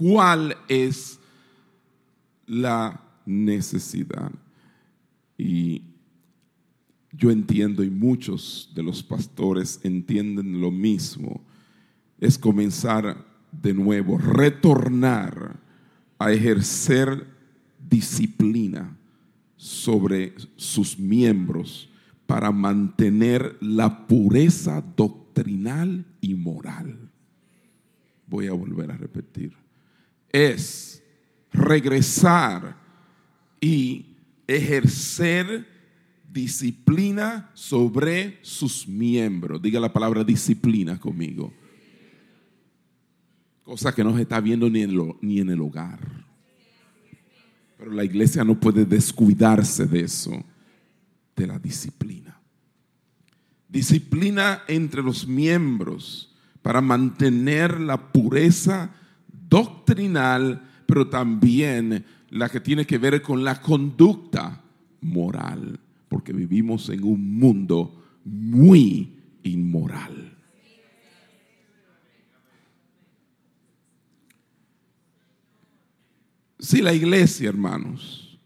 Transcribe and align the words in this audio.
¿Cuál 0.00 0.56
es 0.66 1.20
la 2.46 3.02
necesidad? 3.26 4.32
Y 5.36 5.82
yo 7.12 7.30
entiendo 7.30 7.84
y 7.84 7.90
muchos 7.90 8.72
de 8.74 8.82
los 8.82 9.02
pastores 9.02 9.78
entienden 9.82 10.58
lo 10.58 10.70
mismo. 10.70 11.44
Es 12.18 12.38
comenzar 12.38 13.26
de 13.52 13.74
nuevo, 13.74 14.16
retornar 14.16 15.60
a 16.18 16.32
ejercer 16.32 17.26
disciplina 17.90 18.96
sobre 19.58 20.32
sus 20.56 20.98
miembros 20.98 21.90
para 22.26 22.50
mantener 22.50 23.58
la 23.60 24.06
pureza 24.06 24.82
doctrinal 24.96 26.06
y 26.22 26.34
moral. 26.36 27.10
Voy 28.26 28.46
a 28.46 28.54
volver 28.54 28.90
a 28.92 28.96
repetir. 28.96 29.60
Es 30.32 31.02
regresar 31.52 32.76
y 33.60 34.06
ejercer 34.46 35.66
disciplina 36.32 37.50
sobre 37.54 38.38
sus 38.42 38.86
miembros. 38.86 39.60
Diga 39.60 39.80
la 39.80 39.92
palabra 39.92 40.24
disciplina 40.24 40.98
conmigo. 40.98 41.52
Cosa 43.64 43.94
que 43.94 44.04
no 44.04 44.14
se 44.16 44.22
está 44.22 44.40
viendo 44.40 44.68
ni 44.68 44.82
en, 44.82 45.14
ni 45.20 45.40
en 45.40 45.50
el 45.50 45.60
hogar. 45.60 46.00
Pero 47.78 47.92
la 47.92 48.04
iglesia 48.04 48.44
no 48.44 48.58
puede 48.58 48.84
descuidarse 48.84 49.86
de 49.86 50.00
eso, 50.00 50.44
de 51.36 51.46
la 51.46 51.58
disciplina. 51.58 52.38
Disciplina 53.68 54.62
entre 54.68 55.02
los 55.02 55.26
miembros 55.26 56.34
para 56.62 56.80
mantener 56.80 57.80
la 57.80 58.12
pureza 58.12 58.94
doctrinal, 59.50 60.62
pero 60.86 61.08
también 61.08 62.04
la 62.30 62.48
que 62.48 62.60
tiene 62.60 62.86
que 62.86 62.98
ver 62.98 63.20
con 63.20 63.44
la 63.44 63.60
conducta 63.60 64.62
moral 65.02 65.78
porque 66.10 66.32
vivimos 66.32 66.88
en 66.88 67.04
un 67.04 67.38
mundo 67.38 68.02
muy 68.24 69.16
inmoral. 69.44 70.36
Si 76.58 76.82
la 76.82 76.92
iglesia, 76.92 77.48
hermanos, 77.48 78.38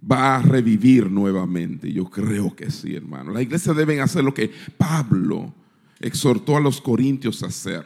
va 0.00 0.36
a 0.36 0.42
revivir 0.42 1.10
nuevamente, 1.10 1.92
yo 1.92 2.04
creo 2.04 2.54
que 2.54 2.70
sí, 2.70 2.94
hermano. 2.94 3.32
La 3.32 3.42
iglesia 3.42 3.74
debe 3.74 4.00
hacer 4.00 4.22
lo 4.22 4.32
que 4.32 4.50
Pablo 4.78 5.52
exhortó 5.98 6.56
a 6.56 6.60
los 6.60 6.80
corintios 6.80 7.42
a 7.42 7.48
hacer. 7.48 7.84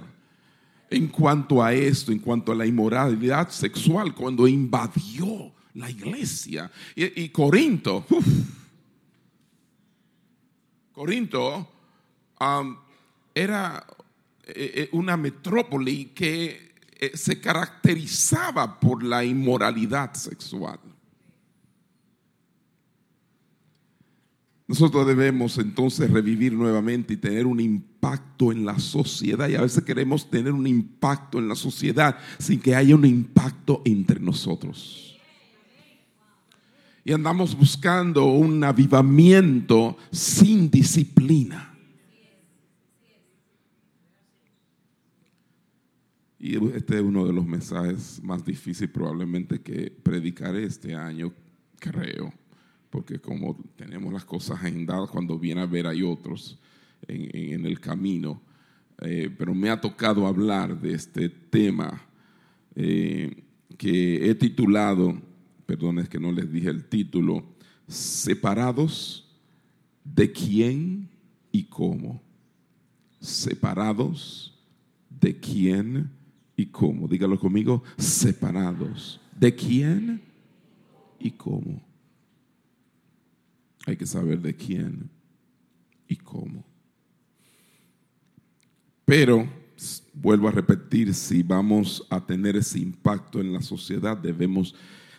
En 0.91 1.07
cuanto 1.07 1.63
a 1.63 1.73
esto, 1.73 2.11
en 2.11 2.19
cuanto 2.19 2.51
a 2.51 2.55
la 2.57 2.67
inmoralidad 2.67 3.49
sexual, 3.51 4.13
cuando 4.13 4.49
invadió 4.49 5.53
la 5.75 5.91
iglesia. 5.91 6.71
Y, 6.95 7.29
Corinto, 7.29 8.05
Corinto 10.93 11.69
um, 12.41 12.77
era 13.35 13.87
eh, 14.47 14.73
eh, 14.75 14.89
una 14.93 15.17
metrópoli 15.17 16.07
que 16.07 16.75
eh, 16.99 17.17
se 17.17 17.41
caracterizaba 17.41 18.79
por 18.79 19.03
la 19.03 19.25
inmoralidad 19.25 20.15
sexual. 20.15 20.81
Nosotros 24.67 25.07
debemos 25.07 25.59
entonces 25.59 26.11
revivir 26.11 26.53
nuevamente 26.53 27.15
y 27.15 27.17
tener 27.17 27.47
un 27.47 27.61
impacto 27.61 27.90
en 28.41 28.65
la 28.65 28.79
sociedad. 28.79 29.48
Y 29.48 29.55
a 29.55 29.62
veces 29.62 29.84
queremos 29.84 30.31
tener 30.31 30.53
un 30.53 30.67
impacto 30.67 31.39
en 31.39 31.48
la 31.48 31.55
sociedad 31.55 32.19
sin 32.39 32.61
que 32.61 32.75
haya 32.75 32.95
un 32.95 33.05
impacto 33.05 33.83
entre 33.84 34.19
nosotros 34.19 35.11
y 37.05 37.12
andamos 37.12 37.56
buscando 37.56 38.27
un 38.27 38.62
avivamiento 38.62 39.97
sin 40.12 40.71
disciplina. 40.71 41.75
Y 46.38 46.56
este 46.75 46.97
es 46.97 47.03
uno 47.03 47.27
de 47.27 47.32
los 47.32 47.47
mensajes 47.47 48.21
más 48.22 48.44
difíciles 48.44 48.91
probablemente 48.91 49.61
que 49.61 49.91
predicaré 49.91 50.65
este 50.65 50.94
año, 50.94 51.32
creo, 51.78 52.32
porque 52.88 53.19
como 53.19 53.56
tenemos 53.77 54.12
las 54.12 54.25
cosas 54.25 54.59
agendadas, 54.59 55.11
cuando 55.11 55.38
viene 55.38 55.61
a 55.61 55.67
ver 55.67 55.87
hay 55.87 56.03
otros 56.03 56.59
en, 57.09 57.66
el 57.66 57.81
camino, 57.81 58.43
eh, 59.03 59.31
pero 59.37 59.55
me 59.55 59.71
ha 59.71 59.81
tocado 59.81 60.27
hablar 60.27 60.81
de 60.81 60.94
este 60.94 61.28
tema 61.28 62.03
eh, 62.75 63.43
que 63.77 64.28
he 64.28 64.34
titulado 64.34 65.31
perdón, 65.71 66.00
es 66.00 66.09
que 66.09 66.19
no 66.19 66.33
les 66.33 66.50
dije 66.50 66.69
el 66.69 66.87
título, 66.87 67.44
separados 67.87 69.25
de 70.03 70.33
quién 70.33 71.09
y 71.53 71.62
cómo. 71.62 72.21
Separados 73.21 74.59
de 75.09 75.38
quién 75.38 76.11
y 76.56 76.67
cómo. 76.67 77.06
Dígalo 77.06 77.38
conmigo, 77.38 77.84
separados. 77.97 79.21
¿De 79.38 79.55
quién 79.55 80.21
y 81.21 81.31
cómo? 81.31 81.81
Hay 83.87 83.97
que 83.97 84.06
saber 84.06 84.41
de 84.41 84.56
quién 84.56 85.09
y 86.09 86.17
cómo. 86.17 86.65
Pero, 89.10 89.44
vuelvo 90.15 90.47
a 90.47 90.53
repetir, 90.53 91.12
si 91.15 91.43
vamos 91.43 92.06
a 92.10 92.25
tener 92.25 92.54
ese 92.54 92.78
impacto 92.78 93.41
en 93.41 93.53
la 93.53 93.60
sociedad, 93.60 94.16
debemos 94.16 94.72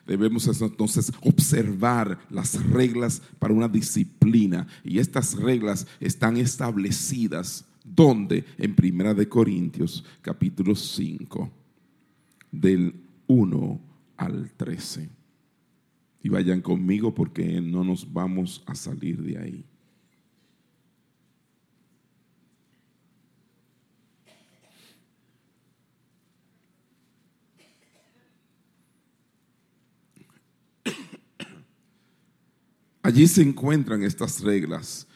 Debemos 0.07 0.47
entonces 0.61 1.11
observar 1.21 2.17
las 2.29 2.63
reglas 2.69 3.21
para 3.37 3.53
una 3.53 3.67
disciplina 3.67 4.65
y 4.83 4.97
estas 4.97 5.35
reglas 5.35 5.85
están 5.99 6.37
establecidas 6.37 7.65
donde 7.83 8.45
en 8.57 8.75
Primera 8.75 9.13
de 9.13 9.29
Corintios 9.29 10.03
capítulo 10.21 10.73
5 10.73 11.51
del 12.51 12.95
1 13.27 13.81
al 14.17 14.51
13. 14.57 15.07
Y 16.23 16.29
vayan 16.29 16.61
conmigo 16.61 17.13
porque 17.13 17.61
no 17.61 17.83
nos 17.83 18.11
vamos 18.11 18.63
a 18.65 18.73
salir 18.73 19.21
de 19.21 19.37
ahí. 19.37 19.65
Allí 33.03 33.27
se 33.27 33.41
encuentran 33.41 34.03
estas 34.03 34.41
reglas. 34.41 35.07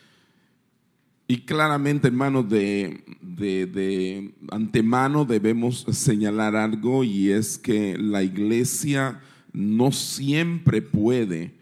Y 1.28 1.42
claramente, 1.42 2.08
hermanos, 2.08 2.48
de, 2.50 3.04
de, 3.22 4.34
antemano 4.52 5.26
debemos 5.26 5.86
señalar 5.92 6.56
algo 6.56 7.04
y 7.04 7.32
es 7.32 7.58
que 7.58 7.98
la 7.98 8.22
iglesia 8.22 9.20
no 9.52 9.92
siempre 9.92 10.82
puede 10.82 11.56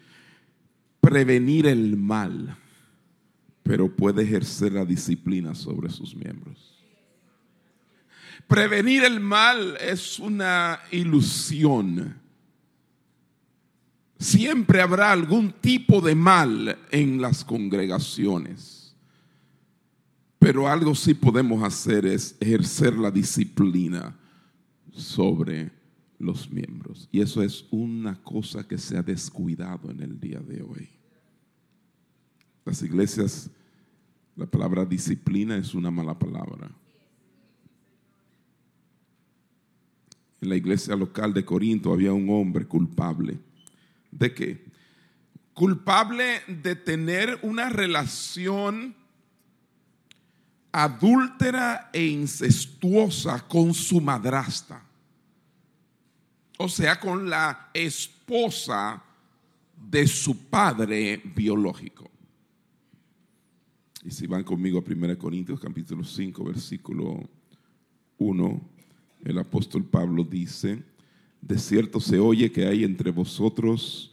prevenir 0.99 1.67
el 1.67 1.95
mal, 1.95 2.57
pero 3.63 3.93
puede 3.93 4.23
ejercer 4.23 4.73
la 4.73 4.83
disciplina 4.83 5.55
sobre 5.55 5.89
sus 5.89 6.13
miembros. 6.13 6.73
Prevenir 8.47 9.05
el 9.05 9.21
mal 9.21 9.77
es 9.79 10.19
una 10.19 10.79
ilusión 10.91 12.22
siempre 14.23 14.81
habrá 14.81 15.11
algún 15.11 15.51
tipo 15.51 16.01
de 16.01 16.15
mal 16.15 16.77
en 16.91 17.21
las 17.21 17.43
congregaciones. 17.43 18.95
Pero 20.39 20.67
algo 20.67 20.95
sí 20.95 21.13
podemos 21.13 21.63
hacer 21.63 22.05
es 22.05 22.35
ejercer 22.39 22.95
la 22.95 23.11
disciplina 23.11 24.17
sobre 24.91 25.71
los 26.19 26.49
miembros. 26.49 27.07
Y 27.11 27.21
eso 27.21 27.41
es 27.41 27.65
una 27.71 28.15
cosa 28.21 28.67
que 28.67 28.77
se 28.77 28.97
ha 28.97 29.03
descuidado 29.03 29.91
en 29.91 30.01
el 30.01 30.19
día 30.19 30.39
de 30.39 30.61
hoy. 30.63 30.89
Las 32.65 32.81
iglesias, 32.81 33.49
la 34.35 34.45
palabra 34.45 34.85
disciplina 34.85 35.57
es 35.57 35.73
una 35.73 35.91
mala 35.91 36.17
palabra. 36.17 36.71
En 40.41 40.49
la 40.49 40.55
iglesia 40.55 40.95
local 40.95 41.33
de 41.33 41.45
Corinto 41.45 41.93
había 41.93 42.11
un 42.11 42.29
hombre 42.29 42.65
culpable 42.65 43.39
¿De 44.17 44.33
qué? 44.33 44.63
Culpable 45.53 46.41
de 46.47 46.75
tener 46.75 47.39
una 47.41 47.69
relación 47.69 48.95
adúltera 50.71 51.89
e 51.93 52.05
incestuosa 52.05 53.47
con 53.47 53.73
su 53.73 54.01
madrasta. 54.01 54.83
O 56.57 56.69
sea, 56.69 56.99
con 56.99 57.29
la 57.29 57.69
esposa 57.73 59.03
de 59.75 60.07
su 60.07 60.49
padre 60.49 61.21
biológico. 61.35 62.09
Y 64.03 64.11
si 64.11 64.27
van 64.27 64.43
conmigo 64.43 64.79
a 64.79 64.91
1 64.91 65.17
Corintios 65.17 65.59
capítulo 65.59 66.03
5, 66.03 66.43
versículo 66.43 67.29
1, 68.17 68.61
el 69.25 69.37
apóstol 69.37 69.85
Pablo 69.85 70.23
dice, 70.23 70.83
de 71.47 71.57
cierto 71.59 71.99
se 71.99 72.19
oye 72.19 72.51
que 72.51 72.65
hay 72.65 72.83
entre 72.83 73.11
vosotros 73.11 74.11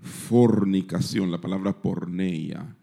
fornicación, 0.00 1.30
la 1.30 1.40
palabra 1.40 1.80
porneia, 1.80 2.76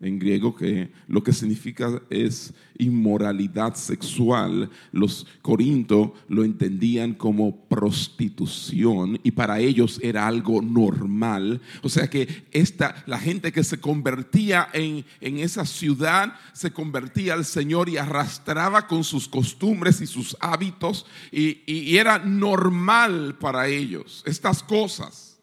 en 0.00 0.18
griego, 0.18 0.54
que 0.54 0.92
lo 1.08 1.22
que 1.24 1.32
significa 1.32 2.00
es 2.08 2.54
inmoralidad 2.78 3.74
sexual. 3.74 4.70
Los 4.92 5.26
corintos 5.42 6.12
lo 6.28 6.44
entendían 6.44 7.14
como 7.14 7.56
prostitución 7.66 9.18
y 9.24 9.32
para 9.32 9.58
ellos 9.58 9.98
era 10.02 10.26
algo 10.28 10.62
normal. 10.62 11.60
O 11.82 11.88
sea 11.88 12.08
que 12.08 12.44
esta, 12.52 13.02
la 13.06 13.18
gente 13.18 13.50
que 13.50 13.64
se 13.64 13.80
convertía 13.80 14.68
en, 14.72 15.04
en 15.20 15.38
esa 15.38 15.66
ciudad 15.66 16.34
se 16.52 16.70
convertía 16.70 17.34
al 17.34 17.44
Señor 17.44 17.88
y 17.88 17.96
arrastraba 17.96 18.86
con 18.86 19.02
sus 19.02 19.28
costumbres 19.28 20.00
y 20.00 20.06
sus 20.06 20.36
hábitos 20.38 21.06
y, 21.32 21.62
y 21.66 21.96
era 21.96 22.18
normal 22.18 23.36
para 23.40 23.66
ellos 23.66 24.22
estas 24.26 24.62
cosas, 24.62 25.40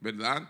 ¿verdad? 0.00 0.48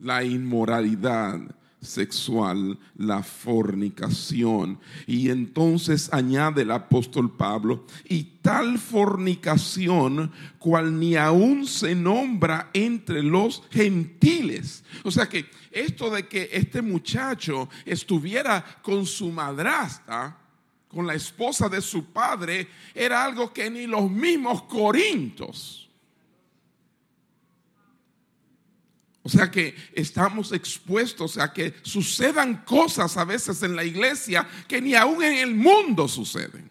La 0.00 0.24
inmoralidad 0.24 1.40
sexual, 1.84 2.78
la 2.96 3.22
fornicación. 3.22 4.78
Y 5.06 5.30
entonces 5.30 6.12
añade 6.12 6.62
el 6.62 6.70
apóstol 6.70 7.36
Pablo, 7.36 7.86
y 8.08 8.24
tal 8.42 8.78
fornicación 8.78 10.32
cual 10.58 10.98
ni 10.98 11.16
aún 11.16 11.66
se 11.66 11.94
nombra 11.94 12.70
entre 12.72 13.22
los 13.22 13.62
gentiles. 13.70 14.84
O 15.04 15.10
sea 15.10 15.28
que 15.28 15.46
esto 15.70 16.10
de 16.10 16.26
que 16.26 16.48
este 16.52 16.82
muchacho 16.82 17.68
estuviera 17.84 18.64
con 18.82 19.06
su 19.06 19.30
madrastra, 19.30 20.38
con 20.88 21.06
la 21.06 21.14
esposa 21.14 21.68
de 21.68 21.80
su 21.80 22.06
padre, 22.06 22.68
era 22.94 23.24
algo 23.24 23.52
que 23.52 23.70
ni 23.70 23.86
los 23.86 24.10
mismos 24.10 24.62
corintos 24.62 25.83
O 29.26 29.28
sea 29.30 29.50
que 29.50 29.74
estamos 29.94 30.52
expuestos 30.52 31.38
a 31.38 31.50
que 31.50 31.72
sucedan 31.80 32.62
cosas 32.62 33.16
a 33.16 33.24
veces 33.24 33.62
en 33.62 33.74
la 33.74 33.82
iglesia 33.82 34.46
que 34.68 34.82
ni 34.82 34.94
aún 34.94 35.24
en 35.24 35.38
el 35.38 35.54
mundo 35.54 36.06
suceden. 36.06 36.70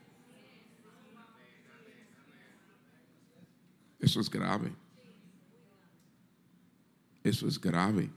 Eso 3.99 4.21
es 4.21 4.29
grave. 4.29 4.71
Eso 7.23 7.47
es 7.47 7.59
grave. 7.59 8.11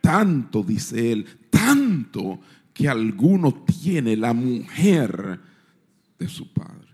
Tanto, 0.00 0.64
dice 0.64 1.12
él, 1.12 1.28
tanto 1.50 2.40
que 2.74 2.88
alguno 2.88 3.64
tiene 3.64 4.16
la 4.16 4.32
mujer 4.32 5.38
de 6.18 6.28
su 6.28 6.52
padre. 6.52 6.88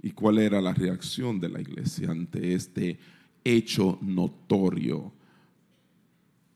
¿Y 0.00 0.12
cuál 0.12 0.38
era 0.38 0.62
la 0.62 0.72
reacción 0.72 1.38
de 1.38 1.50
la 1.50 1.60
iglesia 1.60 2.10
ante 2.10 2.54
este 2.54 2.98
hecho 3.44 3.98
notorio. 4.00 5.12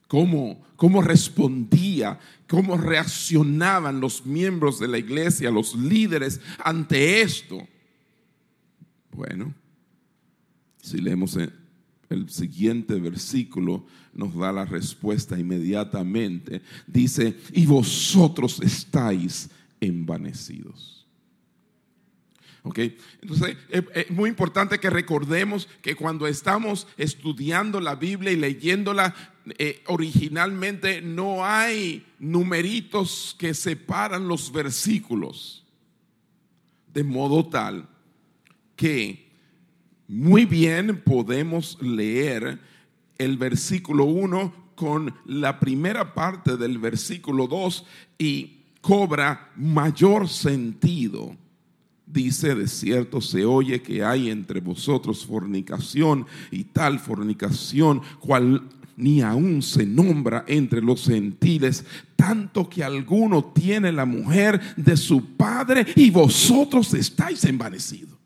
¿Cómo, 0.07 0.63
cómo 0.75 1.01
respondía, 1.01 2.19
cómo 2.47 2.77
reaccionaban 2.77 3.99
los 3.99 4.25
miembros 4.25 4.79
de 4.79 4.87
la 4.87 4.97
iglesia, 4.97 5.49
los 5.49 5.75
líderes 5.75 6.39
ante 6.63 7.21
esto? 7.21 7.67
Bueno, 9.11 9.53
si 10.81 10.99
leemos 10.99 11.37
el 12.09 12.29
siguiente 12.29 12.99
versículo, 12.99 13.85
nos 14.13 14.35
da 14.35 14.51
la 14.51 14.65
respuesta 14.65 15.39
inmediatamente. 15.39 16.61
Dice, 16.85 17.37
y 17.51 17.65
vosotros 17.65 18.61
estáis 18.61 19.49
envanecidos. 19.81 21.04
Entonces, 23.21 23.57
es, 23.69 24.09
muy 24.09 24.29
importante 24.29 24.79
que 24.79 24.89
recordemos 24.89 25.67
que 25.81 25.95
cuando 25.95 26.25
estamos 26.25 26.87
estudiando 26.97 27.79
la 27.79 27.95
Biblia 27.95 28.31
y 28.31 28.37
leyéndola, 28.37 29.13
eh, 29.57 29.83
originalmente 29.87 31.01
no 31.01 31.45
hay 31.45 32.05
numeritos 32.17 33.35
que 33.37 33.53
separan 33.53 34.27
los 34.27 34.51
versículos. 34.51 35.63
De 36.91 37.03
modo 37.03 37.45
tal 37.45 37.87
que 38.75 39.29
muy 40.07 40.45
bien 40.45 41.01
podemos 41.03 41.81
leer 41.81 42.59
el 43.17 43.37
versículo 43.37 44.05
1 44.05 44.71
con 44.75 45.13
la 45.25 45.59
primera 45.59 46.13
parte 46.13 46.57
del 46.57 46.79
versículo 46.79 47.47
2 47.47 47.85
y 48.17 48.63
cobra 48.81 49.51
mayor 49.55 50.27
sentido 50.27 51.35
dice, 52.15 52.55
de 52.55 52.67
cierto 52.67 53.21
se 53.21 53.45
oye 53.45 53.81
que 53.83 54.03
hay 54.03 54.31
entre 54.31 54.61
vosotros 54.61 55.25
fornicación 55.25 56.25
y 56.49 56.63
tal 56.63 56.97
fornicación, 56.97 58.01
cual 58.19 58.63
ni 58.97 59.21
aún 59.21 59.61
se 59.61 59.85
nombra 59.85 60.45
entre 60.47 60.81
los 60.81 61.05
gentiles, 61.05 61.85
tanto 62.15 62.67
que 62.69 62.83
alguno 62.83 63.43
tiene 63.43 63.91
la 63.91 64.05
mujer 64.05 64.59
de 64.77 64.95
su 64.95 65.35
padre 65.35 65.85
y 65.95 66.09
vosotros 66.09 66.93
estáis 66.93 67.43
envanecidos. 67.43 68.17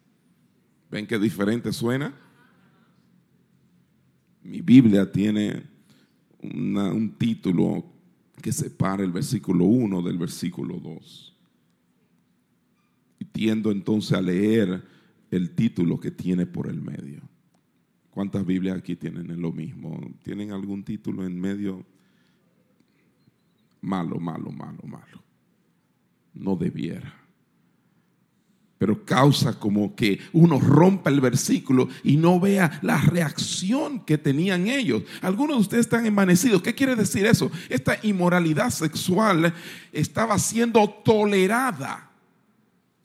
¿Ven 0.92 1.08
qué 1.08 1.18
diferente 1.18 1.74
suena? 1.74 2.14
Mi 4.44 4.62
Biblia 4.62 5.12
tiene 5.12 5.64
un 6.42 7.16
título 7.18 7.84
que 8.42 8.54
separa 8.54 9.04
el 9.04 9.12
versículo 9.12 9.66
1 9.66 10.02
del 10.04 10.18
versículo 10.18 10.80
2 10.80 11.29
y 11.29 11.29
tiendo 13.32 13.72
entonces 13.72 14.18
a 14.18 14.22
leer 14.22 14.84
el 15.32 15.52
título 15.52 16.00
que 16.00 16.12
tiene 16.12 16.46
por 16.46 16.68
el 16.68 16.82
medio. 16.82 17.22
¿Cuántas 18.10 18.46
Biblias 18.46 18.78
aquí 18.78 18.96
tienen 18.96 19.42
lo 19.42 19.52
mismo? 19.52 20.00
¿Tienen 20.24 20.52
algún 20.52 20.84
título 20.84 21.26
en 21.26 21.40
medio? 21.40 21.86
Malo, 23.82 24.20
malo, 24.20 24.52
malo, 24.52 24.82
malo. 24.84 25.24
No 26.34 26.56
debiera. 26.56 27.14
Pero 28.78 29.06
causa 29.06 29.60
como 29.60 29.96
que 29.96 30.20
uno 30.32 30.60
rompa 30.60 31.10
el 31.10 31.20
versículo 31.20 31.90
y 32.04 32.16
no 32.16 32.40
vea 32.40 32.80
la 32.82 32.98
reacción 32.98 34.06
que 34.06 34.18
tenían 34.18 34.68
ellos. 34.68 35.04
Algunos 35.22 35.58
de 35.58 35.62
ustedes 35.62 35.86
están 35.86 36.06
envanecidos. 36.06 36.62
¿Qué 36.62 36.74
quiere 36.74 36.96
decir 36.96 37.26
eso? 37.26 37.52
Esta 37.68 38.00
inmoralidad 38.04 38.70
sexual 38.70 39.54
estaba 39.92 40.40
siendo 40.40 40.90
tolerada 40.90 42.09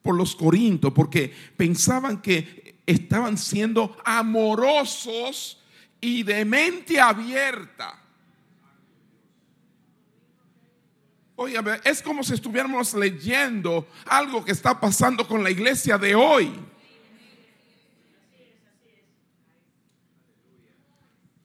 por 0.04 0.14
los 0.14 0.36
corintos 0.36 0.92
porque 0.92 1.34
pensaban 1.56 2.20
que 2.20 2.76
estaban 2.84 3.38
siendo 3.38 3.96
amorosos 4.04 5.64
y 5.98 6.22
de 6.22 6.44
mente 6.44 7.00
abierta. 7.00 8.02
Oye, 11.36 11.58
es 11.84 12.02
como 12.02 12.22
si 12.22 12.34
estuviéramos 12.34 12.92
leyendo 12.92 13.88
algo 14.04 14.44
que 14.44 14.52
está 14.52 14.78
pasando 14.78 15.26
con 15.26 15.42
la 15.42 15.50
iglesia 15.50 15.96
de 15.96 16.14
hoy. 16.14 16.52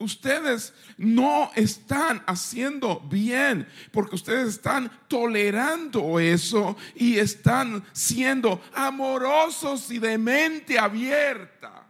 Ustedes 0.00 0.72
no 0.96 1.50
están 1.54 2.22
haciendo 2.26 3.00
bien 3.08 3.68
porque 3.92 4.16
ustedes 4.16 4.48
están 4.48 4.90
tolerando 5.06 6.18
eso 6.18 6.76
y 6.96 7.18
están 7.18 7.84
siendo 7.92 8.60
amorosos 8.74 9.90
y 9.90 9.98
de 9.98 10.18
mente 10.18 10.78
abierta. 10.78 11.86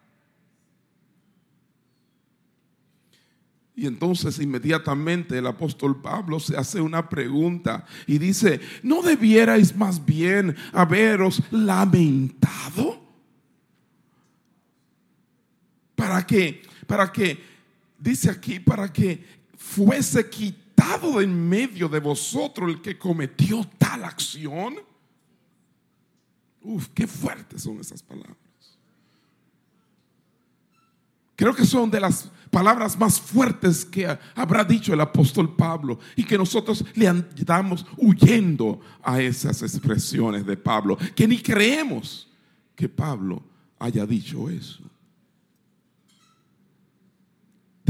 Y 3.75 3.87
entonces 3.87 4.39
inmediatamente 4.41 5.39
el 5.39 5.47
apóstol 5.47 6.03
Pablo 6.03 6.39
se 6.39 6.55
hace 6.55 6.83
una 6.83 7.09
pregunta 7.09 7.87
y 8.07 8.19
dice, 8.19 8.61
¿no 8.83 9.01
debierais 9.01 9.75
más 9.75 10.05
bien 10.05 10.55
haberos 10.75 11.43
lamentado? 11.51 13.01
¿Para 15.95 16.27
qué? 16.27 16.63
Para 16.87 17.11
que 17.11 17.50
dice 18.01 18.31
aquí, 18.31 18.59
para 18.59 18.93
que 18.93 19.25
fuese 19.57 20.29
quitado 20.29 21.21
en 21.21 21.49
medio 21.49 21.89
de 21.89 22.01
vosotros 22.01 22.71
el 22.71 22.83
que 22.83 22.99
cometió 22.99 23.65
tal 23.79 24.05
acción. 24.05 24.77
Uf, 26.63 26.89
qué 26.95 27.07
fuertes 27.07 27.63
son 27.63 27.79
esas 27.79 28.03
palabras. 28.03 28.37
Creo 31.37 31.55
que 31.55 31.65
son 31.65 31.91
de 31.91 32.01
las 32.01 32.31
palabras 32.51 32.99
más 32.99 33.19
fuertes 33.19 33.85
que 33.85 34.19
habrá 34.35 34.63
dicho 34.65 34.93
el 34.93 35.01
apóstol 35.01 35.57
Pablo 35.57 35.99
y 36.15 36.25
que 36.25 36.37
nosotros 36.37 36.85
le 36.95 37.09
andamos 37.09 37.87
huyendo 37.97 38.81
a 39.03 39.23
esas 39.23 39.63
expresiones 39.63 40.45
de 40.45 40.57
Pablo, 40.57 40.99
que 41.15 41.27
ni 41.27 41.39
creemos 41.41 42.29
que 42.75 42.89
Pablo 42.89 43.43
haya 43.79 44.05
dicho 44.05 44.51
eso. 44.51 44.83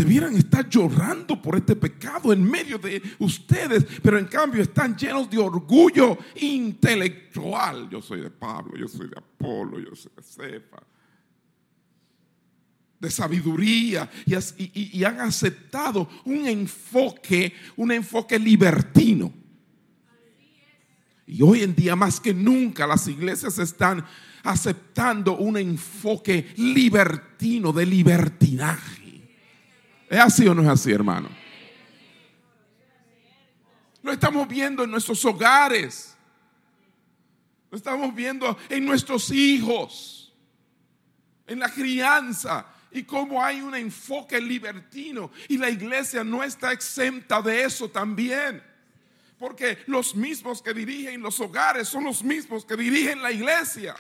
Debieran 0.00 0.34
estar 0.34 0.66
llorando 0.66 1.42
por 1.42 1.56
este 1.56 1.76
pecado 1.76 2.32
en 2.32 2.42
medio 2.42 2.78
de 2.78 3.02
ustedes, 3.18 3.84
pero 4.02 4.18
en 4.18 4.24
cambio 4.24 4.62
están 4.62 4.96
llenos 4.96 5.28
de 5.28 5.36
orgullo 5.36 6.16
intelectual. 6.36 7.90
Yo 7.90 8.00
soy 8.00 8.22
de 8.22 8.30
Pablo, 8.30 8.78
yo 8.78 8.88
soy 8.88 9.08
de 9.08 9.18
Apolo, 9.18 9.78
yo 9.78 9.94
soy 9.94 10.10
de 10.16 10.22
Cefa. 10.22 10.82
De 12.98 13.10
sabiduría 13.10 14.10
y, 14.24 14.98
y 14.98 15.04
han 15.04 15.20
aceptado 15.20 16.08
un 16.24 16.46
enfoque, 16.46 17.52
un 17.76 17.92
enfoque 17.92 18.38
libertino. 18.38 19.30
Y 21.26 21.42
hoy 21.42 21.62
en 21.62 21.74
día 21.74 21.94
más 21.94 22.18
que 22.20 22.32
nunca 22.32 22.86
las 22.86 23.06
iglesias 23.06 23.58
están 23.58 24.02
aceptando 24.44 25.36
un 25.36 25.58
enfoque 25.58 26.54
libertino 26.56 27.70
de 27.72 27.84
libertinaje. 27.84 28.99
¿Es 30.10 30.18
así 30.18 30.48
o 30.48 30.54
no 30.54 30.62
es 30.62 30.68
así, 30.68 30.90
hermano? 30.90 31.28
Lo 34.02 34.10
estamos 34.10 34.48
viendo 34.48 34.82
en 34.82 34.90
nuestros 34.90 35.24
hogares. 35.24 36.16
Lo 37.70 37.78
estamos 37.78 38.12
viendo 38.12 38.58
en 38.68 38.84
nuestros 38.84 39.30
hijos. 39.30 40.34
En 41.46 41.60
la 41.60 41.68
crianza. 41.68 42.66
Y 42.90 43.04
cómo 43.04 43.40
hay 43.40 43.60
un 43.60 43.76
enfoque 43.76 44.40
libertino. 44.40 45.30
Y 45.46 45.58
la 45.58 45.70
iglesia 45.70 46.24
no 46.24 46.42
está 46.42 46.72
exenta 46.72 47.40
de 47.40 47.62
eso 47.62 47.88
también. 47.88 48.60
Porque 49.38 49.78
los 49.86 50.16
mismos 50.16 50.60
que 50.60 50.74
dirigen 50.74 51.22
los 51.22 51.38
hogares 51.38 51.86
son 51.86 52.02
los 52.02 52.24
mismos 52.24 52.64
que 52.64 52.76
dirigen 52.76 53.22
la 53.22 53.30
iglesia. 53.30 53.94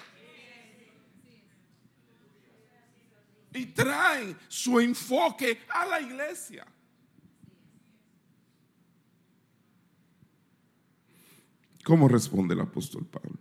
Y 3.52 3.66
traen 3.66 4.36
su 4.48 4.78
enfoque 4.80 5.60
a 5.68 5.86
la 5.86 6.00
iglesia. 6.00 6.66
¿Cómo 11.84 12.08
responde 12.08 12.54
el 12.54 12.60
apóstol 12.60 13.06
Pablo? 13.06 13.38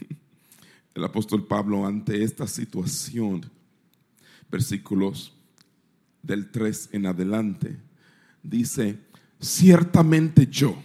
El 0.94 1.04
apóstol 1.04 1.46
Pablo 1.46 1.86
ante 1.86 2.22
esta 2.24 2.46
situación, 2.46 3.48
versículos 4.50 5.32
del 6.20 6.50
3 6.50 6.90
en 6.92 7.06
adelante, 7.06 7.78
dice, 8.42 8.98
ciertamente 9.40 10.48
yo, 10.48 10.82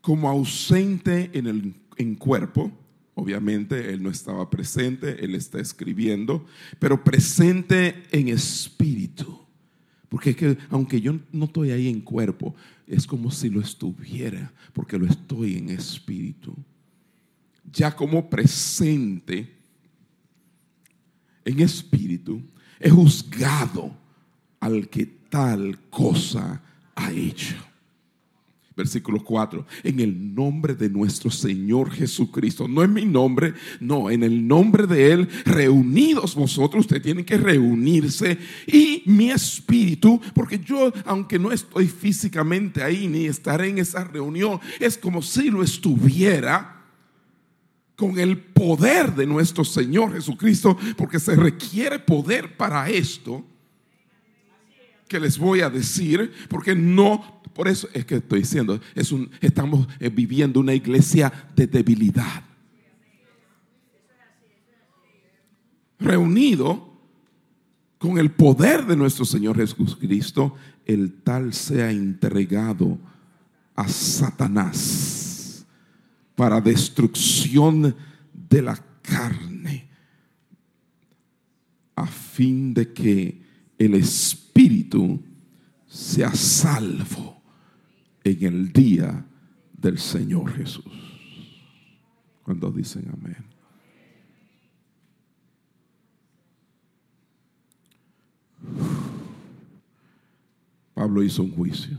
como 0.00 0.28
ausente 0.28 1.30
en 1.34 1.46
el 1.48 1.74
en 1.98 2.14
cuerpo, 2.14 2.72
Obviamente 3.18 3.92
él 3.92 4.00
no 4.00 4.10
estaba 4.10 4.48
presente, 4.48 5.24
él 5.24 5.34
está 5.34 5.58
escribiendo, 5.58 6.46
pero 6.78 7.02
presente 7.02 8.04
en 8.12 8.28
espíritu. 8.28 9.40
Porque 10.08 10.36
que, 10.36 10.56
aunque 10.70 11.00
yo 11.00 11.18
no 11.32 11.46
estoy 11.46 11.72
ahí 11.72 11.88
en 11.88 12.00
cuerpo, 12.00 12.54
es 12.86 13.08
como 13.08 13.32
si 13.32 13.50
lo 13.50 13.60
estuviera, 13.60 14.52
porque 14.72 14.96
lo 14.96 15.04
estoy 15.04 15.56
en 15.56 15.70
espíritu. 15.70 16.54
Ya 17.72 17.96
como 17.96 18.30
presente 18.30 19.52
en 21.44 21.58
espíritu, 21.58 22.40
he 22.78 22.88
juzgado 22.88 23.96
al 24.60 24.88
que 24.88 25.06
tal 25.06 25.76
cosa 25.90 26.62
ha 26.94 27.10
hecho 27.10 27.67
versículo 28.78 29.22
4, 29.22 29.66
en 29.82 30.00
el 30.00 30.34
nombre 30.34 30.74
de 30.74 30.88
nuestro 30.88 31.30
Señor 31.30 31.90
Jesucristo. 31.90 32.68
No 32.68 32.82
en 32.82 32.92
mi 32.92 33.04
nombre, 33.04 33.54
no, 33.80 34.08
en 34.08 34.22
el 34.22 34.46
nombre 34.46 34.86
de 34.86 35.12
Él, 35.12 35.28
reunidos 35.44 36.34
vosotros, 36.34 36.86
usted 36.86 37.02
tiene 37.02 37.24
que 37.24 37.36
reunirse 37.36 38.38
y 38.66 39.02
mi 39.04 39.30
espíritu, 39.30 40.20
porque 40.32 40.60
yo, 40.60 40.92
aunque 41.04 41.38
no 41.38 41.50
estoy 41.50 41.88
físicamente 41.88 42.82
ahí 42.82 43.08
ni 43.08 43.26
estaré 43.26 43.68
en 43.68 43.78
esa 43.78 44.04
reunión, 44.04 44.60
es 44.78 44.96
como 44.96 45.20
si 45.20 45.50
lo 45.50 45.62
estuviera 45.62 46.76
con 47.96 48.16
el 48.16 48.38
poder 48.38 49.12
de 49.16 49.26
nuestro 49.26 49.64
Señor 49.64 50.12
Jesucristo, 50.12 50.78
porque 50.96 51.18
se 51.18 51.34
requiere 51.34 51.98
poder 51.98 52.56
para 52.56 52.88
esto 52.88 53.44
que 55.08 55.18
les 55.18 55.38
voy 55.38 55.62
a 55.62 55.70
decir, 55.70 56.32
porque 56.48 56.76
no 56.76 57.37
por 57.58 57.66
eso 57.66 57.88
es 57.92 58.04
que 58.04 58.14
estoy 58.14 58.42
diciendo, 58.42 58.80
es 58.94 59.10
un, 59.10 59.28
estamos 59.40 59.88
eh, 59.98 60.10
viviendo 60.10 60.60
una 60.60 60.74
iglesia 60.74 61.50
de 61.56 61.66
debilidad. 61.66 62.44
Reunido 65.98 67.00
con 67.98 68.16
el 68.16 68.30
poder 68.30 68.86
de 68.86 68.94
nuestro 68.94 69.24
Señor 69.24 69.56
Jesucristo, 69.56 70.54
el 70.86 71.14
tal 71.24 71.52
sea 71.52 71.90
entregado 71.90 72.96
a 73.74 73.88
Satanás 73.88 75.66
para 76.36 76.60
destrucción 76.60 77.92
de 78.32 78.62
la 78.62 78.80
carne, 79.02 79.88
a 81.96 82.06
fin 82.06 82.72
de 82.72 82.92
que 82.92 83.42
el 83.76 83.94
Espíritu 83.94 85.20
sea 85.88 86.32
salvo 86.32 87.37
en 88.32 88.54
el 88.54 88.72
día 88.72 89.24
del 89.72 89.98
Señor 89.98 90.52
Jesús. 90.52 90.84
Cuando 92.42 92.70
dicen 92.70 93.08
amén. 93.12 93.44
Pablo 100.94 101.22
hizo 101.22 101.42
un 101.42 101.52
juicio, 101.52 101.98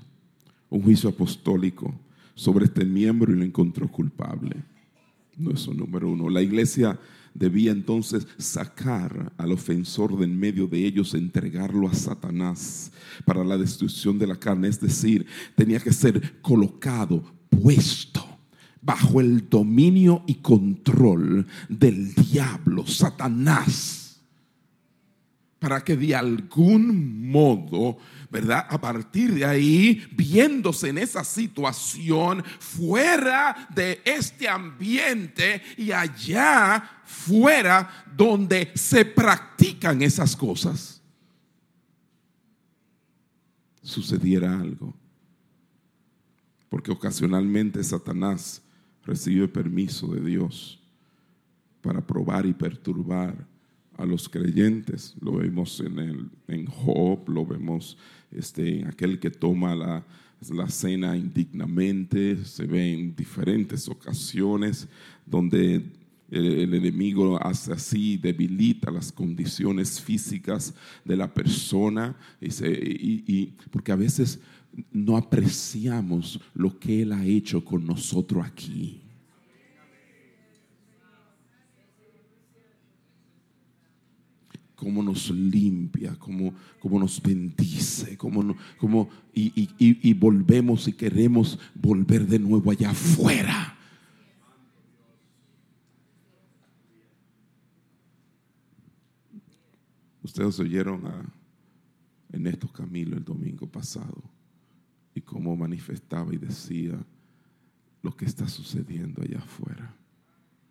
un 0.69 0.81
juicio 0.81 1.09
apostólico 1.09 1.97
sobre 2.35 2.65
este 2.65 2.83
miembro 2.83 3.33
y 3.33 3.37
lo 3.37 3.45
encontró 3.45 3.87
culpable. 3.89 4.57
No 5.37 5.51
es 5.51 5.67
número 5.69 6.09
uno. 6.09 6.29
La 6.29 6.41
iglesia 6.41 6.99
debía 7.33 7.71
entonces 7.71 8.27
sacar 8.37 9.33
al 9.37 9.51
ofensor 9.51 10.17
de 10.17 10.25
en 10.25 10.39
medio 10.39 10.67
de 10.67 10.85
ellos, 10.85 11.13
entregarlo 11.13 11.87
a 11.87 11.93
Satanás 11.93 12.91
para 13.25 13.43
la 13.43 13.57
destrucción 13.57 14.17
de 14.17 14.27
la 14.27 14.35
carne. 14.35 14.67
Es 14.67 14.79
decir, 14.79 15.25
tenía 15.55 15.79
que 15.79 15.93
ser 15.93 16.41
colocado, 16.41 17.23
puesto 17.49 18.25
bajo 18.81 19.19
el 19.19 19.49
dominio 19.49 20.23
y 20.25 20.35
control 20.35 21.45
del 21.67 22.13
diablo, 22.13 22.87
Satanás, 22.87 23.98
para 25.59 25.83
que 25.83 25.95
de 25.95 26.15
algún 26.15 27.29
modo 27.29 27.97
¿verdad? 28.29 28.67
A 28.69 28.79
partir 28.79 29.33
de 29.33 29.43
ahí, 29.43 30.05
viéndose 30.11 30.89
en 30.89 30.99
esa 30.99 31.23
situación, 31.23 32.43
fuera 32.59 33.67
de 33.73 34.01
este 34.05 34.47
ambiente 34.47 35.61
y 35.77 35.91
allá 35.91 37.01
fuera 37.03 38.05
donde 38.15 38.71
se 38.75 39.03
practican 39.03 40.01
esas 40.01 40.35
cosas, 40.35 41.01
sucediera 43.81 44.59
algo. 44.59 44.93
Porque 46.69 46.91
ocasionalmente 46.91 47.83
Satanás 47.83 48.61
recibe 49.03 49.47
permiso 49.47 50.07
de 50.13 50.21
Dios 50.21 50.79
para 51.81 52.05
probar 52.05 52.45
y 52.45 52.53
perturbar 52.53 53.47
a 53.99 54.05
los 54.05 54.29
creyentes. 54.29 55.15
Lo 55.21 55.33
vemos 55.33 55.79
en, 55.81 55.99
el, 55.99 56.29
en 56.47 56.65
Job, 56.65 57.29
lo 57.29 57.45
vemos 57.45 57.97
este, 58.31 58.85
aquel 58.85 59.19
que 59.19 59.29
toma 59.29 59.75
la, 59.75 60.05
cena 60.69 61.17
indignamente, 61.17 62.45
se 62.45 62.65
ve 62.65 62.93
en 62.93 63.13
diferentes 63.13 63.89
ocasiones 63.89 64.87
donde 65.25 65.83
el, 66.31 66.73
enemigo 66.73 67.37
hace 67.43 67.73
así, 67.73 68.15
debilita 68.15 68.89
las 68.89 69.11
condiciones 69.11 69.99
físicas 69.99 70.73
de 71.03 71.17
la 71.17 71.33
persona, 71.33 72.15
y, 72.39 73.47
porque 73.69 73.91
a 73.91 73.97
veces 73.97 74.39
no 74.93 75.17
apreciamos 75.17 76.39
lo 76.53 76.79
que 76.79 77.01
Él 77.01 77.11
ha 77.11 77.25
hecho 77.25 77.65
con 77.65 77.85
nosotros 77.85 78.45
aquí. 78.45 79.01
Cómo 84.79 85.03
nos 85.03 85.29
limpia, 85.29 86.17
cómo, 86.17 86.53
cómo 86.79 86.99
nos 86.99 87.21
bendice, 87.21 88.17
cómo, 88.17 88.55
cómo 88.77 89.09
y, 89.33 89.69
y, 89.77 90.13
volvemos 90.13 90.87
y 90.87 90.93
queremos 90.93 91.59
volver 91.75 92.25
de 92.25 92.39
nuevo 92.39 92.71
allá 92.71 92.91
afuera. 92.91 93.77
Ustedes 100.23 100.57
oyeron 100.61 101.05
a 101.07 101.25
Ernesto 102.31 102.71
Camilo 102.71 103.17
el 103.17 103.25
domingo 103.25 103.67
pasado 103.67 104.23
y 105.13 105.19
cómo 105.19 105.57
manifestaba 105.57 106.33
y 106.33 106.37
decía 106.37 106.97
lo 108.01 108.15
que 108.15 108.23
está 108.23 108.47
sucediendo 108.47 109.23
allá 109.23 109.39
afuera, 109.39 109.93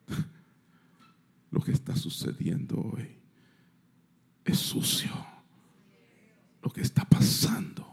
lo 1.50 1.60
que 1.60 1.72
está 1.72 1.94
sucediendo 1.94 2.80
hoy 2.80 3.17
es 4.52 4.58
sucio 4.58 5.10
lo 6.62 6.70
que 6.70 6.82
está 6.82 7.04
pasando. 7.04 7.86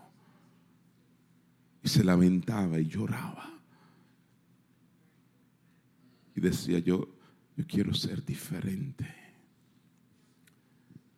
Y 1.83 1.87
se 1.87 2.03
lamentaba 2.03 2.79
y 2.79 2.87
lloraba. 2.87 3.51
Y 6.35 6.41
decía 6.41 6.79
yo, 6.79 7.07
yo 7.55 7.65
quiero 7.67 7.93
ser 7.93 8.25
diferente. 8.25 9.13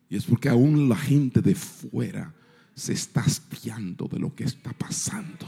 Y 0.08 0.16
es 0.16 0.24
porque 0.24 0.48
aún 0.48 0.88
la 0.88 0.96
gente 0.96 1.40
de 1.40 1.54
fuera 1.54 2.34
se 2.74 2.92
está 2.92 3.22
hastiando 3.22 4.06
de 4.06 4.18
lo 4.18 4.34
que 4.34 4.44
está 4.44 4.72
pasando. 4.72 5.46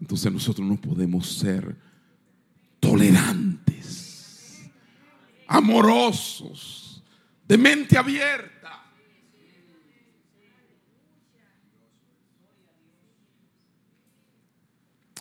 Entonces 0.00 0.30
nosotros 0.32 0.66
no 0.66 0.76
podemos 0.76 1.26
ser 1.26 1.76
amorosos, 5.64 7.02
de 7.48 7.56
mente 7.56 7.96
abierta. 7.96 8.84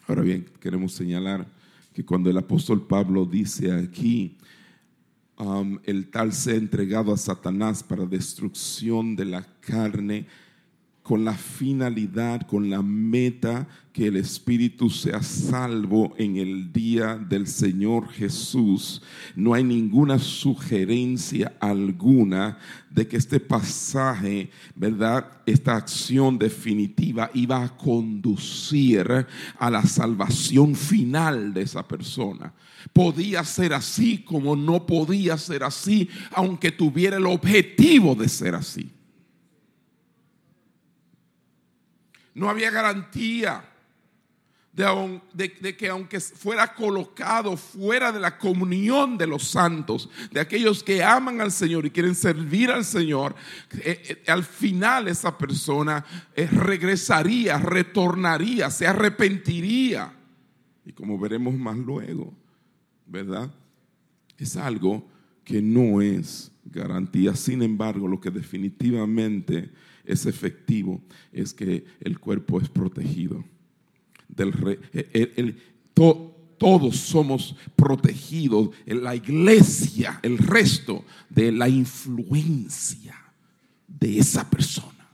Ahora 0.05 0.21
bien, 0.21 0.45
queremos 0.59 0.91
señalar 0.91 1.45
que 1.93 2.03
cuando 2.03 2.29
el 2.29 2.37
apóstol 2.37 2.85
Pablo 2.85 3.25
dice 3.25 3.71
aquí, 3.71 4.37
um, 5.37 5.79
el 5.85 6.09
tal 6.09 6.33
se 6.33 6.51
ha 6.51 6.55
entregado 6.55 7.13
a 7.13 7.17
Satanás 7.17 7.81
para 7.81 8.05
destrucción 8.05 9.15
de 9.15 9.25
la 9.25 9.47
carne, 9.61 10.27
con 11.03 11.25
la 11.25 11.33
finalidad, 11.33 12.47
con 12.47 12.69
la 12.69 12.81
meta 12.81 13.67
que 13.91 14.07
el 14.07 14.15
Espíritu 14.15 14.89
sea 14.89 15.21
salvo 15.21 16.15
en 16.17 16.37
el 16.37 16.71
día 16.71 17.15
del 17.15 17.45
Señor 17.45 18.09
Jesús. 18.09 19.01
No 19.35 19.53
hay 19.53 19.65
ninguna 19.65 20.17
sugerencia 20.17 21.57
alguna 21.59 22.57
de 22.89 23.05
que 23.05 23.17
este 23.17 23.41
pasaje, 23.41 24.49
¿verdad? 24.75 25.29
Esta 25.45 25.75
acción 25.75 26.39
definitiva 26.39 27.29
iba 27.33 27.61
a 27.61 27.75
conducir 27.75 29.27
a 29.59 29.69
la 29.69 29.83
salvación 29.83 30.73
final 30.73 31.53
de 31.53 31.63
esa 31.63 31.85
persona. 31.85 32.53
Podía 32.93 33.43
ser 33.43 33.73
así 33.73 34.19
como 34.19 34.55
no 34.55 34.85
podía 34.85 35.37
ser 35.37 35.63
así, 35.63 36.09
aunque 36.31 36.71
tuviera 36.71 37.17
el 37.17 37.25
objetivo 37.25 38.15
de 38.15 38.29
ser 38.29 38.55
así. 38.55 38.89
No 42.33 42.49
había 42.49 42.71
garantía 42.71 43.63
de, 44.73 45.77
que 45.77 45.87
aunque 45.87 46.19
fuera 46.19 46.73
colocado 46.73 47.55
fuera 47.55 48.11
de 48.11 48.19
la 48.19 48.39
comunión 48.39 49.17
de 49.19 49.27
los 49.27 49.43
santos, 49.43 50.09
de 50.31 50.39
aquellos 50.39 50.83
que 50.83 51.03
aman 51.03 51.41
al 51.41 51.51
Señor 51.51 51.85
y 51.85 51.91
quieren 51.91 52.15
servir 52.15 52.71
al 52.71 52.83
Señor, 52.83 53.35
eh, 53.71 54.01
eh, 54.09 54.23
al 54.27 54.43
final 54.43 55.07
esa 55.07 55.37
persona 55.37 56.03
eh, 56.35 56.47
regresaría, 56.47 57.59
retornaría, 57.59 58.71
se 58.71 58.87
arrepentiría. 58.87 60.11
Y 60.85 60.91
como 60.91 61.19
veremos 61.19 61.53
más 61.53 61.77
luego, 61.77 62.33
¿verdad? 63.05 63.51
Es 64.39 64.57
algo 64.57 65.07
que 65.43 65.61
no 65.61 66.01
es 66.01 66.51
garantía. 66.65 67.35
Sin 67.35 67.61
embargo, 67.61 68.07
lo 68.07 68.19
que 68.19 68.31
definitivamente 68.31 69.69
es 70.05 70.25
efectivo 70.25 71.01
es 71.31 71.53
que 71.53 71.85
el 71.99 72.19
cuerpo 72.19 72.59
es 72.59 72.69
protegido. 72.69 73.43
Del 74.27 74.53
todos 76.63 76.95
somos 76.95 77.55
protegidos 77.75 78.69
en 78.85 79.03
la 79.03 79.15
iglesia, 79.15 80.19
el 80.23 80.37
resto 80.37 81.03
de 81.29 81.51
la 81.51 81.67
influencia 81.67 83.15
de 83.87 84.19
esa 84.19 84.49
persona. 84.49 85.09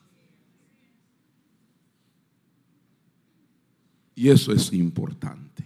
Y 4.15 4.29
eso 4.29 4.51
es 4.51 4.71
importante. 4.73 5.65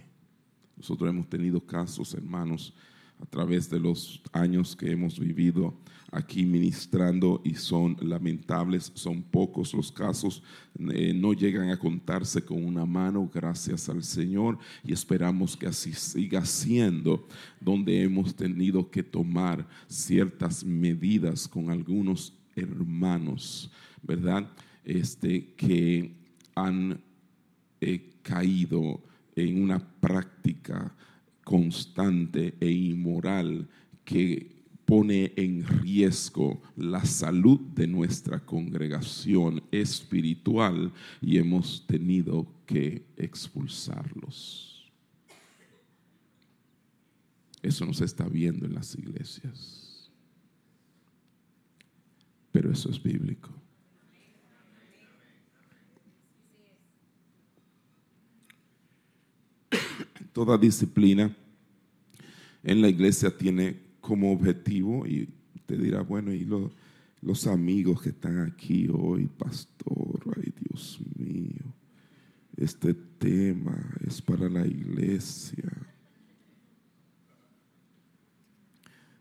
Nosotros 0.76 1.10
hemos 1.10 1.28
tenido 1.28 1.60
casos, 1.60 2.14
hermanos, 2.14 2.72
a 3.20 3.26
través 3.26 3.68
de 3.68 3.80
los 3.80 4.22
años 4.32 4.76
que 4.76 4.90
hemos 4.90 5.18
vivido 5.18 5.74
aquí 6.14 6.46
ministrando 6.46 7.42
y 7.44 7.54
son 7.54 7.96
lamentables, 8.00 8.92
son 8.94 9.22
pocos 9.22 9.74
los 9.74 9.90
casos, 9.90 10.42
eh, 10.92 11.12
no 11.12 11.32
llegan 11.32 11.70
a 11.70 11.78
contarse 11.78 12.42
con 12.44 12.64
una 12.64 12.86
mano, 12.86 13.28
gracias 13.32 13.88
al 13.88 14.04
Señor, 14.04 14.58
y 14.84 14.92
esperamos 14.92 15.56
que 15.56 15.66
así 15.66 15.92
siga 15.92 16.44
siendo, 16.44 17.26
donde 17.60 18.02
hemos 18.02 18.34
tenido 18.34 18.88
que 18.88 19.02
tomar 19.02 19.66
ciertas 19.88 20.64
medidas 20.64 21.48
con 21.48 21.68
algunos 21.68 22.32
hermanos, 22.54 23.72
¿verdad? 24.00 24.48
Este, 24.84 25.52
que 25.54 26.14
han 26.54 27.00
eh, 27.80 28.12
caído 28.22 29.02
en 29.34 29.60
una 29.60 29.80
práctica 30.00 30.94
constante 31.42 32.54
e 32.60 32.70
inmoral 32.70 33.68
que 34.04 34.63
pone 34.84 35.32
en 35.36 35.66
riesgo 35.66 36.60
la 36.76 37.04
salud 37.04 37.58
de 37.60 37.86
nuestra 37.86 38.40
congregación 38.40 39.62
espiritual 39.70 40.92
y 41.20 41.38
hemos 41.38 41.86
tenido 41.86 42.46
que 42.66 43.04
expulsarlos. 43.16 44.92
Eso 47.62 47.86
no 47.86 47.94
se 47.94 48.04
está 48.04 48.28
viendo 48.28 48.66
en 48.66 48.74
las 48.74 48.94
iglesias, 48.94 50.10
pero 52.52 52.70
eso 52.70 52.90
es 52.90 53.02
bíblico. 53.02 53.50
Toda 60.34 60.58
disciplina 60.58 61.34
en 62.62 62.82
la 62.82 62.88
iglesia 62.88 63.34
tiene 63.34 63.83
como 64.04 64.32
objetivo 64.32 65.06
y 65.06 65.28
te 65.64 65.78
dirá, 65.78 66.02
bueno, 66.02 66.30
y 66.30 66.46
los 67.22 67.46
amigos 67.46 68.02
que 68.02 68.10
están 68.10 68.38
aquí 68.40 68.86
hoy, 68.92 69.26
pastor, 69.26 70.20
ay 70.36 70.52
Dios 70.60 71.00
mío, 71.16 71.74
este 72.54 72.92
tema 72.92 73.96
es 74.06 74.20
para 74.20 74.48
la 74.50 74.66
iglesia. 74.66 75.72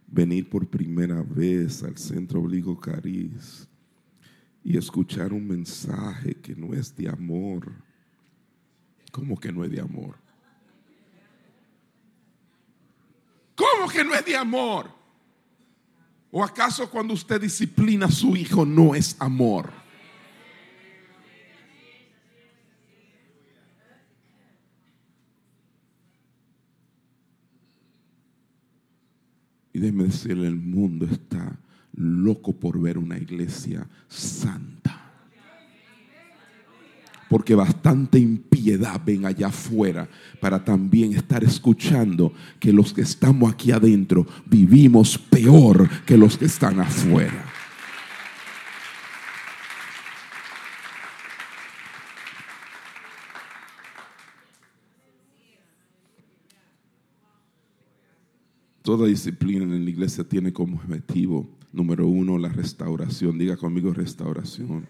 Venir 0.05 0.49
por 0.49 0.67
primera 0.67 1.23
vez 1.23 1.81
al 1.81 1.97
Centro 1.97 2.41
Obligo 2.41 2.77
Cariz 2.77 3.67
y 4.65 4.77
escuchar 4.77 5.31
un 5.31 5.47
mensaje 5.47 6.35
que 6.35 6.55
no 6.55 6.73
es 6.73 6.93
de 6.95 7.07
amor. 7.07 7.71
¿Cómo 9.13 9.39
que 9.39 9.51
no 9.51 9.63
es 9.63 9.71
de 9.71 9.79
amor? 9.79 10.23
¿Cómo 13.55 13.82
que 13.93 14.03
no 14.03 14.15
es 14.15 14.25
de 14.25 14.35
amor? 14.35 14.89
¿O 16.31 16.43
acaso 16.43 16.89
cuando 16.89 17.13
usted 17.13 17.39
disciplina 17.39 18.07
a 18.07 18.11
su 18.11 18.35
hijo 18.35 18.65
no 18.65 18.95
es 18.95 19.15
amor? 19.19 19.71
Y 29.71 29.79
déjeme 29.79 30.05
decirle, 30.05 30.47
el 30.47 30.55
mundo 30.55 31.05
está 31.05 31.57
loco 31.95 32.53
por 32.53 32.79
ver 32.79 32.97
una 32.97 33.17
iglesia 33.17 33.87
santa 34.07 35.02
porque 37.33 37.55
bastante 37.55 38.19
impiedad 38.19 39.01
ven 39.03 39.25
allá 39.25 39.47
afuera 39.47 40.07
para 40.39 40.63
también 40.63 41.13
estar 41.13 41.43
escuchando 41.43 42.31
que 42.59 42.71
los 42.71 42.93
que 42.93 43.01
estamos 43.01 43.51
aquí 43.51 43.71
adentro 43.71 44.27
vivimos 44.45 45.17
peor 45.17 45.89
que 46.05 46.15
los 46.15 46.37
que 46.37 46.45
están 46.45 46.79
afuera. 46.79 47.43
Toda 58.83 59.07
disciplina 59.07 59.63
en 59.63 59.83
la 59.83 59.89
iglesia 59.89 60.23
tiene 60.23 60.53
como 60.53 60.75
objetivo, 60.75 61.49
número 61.71 62.05
uno, 62.05 62.37
la 62.37 62.49
restauración. 62.49 63.39
Diga 63.39 63.57
conmigo 63.57 63.91
restauración 63.91 64.87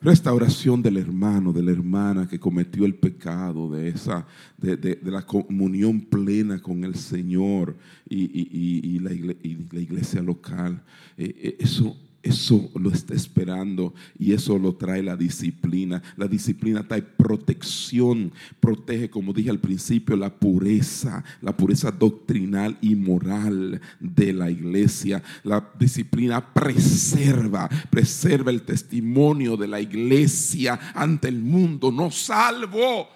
restauración 0.00 0.82
del 0.82 0.98
hermano, 0.98 1.52
de 1.52 1.62
la 1.62 1.72
hermana 1.72 2.28
que 2.28 2.38
cometió 2.38 2.84
el 2.84 2.94
pecado, 2.94 3.70
de, 3.70 3.88
esa, 3.88 4.26
de, 4.58 4.98
la 5.02 5.22
comunión 5.22 6.00
plena 6.02 6.60
con 6.60 6.84
el 6.84 6.94
Señor 6.94 7.76
y, 8.08 8.98
la, 9.00 9.12
iglesia, 9.12 10.22
local. 10.22 10.82
Eh, 11.16 11.34
eh, 11.36 11.56
eso, 11.60 11.96
eso 12.26 12.70
lo 12.74 12.90
está 12.90 13.14
esperando 13.14 13.94
y 14.18 14.32
eso 14.32 14.58
lo 14.58 14.74
trae 14.74 15.02
la 15.02 15.16
disciplina. 15.16 16.02
La 16.16 16.26
disciplina 16.26 16.86
trae 16.86 17.02
protección, 17.02 18.32
protege, 18.60 19.08
como 19.08 19.32
dije 19.32 19.50
al 19.50 19.60
principio, 19.60 20.16
la 20.16 20.34
pureza, 20.34 21.24
la 21.40 21.56
pureza 21.56 21.90
doctrinal 21.90 22.76
y 22.80 22.96
moral 22.96 23.80
de 24.00 24.32
la 24.32 24.50
iglesia. 24.50 25.22
La 25.44 25.72
disciplina 25.78 26.52
preserva, 26.52 27.68
preserva 27.90 28.50
el 28.50 28.62
testimonio 28.62 29.56
de 29.56 29.68
la 29.68 29.80
iglesia 29.80 30.78
ante 30.94 31.28
el 31.28 31.40
mundo, 31.40 31.92
no 31.92 32.10
salvo 32.10 33.08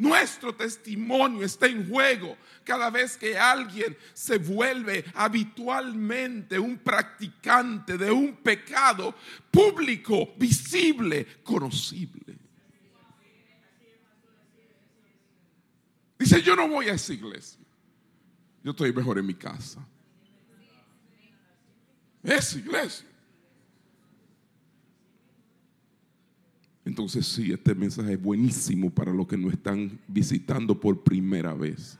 Nuestro 0.00 0.54
testimonio 0.54 1.44
está 1.44 1.66
en 1.66 1.86
juego 1.86 2.34
cada 2.64 2.88
vez 2.88 3.18
que 3.18 3.36
alguien 3.36 3.94
se 4.14 4.38
vuelve 4.38 5.04
habitualmente 5.12 6.58
un 6.58 6.78
practicante 6.78 7.98
de 7.98 8.10
un 8.10 8.36
pecado 8.36 9.14
público, 9.50 10.32
visible, 10.38 11.26
conocible. 11.42 12.34
Dice, 16.18 16.40
yo 16.40 16.56
no 16.56 16.66
voy 16.66 16.88
a 16.88 16.94
esa 16.94 17.12
iglesia. 17.12 17.60
Yo 18.64 18.70
estoy 18.70 18.94
mejor 18.94 19.18
en 19.18 19.26
mi 19.26 19.34
casa. 19.34 19.86
Esa 22.22 22.58
iglesia. 22.58 23.09
Entonces 26.84 27.26
sí, 27.26 27.52
este 27.52 27.74
mensaje 27.74 28.14
es 28.14 28.22
buenísimo 28.22 28.90
para 28.90 29.12
los 29.12 29.26
que 29.26 29.36
nos 29.36 29.52
están 29.52 29.98
visitando 30.08 30.78
por 30.78 31.02
primera 31.02 31.54
vez. 31.54 31.98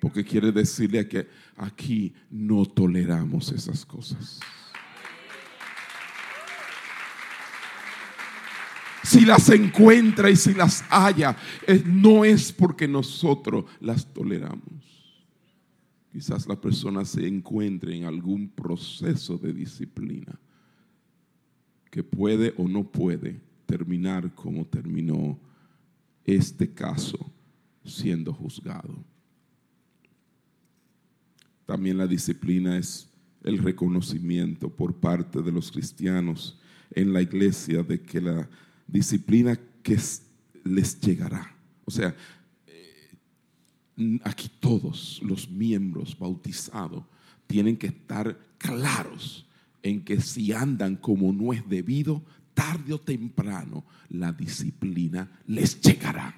Porque 0.00 0.24
quiere 0.24 0.52
decirle 0.52 1.08
que 1.08 1.26
aquí 1.56 2.12
no 2.30 2.64
toleramos 2.66 3.50
esas 3.50 3.84
cosas. 3.84 4.40
Si 9.02 9.24
las 9.24 9.48
encuentra 9.48 10.28
y 10.28 10.36
si 10.36 10.52
las 10.52 10.84
haya, 10.90 11.34
no 11.86 12.26
es 12.26 12.52
porque 12.52 12.86
nosotros 12.86 13.64
las 13.80 14.06
toleramos. 14.12 14.84
Quizás 16.12 16.46
la 16.46 16.60
persona 16.60 17.04
se 17.06 17.26
encuentre 17.26 17.96
en 17.96 18.04
algún 18.04 18.48
proceso 18.50 19.38
de 19.38 19.52
disciplina 19.54 20.38
que 21.90 22.04
puede 22.04 22.52
o 22.58 22.68
no 22.68 22.84
puede 22.84 23.47
terminar 23.68 24.34
como 24.34 24.64
terminó 24.64 25.38
este 26.24 26.72
caso 26.72 27.30
siendo 27.84 28.32
juzgado. 28.32 28.96
También 31.66 31.98
la 31.98 32.06
disciplina 32.06 32.78
es 32.78 33.10
el 33.44 33.58
reconocimiento 33.58 34.70
por 34.70 34.94
parte 34.94 35.42
de 35.42 35.52
los 35.52 35.70
cristianos 35.70 36.58
en 36.92 37.12
la 37.12 37.20
iglesia 37.20 37.82
de 37.82 38.00
que 38.00 38.22
la 38.22 38.48
disciplina 38.86 39.54
que 39.82 39.98
les 40.64 40.98
llegará, 40.98 41.54
o 41.84 41.90
sea, 41.90 42.16
eh, 42.66 43.10
aquí 44.24 44.50
todos 44.60 45.20
los 45.22 45.50
miembros 45.50 46.18
bautizados 46.18 47.04
tienen 47.46 47.76
que 47.76 47.88
estar 47.88 48.38
claros 48.56 49.46
en 49.82 50.02
que 50.02 50.20
si 50.20 50.52
andan 50.52 50.96
como 50.96 51.32
no 51.34 51.52
es 51.52 51.68
debido, 51.68 52.22
tarde 52.58 52.92
o 52.92 52.98
temprano 52.98 53.84
la 54.10 54.32
disciplina 54.32 55.30
les 55.46 55.80
llegará. 55.80 56.34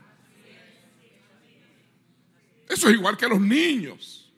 Eso 2.69 2.91
es 2.91 2.95
igual 2.95 3.17
que 3.17 3.27
los 3.27 3.41
niños 3.41 4.31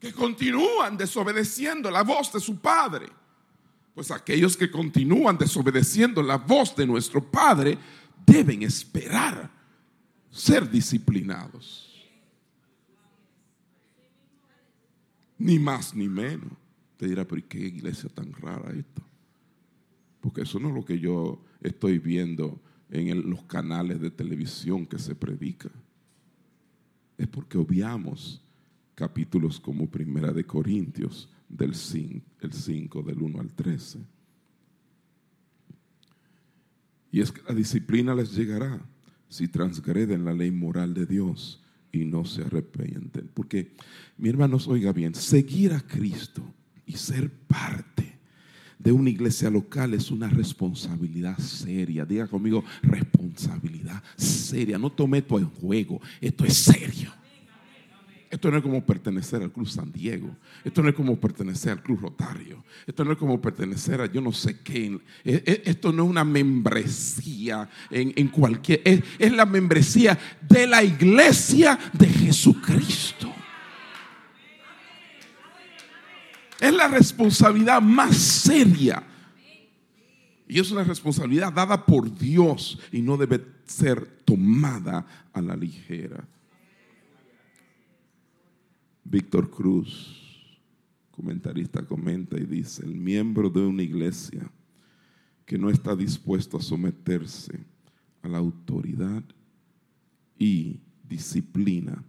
que 0.00 0.10
continúan 0.10 0.96
desobedeciendo 0.96 1.90
la 1.90 2.02
voz 2.02 2.32
de 2.32 2.40
su 2.40 2.58
padre. 2.58 3.10
Pues 3.94 4.10
aquellos 4.10 4.56
que 4.56 4.70
continúan 4.70 5.36
desobedeciendo 5.36 6.22
la 6.22 6.38
voz 6.38 6.74
de 6.74 6.86
nuestro 6.86 7.22
padre 7.22 7.76
deben 8.24 8.62
esperar 8.62 9.50
ser 10.30 10.70
disciplinados. 10.70 12.08
Ni 15.36 15.58
más 15.58 15.94
ni 15.94 16.08
menos. 16.08 16.63
Te 16.96 17.06
dirá, 17.08 17.26
pero 17.26 17.42
¿qué 17.48 17.58
iglesia 17.58 18.08
tan 18.08 18.32
rara 18.32 18.72
esta? 18.72 19.02
Porque 20.20 20.42
eso 20.42 20.58
no 20.58 20.68
es 20.68 20.74
lo 20.74 20.84
que 20.84 20.98
yo 20.98 21.42
estoy 21.60 21.98
viendo 21.98 22.60
en 22.90 23.28
los 23.28 23.42
canales 23.44 24.00
de 24.00 24.10
televisión 24.10 24.86
que 24.86 24.98
se 24.98 25.14
predica. 25.14 25.70
Es 27.18 27.28
porque 27.28 27.58
obviamos 27.58 28.40
capítulos 28.94 29.60
como 29.60 29.90
Primera 29.90 30.32
de 30.32 30.44
Corintios, 30.44 31.28
del 31.48 31.74
5, 31.74 32.24
el 32.40 32.52
5, 32.52 33.02
del 33.02 33.22
1 33.22 33.40
al 33.40 33.52
13. 33.52 33.98
Y 37.12 37.20
es 37.20 37.30
que 37.30 37.42
la 37.46 37.54
disciplina 37.54 38.14
les 38.14 38.34
llegará 38.34 38.80
si 39.28 39.48
transgreden 39.48 40.24
la 40.24 40.32
ley 40.32 40.50
moral 40.50 40.94
de 40.94 41.06
Dios 41.06 41.62
y 41.92 42.04
no 42.04 42.24
se 42.24 42.42
arrepienten. 42.42 43.30
Porque, 43.32 43.74
mi 44.16 44.28
hermanos, 44.28 44.66
oiga 44.68 44.92
bien, 44.92 45.14
seguir 45.14 45.72
a 45.72 45.80
Cristo 45.80 46.42
y 46.86 46.92
ser 46.92 47.30
parte 47.30 48.18
de 48.78 48.92
una 48.92 49.08
iglesia 49.08 49.48
local 49.48 49.94
es 49.94 50.10
una 50.10 50.28
responsabilidad 50.28 51.38
seria. 51.38 52.04
Diga 52.04 52.26
conmigo, 52.26 52.62
responsabilidad 52.82 54.02
seria. 54.16 54.78
No 54.78 54.90
tome 54.90 55.18
esto 55.18 55.38
en 55.38 55.48
juego, 55.48 56.00
esto 56.20 56.44
es 56.44 56.54
serio. 56.54 57.10
Esto 58.30 58.50
no 58.50 58.56
es 58.56 58.64
como 58.64 58.84
pertenecer 58.84 59.42
al 59.42 59.52
Club 59.52 59.68
San 59.68 59.92
Diego. 59.92 60.28
Esto 60.64 60.82
no 60.82 60.88
es 60.88 60.94
como 60.96 61.18
pertenecer 61.20 61.70
al 61.70 61.82
Club 61.82 62.00
Rotario. 62.00 62.64
Esto 62.84 63.04
no 63.04 63.12
es 63.12 63.18
como 63.18 63.40
pertenecer 63.40 64.00
a 64.00 64.06
yo 64.06 64.20
no 64.20 64.32
sé 64.32 64.58
qué. 64.60 64.98
E, 65.24 65.42
e, 65.46 65.62
esto 65.66 65.92
no 65.92 66.02
es 66.02 66.10
una 66.10 66.24
membresía 66.24 67.70
en, 67.90 68.28
cualquier... 68.28 68.82
es 68.84 69.32
la 69.32 69.46
membresía 69.46 70.18
de 70.42 70.66
la 70.66 70.82
iglesia 70.82 71.78
de 71.92 72.06
Jesucristo. 72.08 73.33
Es 76.60 76.72
la 76.72 76.88
responsabilidad 76.88 77.82
más 77.82 78.16
seria. 78.16 79.02
Y 80.46 80.60
es 80.60 80.70
una 80.70 80.84
responsabilidad 80.84 81.52
dada 81.52 81.84
por 81.84 82.16
Dios 82.16 82.78
y 82.92 83.00
no 83.00 83.16
debe 83.16 83.44
ser 83.66 84.22
tomada 84.24 85.06
a 85.32 85.40
la 85.40 85.56
ligera. 85.56 86.26
Víctor 89.04 89.50
Cruz, 89.50 90.20
comentarista, 91.10 91.84
comenta 91.84 92.36
y 92.38 92.44
dice, 92.44 92.84
el 92.84 92.94
miembro 92.94 93.48
de 93.50 93.60
una 93.60 93.82
iglesia 93.82 94.50
que 95.46 95.58
no 95.58 95.70
está 95.70 95.94
dispuesto 95.94 96.56
a 96.56 96.62
someterse 96.62 97.60
a 98.22 98.28
la 98.28 98.38
autoridad 98.38 99.22
y 100.38 100.80
disciplina 101.06 102.02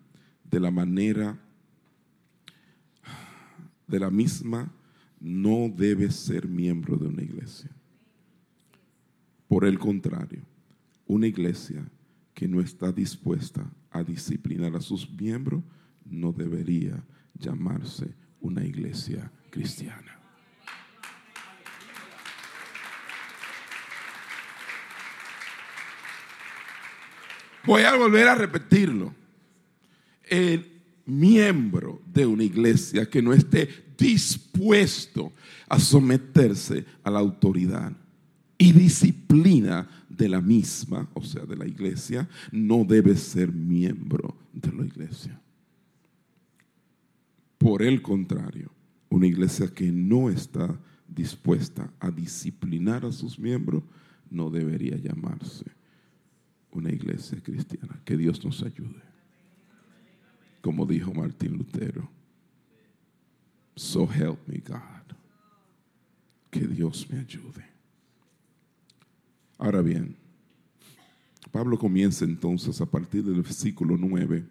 de 0.43 0.59
la 0.59 0.71
manera 0.71 1.37
de 3.87 3.99
la 3.99 4.09
misma 4.09 4.71
no 5.19 5.69
debe 5.69 6.11
ser 6.11 6.47
miembro 6.47 6.97
de 6.97 7.07
una 7.07 7.23
iglesia. 7.23 7.69
Por 9.47 9.65
el 9.65 9.79
contrario, 9.79 10.43
una 11.07 11.27
iglesia 11.27 11.85
que 12.33 12.47
no 12.47 12.59
está 12.61 12.91
dispuesta 12.91 13.69
a 13.91 14.03
disciplinar 14.03 14.75
a 14.75 14.81
sus 14.81 15.09
miembros 15.09 15.63
no 16.03 16.31
debería 16.31 17.03
llamarse 17.33 18.13
una 18.41 18.63
iglesia 18.63 19.31
cristiana. 19.49 20.19
Voy 27.65 27.81
a 27.81 27.95
volver 27.95 28.27
a 28.27 28.35
repetirlo. 28.35 29.13
El 30.23 30.74
miembro 31.05 32.01
de 32.11 32.25
una 32.25 32.43
iglesia 32.43 33.09
que 33.09 33.21
no 33.21 33.33
esté 33.33 33.67
dispuesto 33.97 35.31
a 35.69 35.79
someterse 35.79 36.85
a 37.03 37.11
la 37.11 37.19
autoridad 37.19 37.95
y 38.57 38.71
disciplina 38.71 39.87
de 40.09 40.29
la 40.29 40.41
misma, 40.41 41.09
o 41.13 41.21
sea, 41.23 41.45
de 41.45 41.55
la 41.55 41.67
iglesia, 41.67 42.27
no 42.51 42.83
debe 42.85 43.15
ser 43.15 43.51
miembro 43.51 44.37
de 44.53 44.71
la 44.71 44.85
iglesia. 44.85 45.39
Por 47.57 47.83
el 47.83 48.01
contrario, 48.01 48.71
una 49.09 49.27
iglesia 49.27 49.67
que 49.67 49.91
no 49.91 50.29
está 50.29 50.77
dispuesta 51.07 51.91
a 51.99 52.11
disciplinar 52.11 53.05
a 53.05 53.11
sus 53.11 53.37
miembros 53.37 53.83
no 54.29 54.49
debería 54.49 54.97
llamarse 54.97 55.65
una 56.71 56.91
iglesia 56.91 57.41
cristiana. 57.41 58.01
Que 58.03 58.17
Dios 58.17 58.43
nos 58.43 58.61
ayude 58.63 59.14
como 60.65 60.83
dijo 60.87 61.13
Martín 61.13 61.57
Lutero. 61.57 62.09
So 63.75 64.11
help 64.11 64.39
me 64.47 64.57
God. 64.67 65.15
Que 66.49 66.61
Dios 66.61 67.07
me 67.07 67.19
ayude. 67.19 67.63
Ahora 69.59 69.83
bien, 69.83 70.17
Pablo 71.51 71.77
comienza 71.77 72.25
entonces 72.25 72.81
a 72.81 72.87
partir 72.87 73.23
del 73.23 73.43
versículo 73.43 73.95
9 73.95 74.43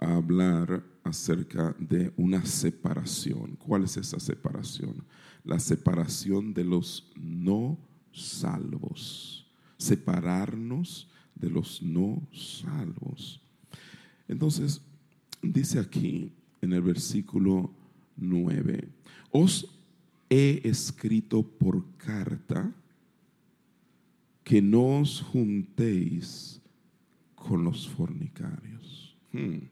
a 0.00 0.16
hablar 0.16 0.82
acerca 1.04 1.72
de 1.78 2.12
una 2.16 2.44
separación. 2.44 3.54
¿Cuál 3.64 3.84
es 3.84 3.96
esa 3.96 4.18
separación? 4.18 5.04
La 5.44 5.60
separación 5.60 6.52
de 6.52 6.64
los 6.64 7.12
no 7.14 7.78
salvos. 8.12 9.46
Separarnos 9.76 11.08
de 11.36 11.48
los 11.48 11.80
no 11.80 12.26
salvos. 12.32 13.40
Entonces, 14.30 14.80
dice 15.42 15.80
aquí 15.80 16.32
en 16.62 16.72
el 16.72 16.82
versículo 16.82 17.72
9, 18.16 18.88
os 19.32 19.66
he 20.28 20.60
escrito 20.62 21.42
por 21.42 21.84
carta 21.96 22.72
que 24.44 24.62
no 24.62 25.00
os 25.00 25.20
juntéis 25.20 26.60
con 27.34 27.64
los 27.64 27.88
fornicarios. 27.88 29.16
Hmm. 29.32 29.66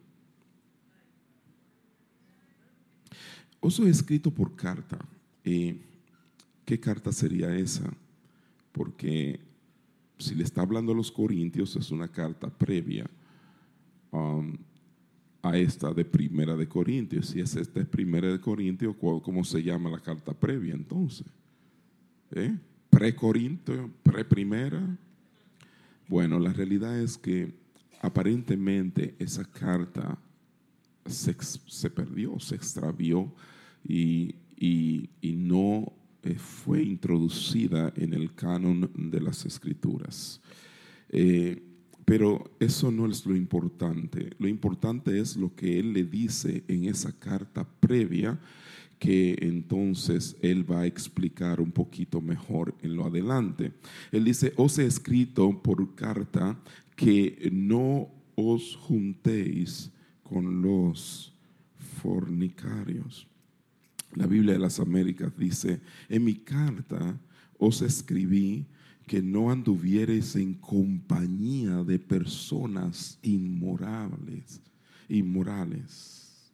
Os 3.61 3.79
he 3.79 3.89
escrito 3.89 4.33
por 4.33 4.57
carta. 4.57 4.99
¿Y 5.45 5.77
qué 6.65 6.81
carta 6.81 7.13
sería 7.13 7.57
esa? 7.57 7.89
Porque 8.73 9.39
si 10.19 10.35
le 10.35 10.43
está 10.43 10.63
hablando 10.63 10.91
a 10.91 10.97
los 10.97 11.13
corintios 11.13 11.77
es 11.77 11.93
una 11.93 12.09
carta 12.09 12.51
previa 12.51 13.09
um, 14.11 14.57
a 15.43 15.57
esta 15.57 15.93
de 15.93 16.05
Primera 16.05 16.57
de 16.57 16.69
Corintios. 16.69 17.29
Si 17.29 17.41
es 17.41 17.57
esta 17.57 17.81
de 17.81 17.87
Primera 17.87 18.31
de 18.31 18.41
Corintios, 18.41 18.97
¿cómo 18.97 19.45
se 19.45 19.63
llama 19.63 19.91
la 19.91 20.01
carta 20.01 20.33
previa 20.33 20.75
entonces? 20.75 21.27
¿Eh? 22.33 22.57
¿Pre-Corintio? 22.91 23.91
¿Pre-Primera? 24.03 24.99
Bueno, 26.09 26.39
la 26.39 26.53
realidad 26.53 26.99
es 27.01 27.19
que 27.19 27.55
aparentemente 28.01 29.15
esa 29.19 29.45
carta 29.45 30.19
se, 31.07 31.91
perdió, 31.91 32.39
se 32.41 32.55
extravió 32.55 33.33
y, 33.87 34.35
no 35.23 35.93
eh, 36.23 36.35
fue 36.35 36.83
introducida 36.83 37.93
en 37.97 38.13
el 38.13 38.35
canon 38.35 38.91
de 38.95 39.21
las 39.21 39.47
escrituras. 39.47 40.41
Eh, 41.11 41.63
pero 42.09 42.51
eso 42.59 42.91
no 42.91 43.07
es 43.07 43.27
lo 43.27 43.37
importante. 43.37 44.31
Lo 44.39 44.49
importante 44.49 45.21
es 45.21 45.37
lo 45.37 45.55
que 45.55 45.79
él 45.79 45.93
le 45.93 46.05
dice 46.05 46.65
en 46.67 46.87
esa 46.87 47.13
carta 47.13 47.69
previa 47.81 48.41
que 48.99 49.37
entonces 49.43 50.35
él 50.41 50.69
va 50.69 50.81
a 50.81 50.87
explicar 50.87 51.61
un 51.61 51.71
poquito 51.71 52.23
mejor 52.23 52.75
en 52.81 52.97
lo 52.97 53.05
adelante. 53.05 53.75
Él 54.11 54.25
dice, 54.25 54.55
os 54.57 54.79
he 54.79 54.87
escrito 54.87 55.63
por 55.63 55.95
carta 55.95 56.59
que 56.97 57.51
no 57.53 58.09
os 58.37 58.75
juntéis 58.77 59.91
con 60.23 60.63
los 60.63 61.35
fornicarios. 62.01 63.29
La 64.15 64.27
Biblia 64.27 64.55
de 64.55 64.61
las 64.61 64.81
Américas 64.81 65.37
dice, 65.37 65.83
en 66.09 66.25
mi 66.25 66.37
carta 66.37 67.21
os 67.59 67.83
escribí 67.83 68.65
que 69.09 69.21
no 69.21 69.51
anduvieres 69.51 70.37
en 70.37 70.55
compañía 70.55 71.83
de 71.83 71.99
personas 71.99 73.19
inmorables, 73.23 74.61
inmorales. 75.09 76.53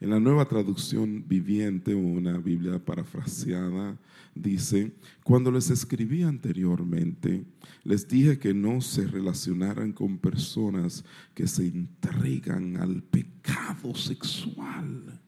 En 0.00 0.10
la 0.10 0.20
nueva 0.20 0.46
traducción 0.46 1.24
viviente, 1.26 1.94
una 1.94 2.38
Biblia 2.38 2.78
parafraseada, 2.78 3.98
dice, 4.34 4.92
cuando 5.24 5.50
les 5.50 5.70
escribí 5.70 6.22
anteriormente, 6.22 7.44
les 7.82 8.06
dije 8.06 8.38
que 8.38 8.52
no 8.52 8.82
se 8.82 9.06
relacionaran 9.06 9.92
con 9.92 10.18
personas 10.18 11.02
que 11.34 11.48
se 11.48 11.66
entregan 11.66 12.76
al 12.76 13.02
pecado 13.02 13.94
sexual. 13.94 15.18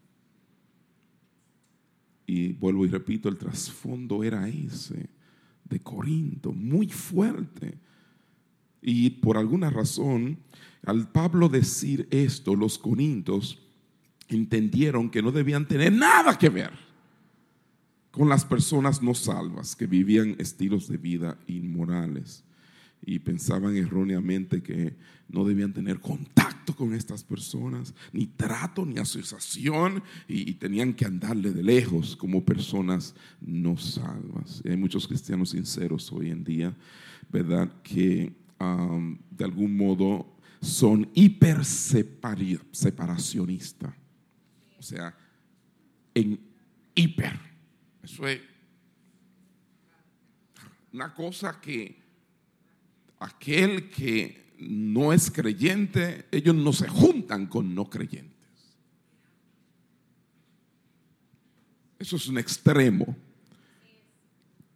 Y 2.27 2.53
vuelvo 2.53 2.85
y 2.85 2.91
repito, 2.91 3.31
el 3.31 3.39
trasfondo 3.39 4.23
era 4.23 4.47
ese 4.47 5.18
de 5.69 5.81
Corinto, 5.81 6.53
muy 6.53 6.89
fuerte. 6.89 7.79
Y 8.81 9.11
por 9.11 9.37
alguna 9.37 9.71
razón, 9.71 10.39
al 10.85 11.11
Pablo 11.11 11.49
decir 11.49 12.09
esto, 12.11 12.55
los 12.55 12.79
corintos 12.79 13.59
entendieron 14.29 15.11
que 15.11 15.23
no 15.23 15.33
debían 15.33 15.67
tener 15.67 15.93
nada 15.93 16.39
que 16.39 16.49
ver 16.49 16.73
con 18.11 18.29
las 18.29 18.45
personas 18.45 19.03
no 19.03 19.15
salvas 19.15 19.77
que 19.77 19.87
vivían 19.87 20.37
estilos 20.39 20.89
de 20.89 20.97
vida 20.97 21.39
inmorales 21.47 22.45
y 23.05 23.19
pensaban 23.19 23.77
erróneamente 23.77 24.63
que 24.63 24.95
no 25.29 25.45
debían 25.45 25.73
tener 25.73 25.99
contacto 26.01 26.75
con 26.75 26.95
estas 26.95 27.25
personas, 27.25 27.95
ni 28.13 28.27
trato, 28.27 28.85
ni 28.85 28.99
asociación, 28.99 30.03
y, 30.27 30.55
tenían 30.55 30.95
que 30.95 31.05
andarle 31.05 31.53
de 31.53 31.63
lejos 31.63 32.17
como 32.17 32.45
personas 32.45 33.15
no 33.41 33.77
salvas. 33.77 34.63
hay 34.65 34.77
muchos 34.77 35.07
cristianos 35.07 35.51
sinceros 35.51 36.11
hoy 36.13 36.31
en 36.31 36.43
día, 36.45 36.75
¿verdad? 37.31 37.71
Que 37.83 38.33
de 38.59 39.45
algún 39.45 39.77
modo 39.77 40.35
son 40.61 41.09
hiper 41.15 41.65
separacionistas 41.65 43.95
o 44.79 44.83
sea, 44.83 45.15
en 46.15 46.41
hiper. 46.95 47.39
Eso 48.03 48.27
es 48.27 48.41
una 50.93 51.13
cosa 51.13 51.61
que 51.61 52.01
aquel 53.19 53.91
que 53.91 54.55
no 54.59 55.13
es 55.13 55.31
creyente, 55.31 56.27
ellos 56.31 56.55
no 56.55 56.73
se 56.73 56.89
juntan 56.89 57.47
con 57.47 57.75
no 57.75 57.89
creyentes. 57.89 58.37
Eso 61.99 62.17
es 62.17 62.29
un 62.29 62.39
extremo, 62.39 63.17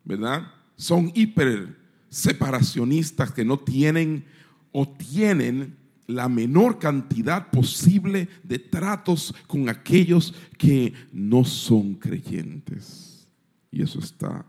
¿verdad? 0.04 0.52
Son 0.76 1.10
hiper 1.14 1.76
separacionistas 2.08 3.32
que 3.32 3.44
no 3.44 3.58
tienen 3.58 4.24
o 4.72 4.88
tienen 4.88 5.76
la 6.06 6.28
menor 6.28 6.78
cantidad 6.78 7.50
posible 7.50 8.28
de 8.42 8.58
tratos 8.58 9.34
con 9.46 9.68
aquellos 9.68 10.34
que 10.58 10.92
no 11.12 11.44
son 11.44 11.94
creyentes. 11.94 13.26
Y 13.70 13.82
eso 13.82 14.00
está 14.00 14.44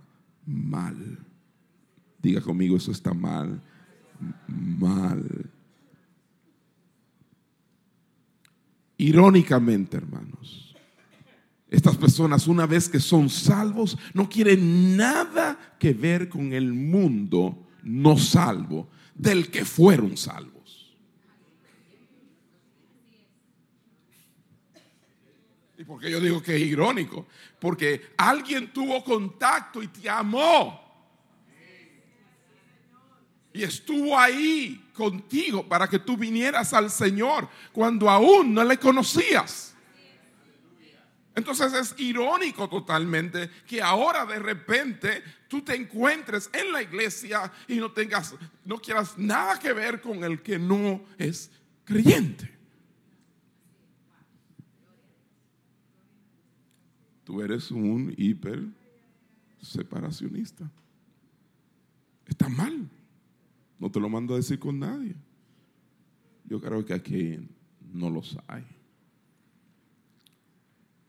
mal. 0.45 1.19
Diga 2.21 2.41
conmigo, 2.41 2.77
eso 2.77 2.91
está 2.91 3.13
mal. 3.13 3.61
Mal. 4.47 5.49
Irónicamente, 8.97 9.97
hermanos, 9.97 10.75
estas 11.69 11.97
personas 11.97 12.47
una 12.47 12.65
vez 12.65 12.87
que 12.87 12.99
son 12.99 13.29
salvos 13.29 13.97
no 14.13 14.29
quieren 14.29 14.95
nada 14.95 15.75
que 15.79 15.93
ver 15.93 16.29
con 16.29 16.53
el 16.53 16.71
mundo 16.73 17.67
no 17.83 18.17
salvo 18.17 18.89
del 19.15 19.49
que 19.49 19.65
fueron 19.65 20.15
salvos. 20.15 20.95
¿Y 25.77 25.83
por 25.83 25.99
qué 25.99 26.11
yo 26.11 26.21
digo 26.21 26.41
que 26.41 26.55
es 26.55 26.61
irónico? 26.61 27.27
Porque 27.59 28.13
alguien 28.17 28.71
tuvo 28.71 29.03
contacto 29.03 29.81
y 29.83 29.87
te 29.87 30.09
amó. 30.09 30.82
Y 33.53 33.63
estuvo 33.63 34.17
ahí 34.17 34.89
contigo 34.93 35.67
para 35.67 35.87
que 35.87 35.99
tú 35.99 36.17
vinieras 36.17 36.73
al 36.73 36.89
Señor 36.89 37.47
cuando 37.71 38.09
aún 38.09 38.53
no 38.53 38.63
le 38.63 38.77
conocías. 38.77 39.75
Entonces 41.35 41.73
es 41.73 41.95
irónico 41.99 42.69
totalmente 42.69 43.49
que 43.67 43.81
ahora 43.81 44.25
de 44.25 44.39
repente 44.39 45.23
tú 45.47 45.61
te 45.61 45.75
encuentres 45.75 46.49
en 46.53 46.71
la 46.71 46.81
iglesia 46.81 47.51
y 47.67 47.75
no 47.75 47.91
tengas, 47.91 48.35
no 48.65 48.77
quieras 48.79 49.17
nada 49.17 49.59
que 49.59 49.73
ver 49.73 50.01
con 50.01 50.23
el 50.23 50.41
que 50.41 50.59
no 50.59 51.03
es 51.17 51.51
creyente. 51.85 52.53
tú 57.23 57.41
eres 57.41 57.71
un 57.71 58.13
hiper 58.15 58.63
separacionista. 59.61 60.69
Está 62.27 62.47
mal. 62.47 62.89
No 63.83 63.91
te 63.91 63.99
lo 63.99 64.07
mando 64.07 64.33
a 64.33 64.37
decir 64.37 64.59
con 64.59 64.79
nadie. 64.79 65.13
Yo 66.45 66.61
creo 66.61 66.85
que 66.85 66.93
aquí 66.93 67.37
no 67.91 68.09
los 68.09 68.37
hay. 68.47 68.63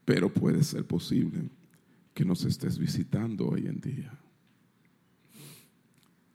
Pero 0.04 0.28
puede 0.34 0.64
ser 0.64 0.84
posible 0.84 1.48
que 2.12 2.24
nos 2.24 2.44
estés 2.44 2.76
visitando 2.76 3.46
hoy 3.46 3.68
en 3.68 3.80
día. 3.80 4.18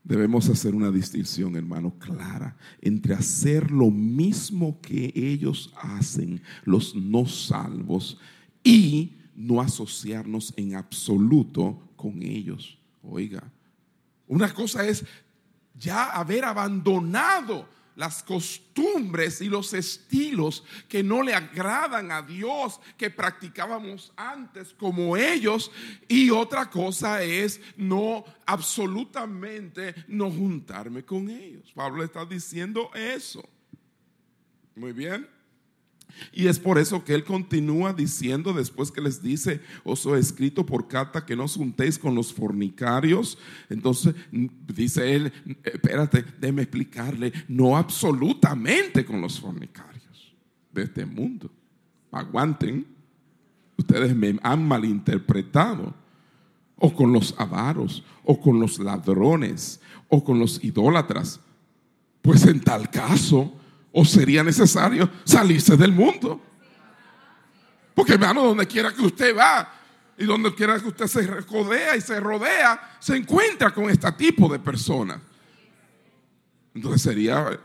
Debemos 0.02 0.48
hacer 0.48 0.74
una 0.74 0.90
distinción, 0.90 1.56
hermano, 1.56 1.92
clara 1.98 2.56
entre 2.80 3.12
hacer 3.12 3.70
lo 3.70 3.90
mismo 3.90 4.80
que 4.80 5.12
ellos 5.14 5.74
hacen, 5.76 6.40
los 6.64 6.96
no 6.96 7.26
salvos, 7.26 8.18
y 8.64 9.12
no 9.36 9.60
asociarnos 9.60 10.54
en 10.56 10.74
absoluto 10.74 11.86
con 11.96 12.22
ellos. 12.22 12.78
Oiga, 13.02 13.52
una 14.26 14.54
cosa 14.54 14.88
es 14.88 15.04
ya 15.74 16.10
haber 16.10 16.44
abandonado 16.44 17.68
las 17.96 18.22
costumbres 18.22 19.42
y 19.42 19.48
los 19.50 19.74
estilos 19.74 20.64
que 20.88 21.02
no 21.02 21.22
le 21.22 21.34
agradan 21.34 22.10
a 22.10 22.22
Dios, 22.22 22.80
que 22.96 23.10
practicábamos 23.10 24.12
antes 24.16 24.72
como 24.72 25.16
ellos. 25.18 25.70
Y 26.08 26.30
otra 26.30 26.70
cosa 26.70 27.22
es 27.22 27.60
no 27.76 28.24
absolutamente 28.46 29.94
no 30.08 30.30
juntarme 30.30 31.04
con 31.04 31.28
ellos. 31.28 31.70
Pablo 31.74 32.02
está 32.02 32.24
diciendo 32.24 32.90
eso. 32.94 33.46
Muy 34.74 34.92
bien. 34.92 35.39
Y 36.32 36.46
es 36.46 36.58
por 36.58 36.78
eso 36.78 37.04
que 37.04 37.14
él 37.14 37.24
continúa 37.24 37.92
diciendo 37.92 38.52
después 38.52 38.90
que 38.90 39.00
les 39.00 39.22
dice, 39.22 39.60
os 39.84 40.04
he 40.06 40.18
escrito 40.18 40.64
por 40.64 40.88
carta 40.88 41.24
que 41.24 41.36
no 41.36 41.44
os 41.44 41.56
juntéis 41.56 41.98
con 41.98 42.14
los 42.14 42.32
fornicarios. 42.32 43.38
Entonces 43.68 44.14
dice 44.66 45.14
él, 45.14 45.32
espérate, 45.64 46.24
déme 46.40 46.62
explicarle, 46.62 47.32
no 47.48 47.76
absolutamente 47.76 49.04
con 49.04 49.20
los 49.20 49.40
fornicarios 49.40 50.34
de 50.72 50.82
este 50.82 51.04
mundo. 51.06 51.50
Aguanten, 52.12 52.86
ustedes 53.76 54.14
me 54.14 54.38
han 54.42 54.66
malinterpretado. 54.66 55.94
O 56.82 56.94
con 56.94 57.12
los 57.12 57.34
avaros, 57.36 58.02
o 58.24 58.40
con 58.40 58.58
los 58.58 58.78
ladrones, 58.78 59.82
o 60.08 60.24
con 60.24 60.38
los 60.38 60.64
idólatras. 60.64 61.38
Pues 62.22 62.46
en 62.46 62.58
tal 62.60 62.88
caso, 62.88 63.52
o 63.92 64.04
sería 64.04 64.42
necesario 64.42 65.08
salirse 65.24 65.76
del 65.76 65.92
mundo. 65.92 66.40
Porque 67.94 68.14
hermano, 68.14 68.44
donde 68.44 68.66
quiera 68.66 68.92
que 68.94 69.02
usted 69.02 69.36
va 69.36 69.72
y 70.16 70.24
donde 70.24 70.54
quiera 70.54 70.78
que 70.78 70.88
usted 70.88 71.06
se 71.06 71.26
rodea 71.26 71.96
y 71.96 72.00
se 72.00 72.20
rodea, 72.20 72.96
se 73.00 73.16
encuentra 73.16 73.72
con 73.72 73.90
este 73.90 74.10
tipo 74.12 74.48
de 74.48 74.58
personas. 74.58 75.20
Entonces 76.74 77.02
sería 77.02 77.58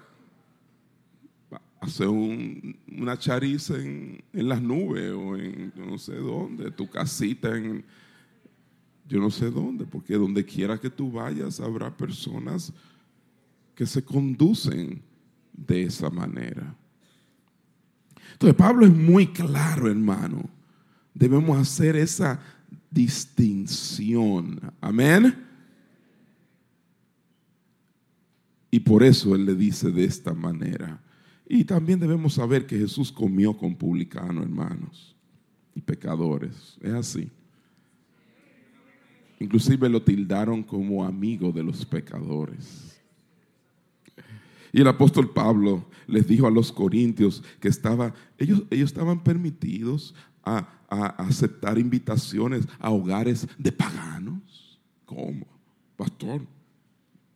hacer 1.79 2.07
una 2.07 3.17
chariza 3.19 3.75
en, 3.75 4.23
en, 4.33 4.49
las 4.49 4.61
nubes 4.61 5.11
o 5.11 5.37
en 5.37 5.71
yo 5.75 5.85
no 5.85 5.97
sé 5.97 6.15
dónde, 6.15 6.71
tu 6.71 6.89
casita 6.89 7.55
en 7.55 7.85
yo 9.07 9.19
no 9.19 9.29
sé 9.29 9.51
dónde, 9.51 9.85
porque 9.85 10.15
donde 10.15 10.43
quiera 10.43 10.79
que 10.79 10.89
tú 10.89 11.11
vayas 11.11 11.59
habrá 11.59 11.95
personas 11.95 12.73
que 13.75 13.85
se 13.85 14.03
conducen 14.03 15.03
de 15.55 15.83
esa 15.83 16.09
manera. 16.09 16.75
Entonces 18.33 18.55
Pablo 18.55 18.85
es 18.85 18.93
muy 18.93 19.27
claro, 19.27 19.89
hermano. 19.89 20.49
Debemos 21.13 21.57
hacer 21.57 21.95
esa 21.95 22.39
distinción. 22.91 24.59
Amén. 24.81 25.43
Y 28.69 28.79
por 28.81 29.03
eso 29.03 29.35
él 29.35 29.45
le 29.45 29.55
dice 29.55 29.89
de 29.91 30.03
esta 30.03 30.33
manera. 30.33 31.01
Y 31.47 31.63
también 31.63 31.99
debemos 31.99 32.33
saber 32.33 32.65
que 32.65 32.77
Jesús 32.77 33.11
comió 33.11 33.55
con 33.55 33.75
publicanos, 33.75 34.43
hermanos, 34.43 35.15
y 35.73 35.81
pecadores. 35.81 36.77
Es 36.81 36.91
así. 36.91 37.31
Inclusive 39.39 39.87
lo 39.87 40.01
tildaron 40.01 40.63
como 40.63 41.05
amigo 41.05 41.51
de 41.51 41.63
los 41.63 41.85
pecadores. 41.85 42.94
Y 44.75 44.81
el 44.81 44.89
apóstol 44.89 45.29
Pablo 45.29 45.85
les 46.05 46.27
dijo 46.27 46.47
a 46.47 46.51
los 46.51 46.73
corintios 46.73 47.41
que 47.61 47.69
estaba, 47.69 48.13
ellos, 48.37 48.63
ellos 48.69 48.89
estaban 48.89 49.23
permitidos 49.23 50.13
a, 50.43 50.67
aceptar 50.89 51.77
invitaciones 51.79 52.67
a 52.79 52.91
hogares 52.91 53.47
de 53.57 53.71
paganos. 53.71 54.77
¿Cómo? 55.05 55.47
Pastor, 55.95 56.41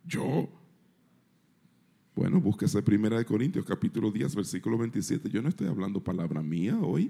yo. 0.05 0.49
Bueno, 2.13 2.41
búsquese 2.41 2.81
primera 2.81 3.17
de 3.17 3.23
Corintios 3.23 3.63
capítulo 3.63 4.11
10, 4.11 4.35
versículo 4.35 4.77
27. 4.77 5.29
Yo 5.29 5.41
no 5.41 5.47
estoy 5.47 5.67
hablando 5.67 6.03
palabra 6.03 6.41
mía 6.41 6.77
hoy. 6.81 7.09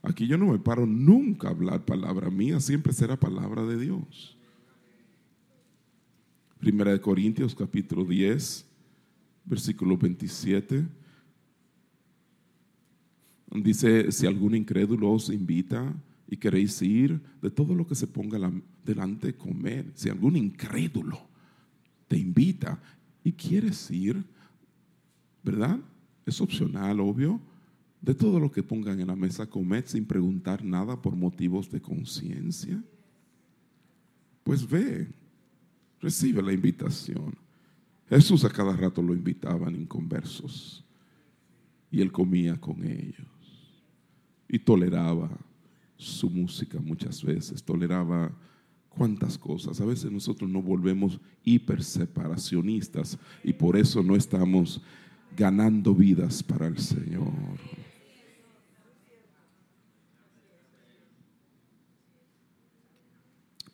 Aquí 0.00 0.26
yo 0.26 0.38
no 0.38 0.46
me 0.46 0.58
paro 0.58 0.86
nunca 0.86 1.48
a 1.48 1.50
hablar 1.50 1.84
palabra 1.84 2.30
mía, 2.30 2.60
siempre 2.60 2.94
será 2.94 3.20
palabra 3.20 3.66
de 3.66 3.76
Dios. 3.76 4.38
Primera 6.58 6.92
de 6.92 7.00
Corintios 7.02 7.54
capítulo 7.54 8.06
10, 8.06 8.67
versículo 9.48 9.96
27. 9.96 10.86
Dice, 13.50 14.12
si 14.12 14.26
algún 14.26 14.54
incrédulo 14.54 15.10
os 15.10 15.30
invita 15.30 15.94
y 16.28 16.36
queréis 16.36 16.82
ir, 16.82 17.20
de 17.40 17.50
todo 17.50 17.74
lo 17.74 17.86
que 17.86 17.94
se 17.94 18.06
ponga 18.06 18.38
delante, 18.84 19.34
comer. 19.34 19.90
Si 19.94 20.10
algún 20.10 20.36
incrédulo 20.36 21.18
te 22.06 22.18
invita 22.18 22.78
y 23.24 23.32
quieres 23.32 23.90
ir, 23.90 24.22
¿verdad? 25.42 25.78
Es 26.26 26.40
opcional, 26.40 27.00
obvio. 27.00 27.40
De 28.00 28.14
todo 28.14 28.38
lo 28.38 28.52
que 28.52 28.62
pongan 28.62 29.00
en 29.00 29.08
la 29.08 29.16
mesa, 29.16 29.48
comed 29.48 29.84
sin 29.86 30.04
preguntar 30.04 30.62
nada 30.62 31.00
por 31.00 31.16
motivos 31.16 31.70
de 31.70 31.80
conciencia. 31.80 32.82
Pues 34.44 34.68
ve, 34.68 35.08
recibe 36.00 36.42
la 36.42 36.52
invitación. 36.52 37.47
Jesús 38.08 38.44
a 38.44 38.50
cada 38.50 38.74
rato 38.74 39.02
lo 39.02 39.12
invitaban 39.12 39.74
inconversos 39.74 40.84
y 41.90 42.00
él 42.00 42.10
comía 42.10 42.58
con 42.58 42.84
ellos 42.84 43.26
y 44.48 44.58
toleraba 44.58 45.30
su 45.96 46.30
música 46.30 46.80
muchas 46.80 47.22
veces, 47.22 47.62
toleraba 47.62 48.32
cuántas 48.88 49.36
cosas. 49.36 49.80
A 49.80 49.84
veces 49.84 50.10
nosotros 50.10 50.48
nos 50.48 50.64
volvemos 50.64 51.20
hiperseparacionistas 51.44 53.18
y 53.44 53.52
por 53.52 53.76
eso 53.76 54.02
no 54.02 54.16
estamos 54.16 54.80
ganando 55.36 55.94
vidas 55.94 56.42
para 56.42 56.66
el 56.66 56.78
Señor. 56.78 57.32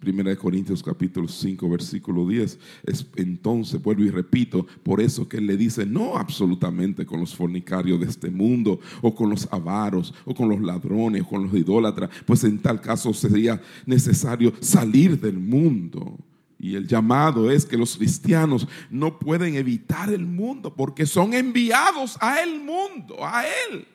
Primera 0.04 0.28
de 0.28 0.36
Corintios 0.36 0.82
capítulo 0.82 1.26
5 1.26 1.66
versículo 1.70 2.28
10. 2.28 2.58
Es, 2.84 3.06
entonces, 3.16 3.82
vuelvo 3.82 4.02
y 4.02 4.10
repito, 4.10 4.66
por 4.82 5.00
eso 5.00 5.26
que 5.26 5.38
él 5.38 5.46
le 5.46 5.56
dice, 5.56 5.86
no 5.86 6.18
absolutamente 6.18 7.06
con 7.06 7.20
los 7.20 7.34
fornicarios 7.34 7.98
de 7.98 8.06
este 8.06 8.30
mundo, 8.30 8.80
o 9.00 9.14
con 9.14 9.30
los 9.30 9.50
avaros, 9.50 10.12
o 10.26 10.34
con 10.34 10.50
los 10.50 10.60
ladrones, 10.60 11.22
o 11.22 11.26
con 11.26 11.44
los 11.44 11.54
idólatras, 11.54 12.10
pues 12.26 12.44
en 12.44 12.58
tal 12.58 12.82
caso 12.82 13.14
sería 13.14 13.62
necesario 13.86 14.52
salir 14.60 15.18
del 15.18 15.38
mundo. 15.38 16.18
Y 16.58 16.74
el 16.74 16.86
llamado 16.86 17.50
es 17.50 17.64
que 17.64 17.78
los 17.78 17.96
cristianos 17.96 18.68
no 18.90 19.18
pueden 19.18 19.54
evitar 19.54 20.12
el 20.12 20.26
mundo 20.26 20.74
porque 20.74 21.06
son 21.06 21.32
enviados 21.32 22.18
a 22.20 22.42
el 22.42 22.60
mundo, 22.60 23.16
a 23.20 23.44
él. 23.46 23.86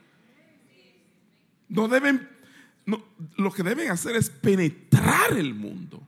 No 1.67 1.87
deben 1.87 2.27
lo 3.36 3.52
que 3.52 3.63
deben 3.63 3.91
hacer 3.91 4.15
es 4.15 4.30
penetrar 4.30 5.38
el 5.38 5.54
mundo. 5.54 6.02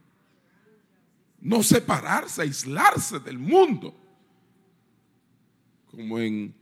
No 1.40 1.64
separarse, 1.64 2.42
aislarse 2.42 3.20
del 3.20 3.40
mundo. 3.40 3.96
Como 5.88 6.20
en, 6.20 6.54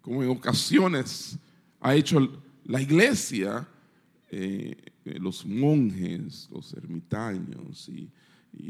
como 0.00 0.22
en 0.22 0.30
ocasiones 0.30 1.38
ha 1.80 1.94
hecho 1.94 2.42
la 2.64 2.80
iglesia, 2.80 3.66
eh, 4.30 4.76
los 5.04 5.44
monjes, 5.44 6.48
los 6.52 6.72
ermitaños 6.74 7.88
y, 7.88 8.10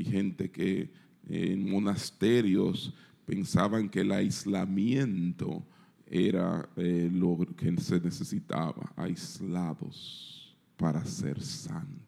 gente 0.04 0.48
que 0.48 0.88
en 1.28 1.68
monasterios 1.68 2.94
pensaban 3.26 3.88
que 3.88 4.00
el 4.00 4.12
aislamiento 4.12 5.64
era 6.06 6.68
eh, 6.76 7.10
lo 7.12 7.36
que 7.56 7.76
se 7.80 7.98
necesitaba, 8.00 8.92
aislados 8.94 10.41
para 10.76 11.04
ser 11.04 11.40
santos. 11.40 12.02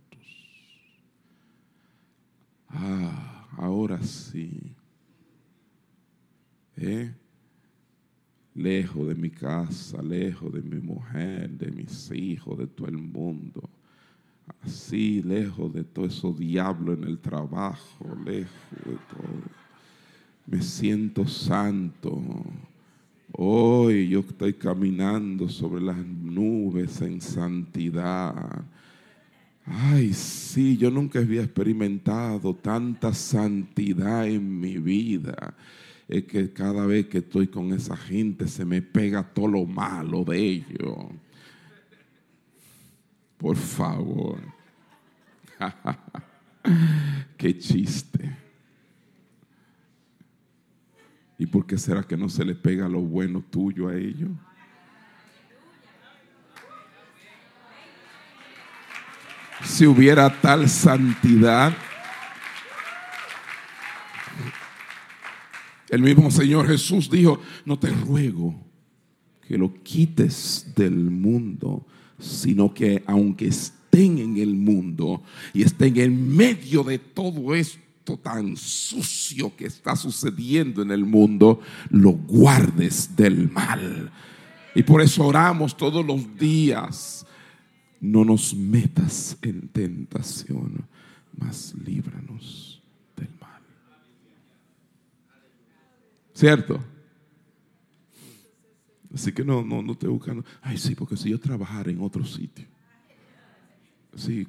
Ah, 2.68 3.46
ahora 3.57 4.03
sí. 4.03 4.74
¿Eh? 6.77 7.14
Lejos 8.55 9.09
de 9.09 9.14
mi 9.14 9.31
casa, 9.31 10.03
lejos 10.03 10.53
de 10.53 10.62
mi 10.62 10.81
mujer, 10.81 11.50
de 11.50 11.70
mis 11.70 12.11
hijos, 12.12 12.59
de 12.59 12.66
todo 12.66 12.88
el 12.88 12.98
mundo. 12.98 13.68
Así, 14.62 15.22
lejos 15.22 15.72
de 15.72 15.85
todo 15.85 16.07
eso 16.07 16.33
diablo 16.33 16.92
en 16.92 17.05
el 17.05 17.18
trabajo, 17.18 18.16
lejos 18.24 18.70
de 18.85 18.92
todo. 18.92 19.64
Me 20.46 20.62
siento 20.62 21.27
santo. 21.27 22.20
Hoy 23.37 24.11
yo 24.11 24.20
estoy 24.20 24.55
caminando 24.55 25.49
sobre 25.49 25.83
las 25.83 25.97
nubes 25.97 27.01
en 27.01 27.20
santidad. 27.20 28.64
Ay, 29.66 30.12
sí, 30.12 30.76
yo 30.76 30.89
nunca 30.89 31.18
había 31.18 31.43
experimentado 31.43 32.55
tanta 32.55 33.12
santidad 33.12 34.28
en 34.28 34.61
mi 34.61 34.78
vida. 34.78 35.53
Es 36.07 36.24
que 36.24 36.53
cada 36.53 36.87
vez 36.87 37.07
que 37.07 37.18
estoy 37.18 37.49
con 37.49 37.72
esa 37.72 37.97
gente 37.97 38.47
se 38.47 38.64
me 38.64 38.82
pega 38.82 39.24
todo 39.24 39.49
lo 39.49 39.64
malo 39.64 40.22
de 40.22 40.39
ellos. 40.39 40.97
Por 43.37 43.57
favor. 43.57 44.39
Qué 47.37 47.59
chiste. 47.59 48.43
¿Y 51.45 51.47
por 51.47 51.66
qué 51.66 51.76
será 51.76 52.03
que 52.03 52.16
no 52.16 52.30
se 52.30 52.42
le 52.42 52.55
pega 52.55 52.88
lo 52.88 53.03
bueno 53.03 53.45
tuyo 53.51 53.88
a 53.88 53.95
ellos? 53.95 54.30
Si 59.62 59.86
hubiera 59.86 60.40
tal 60.40 60.70
santidad, 60.70 61.76
el 65.90 66.01
mismo 66.01 66.30
Señor 66.30 66.66
Jesús 66.66 67.11
dijo, 67.11 67.42
no 67.66 67.78
te 67.78 67.90
ruego 67.90 68.59
que 69.47 69.59
lo 69.59 69.74
quites 69.82 70.72
del 70.74 70.95
mundo, 70.95 71.86
sino 72.18 72.72
que 72.72 73.05
aunque 73.07 73.49
estén 73.49 74.16
en 74.16 74.38
el 74.38 74.55
mundo 74.55 75.22
y 75.53 75.62
estén 75.62 75.99
en 75.99 76.34
medio 76.34 76.82
de 76.84 76.99
todo 76.99 77.55
esto 77.55 77.84
tan 78.05 78.57
sucio 78.57 79.57
que 79.57 79.66
está 79.66 79.96
sucediendo 79.96 80.82
en 80.82 80.90
el 80.90 81.05
mundo, 81.05 81.61
lo 81.90 82.12
guardes 82.12 83.16
del 83.16 83.50
mal. 83.50 84.12
Y 84.74 84.82
por 84.82 85.00
eso 85.00 85.26
oramos 85.26 85.76
todos 85.76 86.05
los 86.05 86.36
días. 86.36 87.26
No 88.00 88.24
nos 88.24 88.55
metas 88.55 89.38
en 89.40 89.68
tentación, 89.68 90.86
mas 91.36 91.74
líbranos 91.82 92.82
del 93.16 93.30
mal. 93.40 93.62
¿Cierto? 96.34 96.84
Así 99.14 99.32
que 99.32 99.44
no, 99.44 99.64
no, 99.64 99.80
no 99.80 99.96
te 99.96 100.07
buscan. 100.07 100.44
Ay, 100.61 100.76
sí, 100.76 100.94
porque 100.94 101.16
si 101.16 101.30
yo 101.30 101.40
trabajara 101.40 101.90
en 101.90 102.00
otro 102.00 102.24
sitio. 102.24 102.74
Sí, 104.17 104.47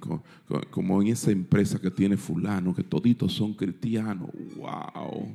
como, 0.69 1.01
en 1.01 1.07
esa 1.07 1.31
empresa 1.31 1.79
que 1.79 1.89
tiene 1.89 2.17
fulano, 2.17 2.73
que 2.75 2.83
toditos 2.83 3.33
son 3.33 3.53
cristianos. 3.53 4.29
¡Wow! 4.55 5.29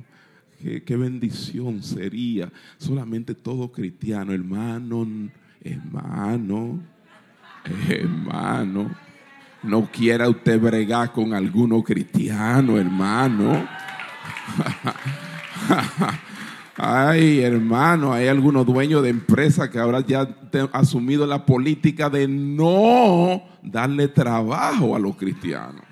Qué, 0.61 0.83
qué, 0.83 0.95
bendición 0.95 1.83
sería. 1.83 2.51
Solamente 2.77 3.35
todo 3.35 3.71
cristiano, 3.71 4.31
hermano, 4.31 5.07
hermano, 5.63 6.79
hermano. 7.89 8.95
No 9.63 9.89
quiera 9.91 10.29
usted 10.29 10.59
bregar 10.59 11.11
con 11.11 11.33
alguno 11.33 11.83
cristiano, 11.83 12.77
hermano. 12.77 13.67
Ay, 16.77 17.41
hermano, 17.41 18.13
hay 18.13 18.27
algunos 18.27 18.65
dueños 18.65 19.03
de 19.03 19.09
empresas 19.09 19.69
que 19.69 19.79
ahora 19.79 19.99
ya 20.01 20.21
han 20.21 20.69
asumido 20.71 21.27
la 21.27 21.45
política 21.45 22.09
de 22.09 22.27
no 22.27 23.43
darle 23.61 24.07
trabajo 24.07 24.95
a 24.95 24.99
los 24.99 25.15
cristianos. 25.17 25.83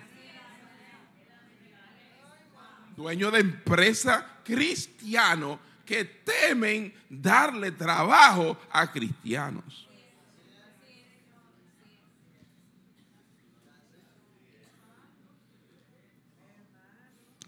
Dueños 2.95 3.33
de 3.33 3.39
empresas 3.39 4.23
cristianos 4.43 5.59
que 5.85 6.05
temen 6.05 6.93
darle 7.09 7.71
trabajo 7.71 8.57
a 8.71 8.91
cristianos. 8.91 9.88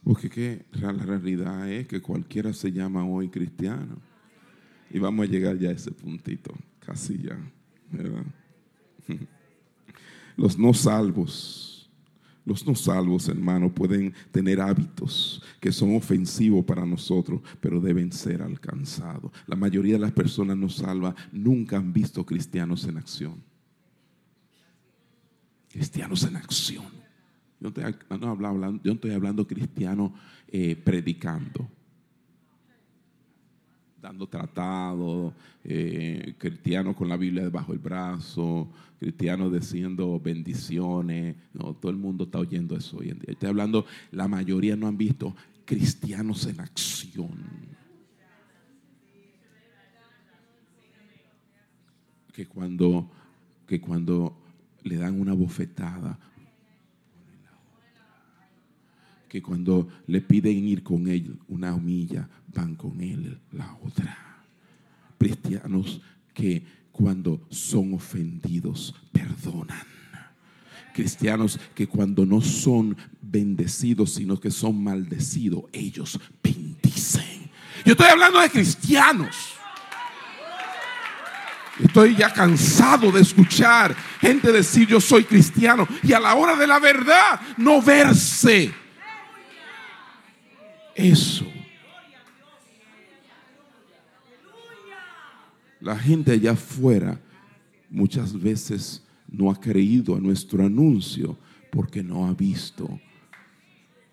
Porque 0.04 0.30
que 0.30 0.66
la 0.72 0.92
realidad 0.92 1.70
es 1.70 1.88
que 1.88 2.02
cualquiera 2.02 2.54
se 2.54 2.72
llama 2.72 3.06
hoy 3.06 3.30
cristiano. 3.30 3.98
Y 4.90 5.00
vamos 5.00 5.28
a 5.28 5.30
llegar 5.30 5.58
ya 5.58 5.70
a 5.70 5.74
ese 5.74 5.92
puntito, 5.92 6.54
casi 6.80 7.18
ya, 7.20 7.38
¿verdad? 7.92 8.26
Los 10.36 10.58
no 10.58 10.74
salvos, 10.74 11.72
los 12.46 12.66
no 12.66 12.74
salvos, 12.74 13.30
hermano, 13.30 13.74
pueden 13.74 14.14
tener 14.32 14.60
hábitos 14.60 15.44
que 15.60 15.72
son 15.72 15.96
ofensivos 15.96 16.66
para 16.66 16.86
nosotros, 16.86 17.42
pero 17.60 17.80
deben 17.80 18.12
ser 18.12 18.42
alcanzados. 18.42 19.32
La 19.46 19.56
mayoría 19.56 19.94
de 19.94 20.00
las 20.00 20.12
personas 20.12 20.58
no 20.58 20.68
salvas 20.68 21.14
nunca 21.32 21.78
han 21.78 21.94
visto 21.94 22.26
cristianos 22.26 22.86
en 22.86 22.98
acción. 22.98 23.44
Cristianos 25.70 26.24
en 26.24 26.36
acción. 26.36 27.01
Yo 27.62 27.70
no 27.70 27.88
estoy, 27.88 28.48
hablando, 28.48 28.82
yo 28.84 28.94
estoy 28.94 29.12
hablando 29.12 29.46
cristiano 29.46 30.12
eh, 30.48 30.76
predicando, 30.76 31.70
dando 34.02 34.28
tratado, 34.28 35.36
eh, 35.64 36.34
cristiano 36.40 36.96
con 36.96 37.08
la 37.08 37.18
Biblia 37.18 37.44
debajo 37.44 37.72
del 37.72 37.80
brazo, 37.80 38.68
cristiano 39.00 39.52
diciendo 39.52 40.20
bendiciones. 40.20 41.36
No, 41.54 41.76
todo 41.76 41.92
el 41.92 41.98
mundo 41.98 42.24
está 42.24 42.40
oyendo 42.40 42.76
eso 42.76 42.98
hoy 42.98 43.10
en 43.10 43.20
día. 43.20 43.34
Estoy 43.34 43.50
hablando, 43.50 43.86
la 44.10 44.28
mayoría 44.28 44.76
no 44.76 44.88
han 44.88 44.98
visto 44.98 45.36
cristianos 45.64 46.48
en 46.48 46.62
acción. 46.62 47.30
Que 52.34 52.48
cuando, 52.48 53.12
que 53.68 53.80
cuando 53.80 54.36
le 54.82 54.96
dan 54.96 55.22
una 55.22 55.34
bofetada 55.34 56.18
que 59.32 59.42
cuando 59.42 59.88
le 60.08 60.20
piden 60.20 60.68
ir 60.68 60.84
con 60.84 61.08
él 61.08 61.40
una 61.48 61.74
milla, 61.78 62.28
van 62.54 62.76
con 62.76 63.00
él 63.00 63.40
la 63.54 63.78
otra. 63.82 64.44
Cristianos 65.18 66.02
que 66.34 66.62
cuando 66.92 67.48
son 67.50 67.94
ofendidos, 67.94 68.94
perdonan. 69.14 69.88
Cristianos 70.94 71.58
que 71.74 71.88
cuando 71.88 72.26
no 72.26 72.42
son 72.42 72.98
bendecidos, 73.22 74.16
sino 74.16 74.38
que 74.38 74.52
son 74.52 74.84
maldecidos, 74.84 75.64
ellos 75.72 76.20
bendicen. 76.44 77.50
Yo 77.86 77.94
estoy 77.94 78.08
hablando 78.08 78.42
de 78.42 78.50
cristianos. 78.50 79.54
Estoy 81.82 82.18
ya 82.18 82.34
cansado 82.34 83.14
de 83.14 83.22
escuchar 83.22 83.96
gente 84.20 84.52
decir 84.52 84.90
yo 84.90 85.00
soy 85.00 85.24
cristiano 85.24 85.88
y 86.04 86.12
a 86.12 86.20
la 86.20 86.36
hora 86.36 86.58
de 86.58 86.68
la 86.68 86.80
verdad 86.80 87.40
no 87.56 87.82
verse 87.82 88.81
eso. 90.96 91.46
La 95.80 95.98
gente 95.98 96.32
allá 96.32 96.52
afuera 96.52 97.20
muchas 97.90 98.40
veces 98.40 99.04
no 99.28 99.50
ha 99.50 99.60
creído 99.60 100.16
a 100.16 100.20
nuestro 100.20 100.64
anuncio 100.66 101.38
porque 101.72 102.04
no 102.04 102.28
ha 102.28 102.34
visto 102.34 103.00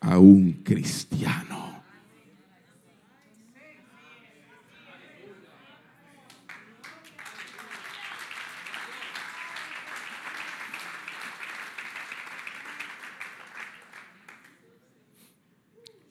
a 0.00 0.18
un 0.18 0.52
cristiano. 0.64 1.67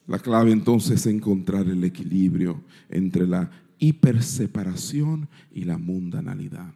La 0.08 0.18
clave 0.18 0.52
entonces 0.52 1.00
es 1.00 1.06
encontrar 1.06 1.68
el 1.68 1.84
equilibrio 1.84 2.64
entre 2.88 3.26
la 3.26 3.50
hiperseparación 3.78 5.28
y 5.52 5.64
la 5.64 5.76
mundanalidad. 5.76 6.72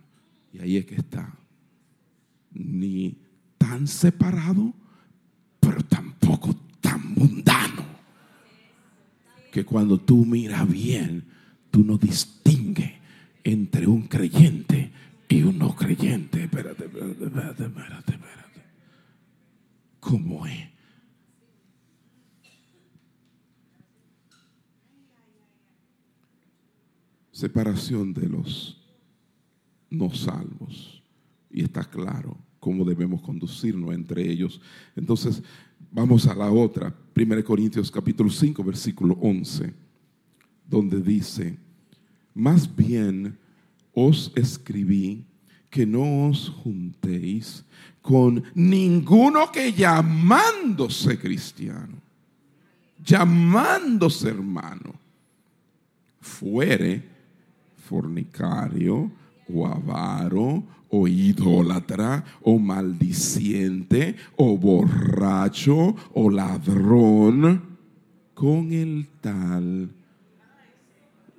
Y 0.53 0.61
ahí 0.61 0.77
es 0.77 0.85
que 0.85 0.97
está. 0.97 1.35
Ni 2.53 3.17
tan 3.57 3.89
separado, 3.89 4.75
pero 5.59 5.83
tampoco 5.83 6.55
tan 6.83 7.15
mundano. 7.15 7.87
Que 9.51 9.65
cuando 9.65 9.99
tú 9.99 10.27
miras 10.27 10.69
bien, 10.71 11.25
tú 11.71 11.83
no 11.83 11.97
distingues 11.97 12.93
entre 13.45 13.87
un 13.87 14.03
creyente 14.03 14.93
y 15.31 15.43
un 15.43 15.59
no 15.59 15.75
creyente. 15.75 16.45
Espérate, 16.45 16.85
espérate, 16.85 17.25
espérate, 17.25 17.65
espérate, 17.65 18.13
espérate. 18.13 18.63
¿Cómo 20.01 20.47
es? 20.47 20.72
Separación 27.33 28.13
de 28.13 28.29
los 28.29 28.79
no 29.91 30.11
salvos. 30.15 31.03
Y 31.51 31.65
está 31.65 31.85
claro 31.85 32.37
cómo 32.61 32.85
debemos 32.85 33.21
conducirnos 33.23 33.93
entre 33.95 34.31
ellos. 34.31 34.61
Entonces, 34.95 35.43
vamos 35.91 36.27
a 36.27 36.35
la 36.35 36.51
otra, 36.51 36.95
1 37.17 37.45
Corintios 37.45 37.91
capítulo 37.91 38.31
5, 38.31 38.63
versículo 38.63 39.19
11, 39.21 39.75
donde 40.69 41.01
dice, 41.01 41.59
más 42.35 42.75
bien 42.75 43.37
os 43.93 44.33
escribí 44.35 45.25
que 45.69 45.85
no 45.85 46.29
os 46.29 46.49
juntéis 46.49 47.65
con 48.01 48.43
ninguno 48.55 49.51
que 49.51 49.73
llamándose 49.73 51.19
cristiano, 51.19 52.01
llamándose 53.03 54.29
hermano, 54.29 54.95
fuere 56.21 57.12
fornicario 57.83 59.11
o 59.53 59.67
avaro 59.67 60.63
o 60.89 61.09
idólatra 61.09 62.25
o 62.43 62.59
maldiciente 62.59 64.17
o 64.37 64.57
borracho 64.57 65.95
o 66.15 66.31
ladrón, 66.31 67.63
con 68.35 68.73
el 68.73 69.09
tal 69.21 69.91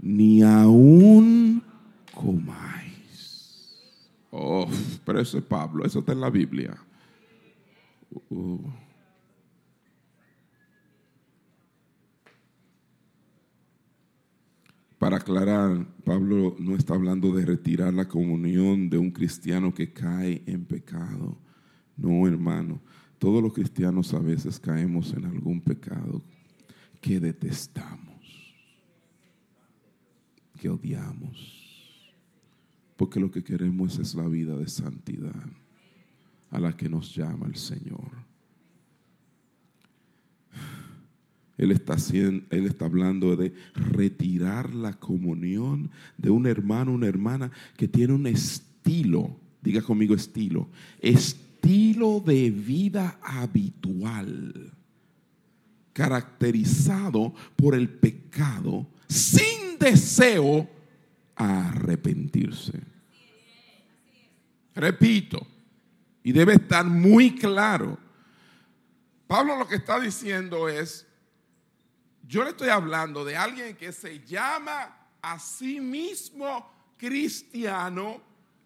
ni 0.02 0.44
aún 0.44 1.64
comáis. 2.14 3.72
Oh, 4.32 4.68
pero 5.06 5.22
eso 5.22 5.38
es 5.38 5.44
Pablo, 5.44 5.86
eso 5.86 6.00
está 6.00 6.12
en 6.12 6.22
la 6.22 6.30
Biblia. 6.30 6.76
Uh. 8.30 8.83
Para 15.04 15.18
aclarar, 15.18 15.86
Pablo 16.06 16.56
no 16.60 16.78
está 16.78 16.94
hablando 16.94 17.34
de 17.34 17.46
retirar 17.46 17.94
la 17.94 18.08
comunión 18.08 18.90
de 18.90 18.98
un 18.98 19.12
cristiano 19.12 19.74
que 19.74 19.92
cae 19.92 20.42
en 20.46 20.64
pecado. 20.64 21.38
No, 21.98 22.26
hermano. 22.26 22.80
Todos 23.20 23.44
los 23.44 23.52
cristianos 23.52 24.14
a 24.14 24.20
veces 24.20 24.62
caemos 24.62 25.12
en 25.12 25.26
algún 25.26 25.60
pecado 25.60 26.24
que 27.02 27.20
detestamos, 27.20 28.56
que 30.58 30.70
odiamos, 30.70 32.14
porque 32.96 33.20
lo 33.20 33.30
que 33.30 33.44
queremos 33.44 34.00
es 34.00 34.16
la 34.16 34.30
vida 34.30 34.56
de 34.56 34.70
santidad 34.70 35.50
a 36.50 36.60
la 36.62 36.78
que 36.78 36.88
nos 36.88 37.14
llama 37.14 37.48
el 37.48 37.58
Señor. 37.58 38.33
Él 41.58 41.72
está, 41.72 41.96
él 42.12 42.66
está 42.66 42.86
hablando 42.86 43.36
de 43.36 43.54
retirar 43.76 44.74
la 44.74 44.94
comunión 44.94 45.92
de 46.18 46.30
un 46.30 46.48
hermano, 46.48 46.94
una 46.94 47.08
hermana 47.08 47.52
que 47.78 47.88
tiene 47.88 48.14
un 48.14 48.26
estilo, 48.26 49.40
diga 49.62 49.82
conmigo 49.82 50.16
estilo, 50.16 50.70
estilo 51.00 52.20
de 52.20 52.50
vida 52.50 53.20
habitual, 53.22 54.72
caracterizado 55.94 57.34
por 57.56 57.76
el 57.76 57.88
pecado 57.88 58.88
sin 59.08 59.78
deseo 59.80 60.68
a 61.36 61.70
arrepentirse. 61.70 62.80
Repito, 64.76 65.46
y 66.24 66.32
debe 66.32 66.54
estar 66.54 66.86
muy 66.86 67.36
claro. 67.36 68.00
Pablo 69.28 69.58
lo 69.58 69.68
que 69.68 69.76
está 69.76 70.00
diciendo 70.00 70.68
es, 70.68 71.06
yo 72.28 72.44
le 72.44 72.52
estoy 72.52 72.70
hablando 72.70 73.26
de 73.26 73.36
alguien 73.36 73.76
que 73.76 73.92
se 73.92 74.20
llama 74.26 74.96
a 75.22 75.40
sí 75.40 75.80
mismo 75.80 76.72
cristiano, 76.98 78.22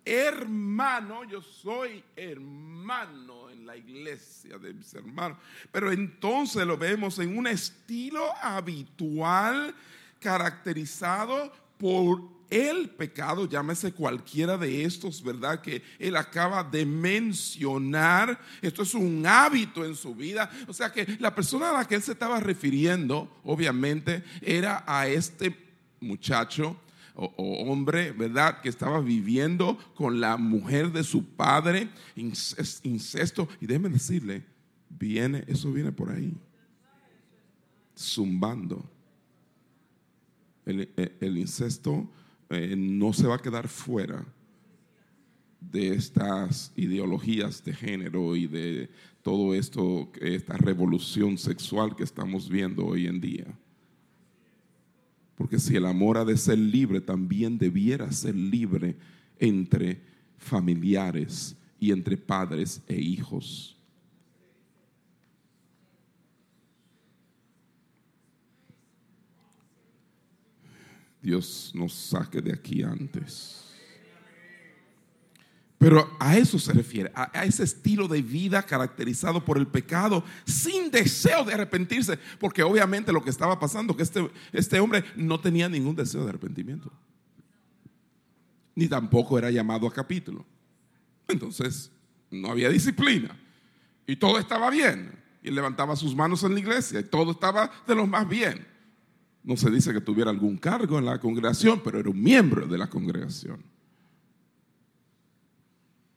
hermano, 0.05 1.24
yo 1.24 1.41
soy 1.41 2.03
hermano 2.16 3.49
en 3.49 3.66
la 3.66 3.76
iglesia 3.76 4.58
de 4.58 4.74
mis 4.74 4.93
hermanos, 4.93 5.38
pero 5.72 5.91
entonces 5.91 6.66
lo 6.66 6.78
vemos 6.78 7.20
en 7.20 7.38
un 7.38 7.47
estilo 7.47 8.32
habitual 8.41 9.76
caracterizado 10.20 11.51
por 11.78 12.37
el 12.50 12.89
pecado, 12.89 13.48
llámese 13.48 13.91
cualquiera 13.91 14.58
de 14.58 14.84
estos, 14.84 15.22
¿verdad? 15.22 15.62
Que 15.62 15.84
él 16.00 16.16
acaba 16.16 16.64
de 16.64 16.86
mencionar. 16.86 18.39
Esto 18.62 18.84
es 18.84 18.93
un 18.93 19.26
hábito 19.26 19.84
en 19.84 19.95
su 19.95 20.16
vida. 20.16 20.50
O 20.68 20.74
sea 20.74 20.91
que 20.91 21.18
la 21.20 21.36
persona 21.36 21.70
a 21.70 21.74
la 21.74 21.86
que 21.86 21.95
él 21.95 22.02
se 22.02 22.14
estaba 22.14 22.39
refiriendo, 22.39 23.39
obviamente, 23.43 24.24
era 24.41 24.84
a 24.88 25.08
este 25.08 25.56
muchacho 26.00 26.80
o, 27.16 27.72
hombre, 27.72 28.12
¿verdad? 28.12 28.62
Que 28.62 28.70
estaba 28.70 29.02
viviendo 29.02 29.78
con 29.95 30.20
la 30.20 30.38
mujer 30.38 30.91
de 30.91 31.04
su 31.04 31.26
padre, 31.26 31.89
incesto. 32.16 33.50
Y 33.60 33.66
déjenme 33.66 33.89
decirle, 33.89 34.45
viene, 34.89 35.43
eso 35.48 35.72
viene 35.72 35.91
por 35.91 36.12
ahí, 36.12 36.34
zumbando. 37.98 38.89
el 40.66 41.38
incesto 41.38 42.10
eh, 42.50 42.76
no 42.78 43.14
se 43.14 43.28
va 43.28 43.36
a 43.36 43.41
quedar 43.41 43.68
fuera 43.68 44.26
de 45.60 45.89
estas 45.89 46.72
ideologías 46.76 47.64
de 47.64 47.74
género 47.74 48.36
y 48.36 48.48
de 48.48 48.89
todo 49.22 49.54
esto, 49.54 50.12
esta 50.22 50.56
revolución 50.58 51.38
sexual 51.38 51.95
que 51.95 52.04
estamos 52.04 52.50
viendo 52.50 52.86
hoy 52.86 53.08
en 53.08 53.20
día. 53.20 53.45
Porque 55.36 55.60
si 55.60 55.76
el 55.76 55.86
amor 55.86 56.18
ha 56.18 56.26
de 56.26 56.38
ser 56.38 56.58
libre, 56.58 57.02
también 57.02 57.58
debiera 57.58 58.12
ser 58.12 58.36
libre 58.36 58.95
entre 59.38 60.02
familiares 60.38 61.56
y 61.80 61.91
entre 61.91 62.18
padres 62.18 62.82
e 62.88 63.00
hijos. 63.00 63.76
Dios 71.28 71.73
nos 71.75 71.91
saque 71.91 72.41
de 72.41 72.53
aquí 72.53 72.84
antes. 72.84 73.65
Pero 75.78 76.09
a 76.21 76.38
eso 76.38 76.57
se 76.57 76.71
refiere, 76.71 77.11
a, 77.13 77.43
ese 77.43 77.65
estilo 77.65 78.07
de 78.07 78.21
vida 78.21 78.63
caracterizado 78.63 79.43
por 79.43 79.57
el 79.57 79.67
pecado, 79.67 80.23
sin 80.45 80.89
deseo 80.89 81.43
de 81.43 81.53
arrepentirse, 81.53 82.17
porque 82.39 82.63
obviamente 82.63 83.11
lo 83.11 83.21
que 83.21 83.30
estaba 83.30 83.59
pasando, 83.59 83.93
que 83.93 84.03
este, 84.03 84.32
este 84.53 84.80
hombre 84.80 85.03
no 85.17 85.38
tenía 85.38 85.67
ningún 85.67 85.97
deseo 85.97 86.23
de 86.23 86.30
arrepentimiento, 86.30 86.93
ni 88.73 88.88
tampoco 88.88 89.38
era 89.38 89.51
llamado 89.51 89.86
a 89.86 89.93
capítulo. 89.93 90.45
Entonces, 91.28 91.91
no 92.32 92.51
había 92.51 92.69
disciplina, 92.69 93.38
y 94.07 94.15
todo 94.15 94.39
estaba 94.39 94.69
bien, 94.69 95.11
y 95.43 95.51
levantaba 95.51 95.97
sus 95.97 96.15
manos 96.15 96.41
en 96.43 96.53
la 96.53 96.61
iglesia, 96.61 97.01
y 97.01 97.03
todo 97.03 97.32
estaba 97.32 97.69
de 97.86 97.95
lo 97.95 98.07
más 98.07 98.30
bien. 98.30 98.76
No 99.48 99.56
se 99.56 99.72
dice 99.72 99.93
que 99.93 100.02
tuviera 100.02 100.30
algún 100.30 100.58
cargo 100.58 101.00
en 101.00 101.06
la 101.06 101.22
congregación, 101.22 101.80
pero 101.82 101.98
era 101.98 102.10
un 102.10 102.22
miembro 102.22 102.68
de 102.68 102.78
la 102.78 102.89
congregación. 102.89 103.64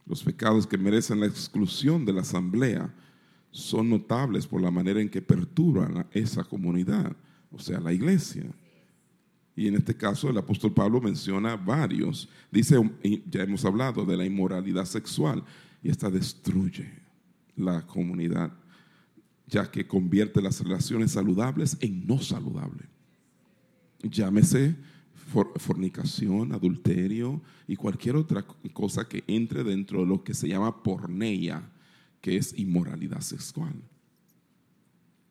Los 0.05 0.25
pecados 0.25 0.67
que 0.67 0.77
merecen 0.77 1.21
la 1.21 1.27
exclusión 1.27 2.05
de 2.05 2.13
la 2.13 2.23
asamblea 2.23 2.93
son 3.53 3.89
notables 3.89 4.49
por 4.49 4.61
la 4.61 4.73
manera 4.73 5.01
en 5.01 5.09
que 5.09 5.23
perturban 5.23 5.99
a 5.99 6.07
esa 6.11 6.43
comunidad, 6.43 7.15
o 7.53 7.61
sea, 7.61 7.79
la 7.79 7.93
iglesia. 7.93 8.47
Y 9.55 9.69
en 9.69 9.77
este 9.77 9.97
caso 9.97 10.29
el 10.29 10.37
apóstol 10.37 10.75
Pablo 10.75 11.01
menciona 11.01 11.55
varios. 11.55 12.29
Dice, 12.51 12.83
ya 13.31 13.45
hemos 13.45 13.65
hablado 13.65 14.05
de 14.05 14.17
la 14.17 14.27
inmoralidad 14.27 14.87
sexual, 14.87 15.45
y 15.85 15.89
esta 15.89 16.11
destruye 16.11 16.91
la 17.55 17.87
comunidad, 17.87 18.53
ya 19.47 19.71
que 19.71 19.87
convierte 19.87 20.43
las 20.43 20.61
relaciones 20.61 21.13
saludables 21.13 21.77
en 21.81 22.09
no 22.09 22.19
saludables 22.19 22.90
llámese 24.03 24.77
fornicación, 25.59 26.53
adulterio 26.53 27.41
y 27.69 27.77
cualquier 27.77 28.17
otra 28.17 28.45
cosa 28.73 29.09
que 29.09 29.23
entre 29.27 29.63
dentro 29.63 30.01
de 30.01 30.07
lo 30.07 30.25
que 30.25 30.35
se 30.35 30.49
llama 30.49 30.83
porneia, 30.83 31.71
que 32.21 32.37
es 32.37 32.59
inmoralidad 32.59 33.21
sexual. 33.21 33.75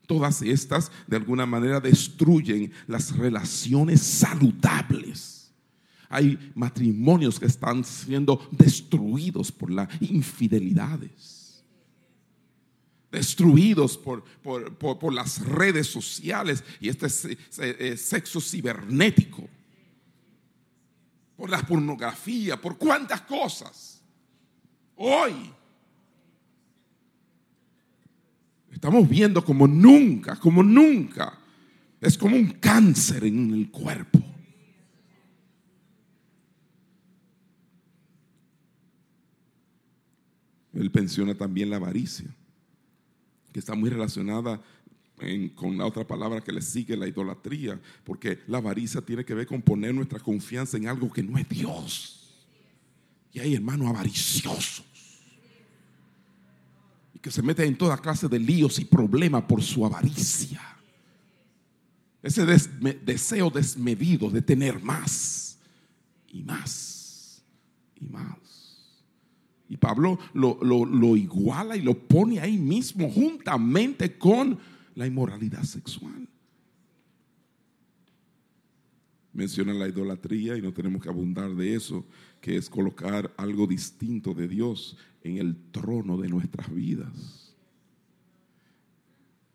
Todas 0.06 0.42
estas 0.42 0.90
de 1.06 1.16
alguna 1.16 1.46
manera 1.46 1.80
destruyen 1.80 2.72
las 2.86 3.16
relaciones 3.16 4.00
saludables. 4.00 5.52
Hay 6.08 6.52
matrimonios 6.54 7.38
que 7.38 7.46
están 7.46 7.84
siendo 7.84 8.40
destruidos 8.50 9.52
por 9.52 9.70
las 9.70 9.88
infidelidades 10.00 11.39
destruidos 13.10 13.98
por, 13.98 14.22
por, 14.42 15.12
las 15.12 15.44
redes 15.44 15.88
sociales 15.88 16.62
y 16.80 16.88
este 16.88 17.08
eh, 17.58 17.96
sexo 17.96 18.40
cibernético, 18.40 19.48
por 21.36 21.50
la 21.50 21.60
pornografía, 21.62 22.60
por 22.60 22.78
cuántas 22.78 23.22
cosas. 23.22 24.02
Hoy 24.96 25.32
estamos 28.70 29.08
viendo 29.08 29.44
como 29.44 29.66
nunca, 29.66 30.36
como 30.36 30.62
nunca. 30.62 31.36
Es 32.00 32.16
como 32.16 32.36
un 32.36 32.52
cáncer 32.52 33.24
en 33.24 33.52
el 33.52 33.70
cuerpo. 33.70 34.20
Él 40.72 40.90
pensiona 40.90 41.34
también 41.34 41.68
la 41.68 41.76
avaricia 41.76 42.34
está 43.60 43.74
muy 43.74 43.90
relacionada 43.90 44.60
con 45.54 45.76
la 45.76 45.86
otra 45.86 46.06
palabra 46.06 46.40
que 46.40 46.52
le 46.52 46.62
sigue, 46.62 46.96
la 46.96 47.06
idolatría, 47.06 47.78
porque 48.04 48.40
la 48.46 48.58
avaricia 48.58 49.02
tiene 49.02 49.24
que 49.24 49.34
ver 49.34 49.46
con 49.46 49.60
poner 49.60 49.94
nuestra 49.94 50.18
confianza 50.18 50.76
en 50.76 50.88
algo 50.88 51.12
que 51.12 51.22
no 51.22 51.36
es 51.38 51.48
Dios. 51.48 52.16
Y 53.32 53.38
hay 53.38 53.54
hermanos 53.54 53.88
avariciosos 53.88 54.84
y 57.14 57.18
que 57.18 57.30
se 57.30 57.42
meten 57.42 57.68
en 57.68 57.76
toda 57.76 57.98
clase 57.98 58.28
de 58.28 58.38
líos 58.38 58.78
y 58.78 58.84
problemas 58.84 59.44
por 59.44 59.62
su 59.62 59.84
avaricia. 59.84 60.60
Ese 62.22 62.44
deseo 62.44 63.50
desmedido 63.50 64.30
de 64.30 64.42
tener 64.42 64.82
más 64.82 65.58
y 66.28 66.42
más 66.42 67.42
y 68.00 68.06
más. 68.06 68.39
Y 69.70 69.76
Pablo 69.76 70.18
lo, 70.34 71.16
iguala 71.16 71.76
y 71.76 71.80
lo 71.80 71.94
pone 71.96 72.40
ahí 72.40 72.58
mismo 72.58 73.08
juntamente 73.08 74.18
con 74.18 74.58
la 74.96 75.06
inmoralidad 75.06 75.62
sexual. 75.62 76.28
Menciona 79.32 79.72
la 79.72 79.88
idolatría 79.88 80.56
y 80.56 80.60
no 80.60 80.72
tenemos 80.72 81.00
que 81.00 81.08
abundar 81.08 81.54
de 81.54 81.74
eso, 81.76 82.04
que 82.40 82.56
es 82.56 82.68
colocar 82.68 83.32
algo 83.36 83.68
distinto 83.68 84.34
de 84.34 84.48
Dios 84.48 84.96
en 85.22 85.38
el 85.38 85.56
trono 85.70 86.18
de 86.18 86.28
nuestras 86.28 86.74
vidas 86.74 87.49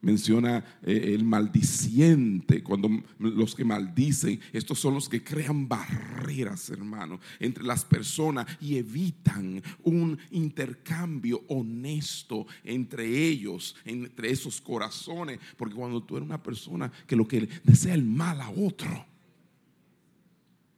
menciona 0.05 0.63
eh, 0.83 1.15
el 1.15 1.23
maldiciente, 1.23 2.61
cuando 2.61 2.89
los 3.17 3.55
que 3.55 3.65
maldicen, 3.65 4.39
estos 4.53 4.79
son 4.79 4.93
los 4.93 5.09
que 5.09 5.23
crean 5.23 5.67
barreras, 5.67 6.69
hermano, 6.69 7.19
entre 7.39 7.63
las 7.63 7.83
personas 7.83 8.45
y 8.61 8.77
evitan 8.77 9.63
un 9.81 10.19
intercambio 10.29 11.43
honesto 11.47 12.45
entre 12.63 13.27
ellos, 13.27 13.75
entre 13.83 14.29
esos 14.29 14.61
corazones, 14.61 15.39
porque 15.57 15.73
cuando 15.73 16.03
tú 16.03 16.17
eres 16.17 16.27
una 16.27 16.43
persona 16.43 16.91
que 17.07 17.15
lo 17.15 17.27
que 17.27 17.49
desea 17.63 17.95
el 17.95 18.03
mal 18.03 18.39
a 18.41 18.51
otro, 18.51 19.07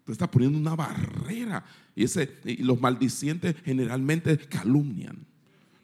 te 0.06 0.14
está 0.14 0.32
poniendo 0.32 0.58
una 0.58 0.74
barrera. 0.78 1.66
Y, 1.98 2.06
ese, 2.06 2.32
y 2.46 2.64
los 2.64 2.80
maldicientes 2.80 3.58
generalmente 3.66 4.38
calumnian 4.38 5.27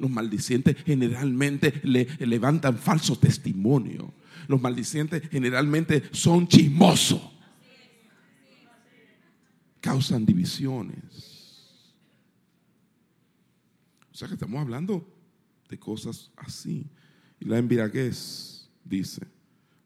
los 0.03 0.11
maldicientes 0.11 0.75
generalmente 0.85 1.79
le 1.85 2.05
levantan 2.19 2.77
falso 2.77 3.17
testimonio. 3.17 4.13
Los 4.49 4.61
maldicientes 4.61 5.29
generalmente 5.29 6.03
son 6.11 6.45
chismosos. 6.45 7.21
Causan 9.79 10.25
divisiones. 10.25 11.79
O 14.11 14.15
sea 14.15 14.27
que 14.27 14.33
estamos 14.33 14.59
hablando 14.59 15.09
de 15.69 15.79
cosas 15.79 16.29
así. 16.35 16.85
Y 17.39 17.45
la 17.45 17.59
embriaguez, 17.59 18.69
dice, 18.83 19.25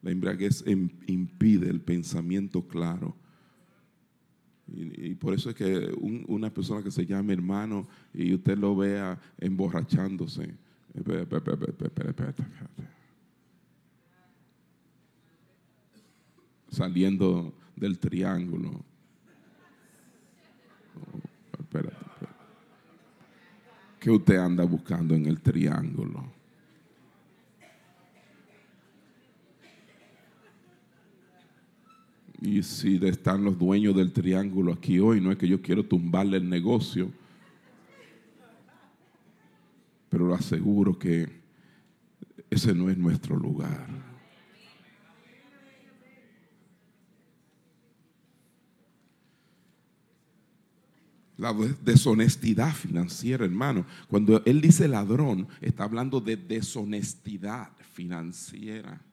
la 0.02 0.10
embriaguez 0.10 0.64
impide 0.66 1.70
el 1.70 1.82
pensamiento 1.82 2.68
claro 2.68 3.16
y, 4.70 5.16
por 5.16 5.34
eso 5.34 5.50
es 5.50 5.56
que 5.56 5.92
una 6.28 6.54
persona 6.54 6.84
que 6.84 6.92
se 6.92 7.06
llame 7.06 7.34
hermano 7.34 7.88
y 8.14 8.34
usted 8.34 8.58
lo 8.58 8.76
vea 8.76 9.20
emborrachándose. 9.38 10.54
Saliendo 16.70 17.54
del 17.76 17.98
triángulo. 17.98 18.84
Oh, 20.96 21.60
espérate, 21.60 21.96
espérate. 21.96 22.38
¿Qué 24.00 24.12
usted 24.12 24.36
anda 24.36 24.64
buscando 24.66 25.16
en 25.16 25.28
el 25.28 25.40
triángulo? 25.42 26.37
Y 32.42 32.62
si 32.62 33.00
están 33.04 33.44
los 33.44 33.58
dueños 33.58 33.96
del 33.96 34.12
triángulo 34.12 34.74
aquí 34.74 35.00
hoy, 35.00 35.20
no 35.20 35.32
es 35.32 35.38
que 35.38 35.48
yo 35.48 35.62
quiero 35.62 35.84
tumbarle 35.84 36.38
el 36.38 36.48
negocio, 36.48 37.12
pero 40.10 40.28
lo 40.28 40.36
aseguro 40.36 40.98
que 40.98 41.28
ese 42.50 42.74
no 42.74 42.90
es 42.90 42.98
nuestro 42.98 43.36
lugar. 43.36 43.88
La 51.38 51.54
deshonestidad 51.54 52.74
financiera, 52.74 53.46
hermano. 53.46 53.86
Cuando 54.08 54.44
él 54.46 54.60
dice 54.60 54.88
ladrón, 54.88 55.48
está 55.62 55.84
hablando 55.84 56.20
de 56.20 56.36
deshonestidad 56.36 57.70
financiera. 57.94 59.07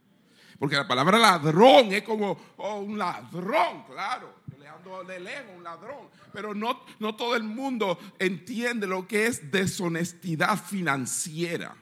Porque 0.58 0.76
la 0.76 0.86
palabra 0.86 1.18
ladrón 1.18 1.92
es 1.92 2.02
como 2.02 2.38
oh, 2.56 2.80
un 2.80 2.98
ladrón, 2.98 3.84
claro. 3.90 4.34
Le 4.58 4.68
ando 4.68 5.04
de 5.04 5.20
lejos, 5.20 5.52
un 5.56 5.64
ladrón. 5.64 6.08
Pero 6.32 6.54
no, 6.54 6.80
no 6.98 7.14
todo 7.14 7.36
el 7.36 7.42
mundo 7.42 7.98
entiende 8.18 8.86
lo 8.86 9.06
que 9.06 9.26
es 9.26 9.50
deshonestidad 9.50 10.56
financiera. 10.58 11.76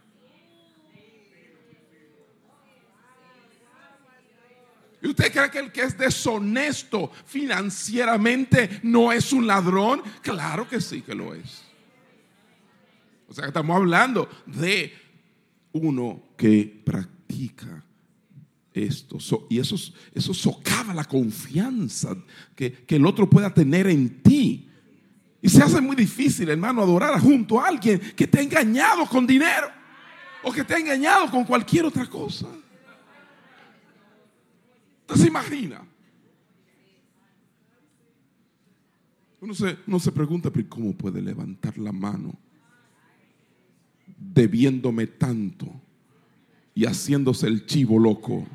¿Y 5.02 5.08
usted 5.08 5.32
cree 5.32 5.50
que 5.50 5.58
el 5.58 5.72
que 5.72 5.82
es 5.82 5.98
deshonesto 5.98 7.10
financieramente 7.26 8.80
no 8.84 9.10
es 9.10 9.32
un 9.32 9.48
ladrón? 9.48 10.00
Claro 10.22 10.68
que 10.68 10.80
sí 10.80 11.02
que 11.02 11.14
lo 11.14 11.34
es. 11.34 11.64
O 13.28 13.34
sea, 13.34 13.46
estamos 13.46 13.74
hablando 13.74 14.28
de 14.46 14.94
uno 15.72 16.22
que 16.36 16.82
practica 16.84 17.82
esto. 18.74 19.18
y 19.48 19.58
eso, 19.58 19.76
eso 20.14 20.34
socava 20.34 20.94
la 20.94 21.04
confianza 21.04 22.16
que, 22.54 22.84
el 22.88 23.06
otro 23.06 23.28
pueda 23.28 23.52
tener 23.52 23.86
en 23.86 24.22
ti. 24.22 24.68
Y 25.40 25.48
se 25.48 25.62
hace 25.62 25.80
muy 25.80 25.96
difícil, 25.96 26.48
hermano, 26.48 26.82
adorar 26.82 27.20
junto 27.20 27.60
a 27.60 27.68
alguien 27.68 28.00
que 28.14 28.26
te 28.26 28.38
ha 28.38 28.42
engañado 28.42 29.06
con 29.06 29.26
dinero 29.26 29.68
o 30.42 30.52
que 30.52 30.64
te 30.64 30.74
ha 30.74 30.78
engañado 30.78 31.30
con 31.30 31.44
cualquier 31.44 31.84
otra 31.84 32.06
cosa. 32.06 32.46
¿Usted 35.00 35.16
se 35.16 35.28
imagina? 35.28 35.82
Uno 39.40 39.54
se, 39.54 39.76
uno 39.88 39.98
se 39.98 40.12
pregunta, 40.12 40.50
¿cómo 40.68 40.92
puede 40.92 41.20
levantar 41.20 41.76
la 41.76 41.90
mano 41.90 42.38
debiéndome 44.16 45.08
tanto 45.08 45.66
y 46.74 46.84
haciéndose 46.84 47.48
el 47.48 47.66
chivo 47.66 47.98
loco? 47.98 48.46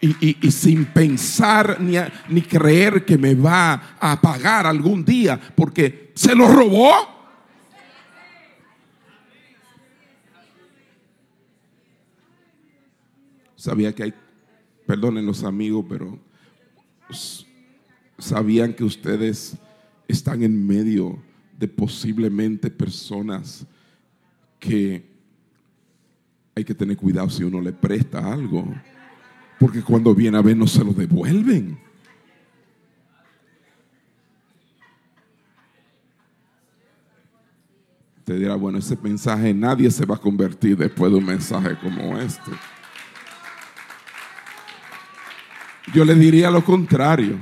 Y, 0.00 0.50
sin 0.50 0.84
pensar 0.86 1.80
ni, 1.80 1.96
ni 2.28 2.42
creer 2.42 3.04
que 3.04 3.16
me 3.16 3.34
va 3.34 3.96
a 3.98 4.20
pagar 4.20 4.66
algún 4.66 5.04
día 5.04 5.40
porque 5.54 6.12
se 6.14 6.34
lo 6.34 6.48
robó. 6.48 6.92
Sabía 13.56 13.94
que 13.94 14.02
hay, 14.02 14.14
perdonen 14.86 15.24
los 15.24 15.42
amigos, 15.42 15.86
pero 15.88 16.18
sabían 18.18 18.74
que 18.74 18.84
ustedes 18.84 19.56
están 20.06 20.42
en 20.42 20.66
medio 20.66 21.18
de 21.58 21.68
posiblemente 21.68 22.70
personas 22.70 23.66
que 24.58 25.04
hay 26.54 26.64
que 26.64 26.74
tener 26.74 26.96
cuidado 26.96 27.30
si 27.30 27.42
uno 27.42 27.60
le 27.60 27.72
presta 27.72 28.32
algo. 28.32 28.66
Porque 29.64 29.80
cuando 29.80 30.14
viene 30.14 30.36
a 30.36 30.42
ver 30.42 30.54
no 30.54 30.66
se 30.66 30.84
lo 30.84 30.92
devuelven. 30.92 31.78
Te 38.24 38.36
dirá, 38.36 38.56
bueno, 38.56 38.76
ese 38.76 38.94
mensaje 39.02 39.54
nadie 39.54 39.90
se 39.90 40.04
va 40.04 40.16
a 40.16 40.20
convertir 40.20 40.76
después 40.76 41.10
de 41.10 41.16
un 41.16 41.24
mensaje 41.24 41.78
como 41.78 42.18
este. 42.18 42.50
Yo 45.94 46.04
le 46.04 46.14
diría 46.14 46.50
lo 46.50 46.62
contrario. 46.62 47.38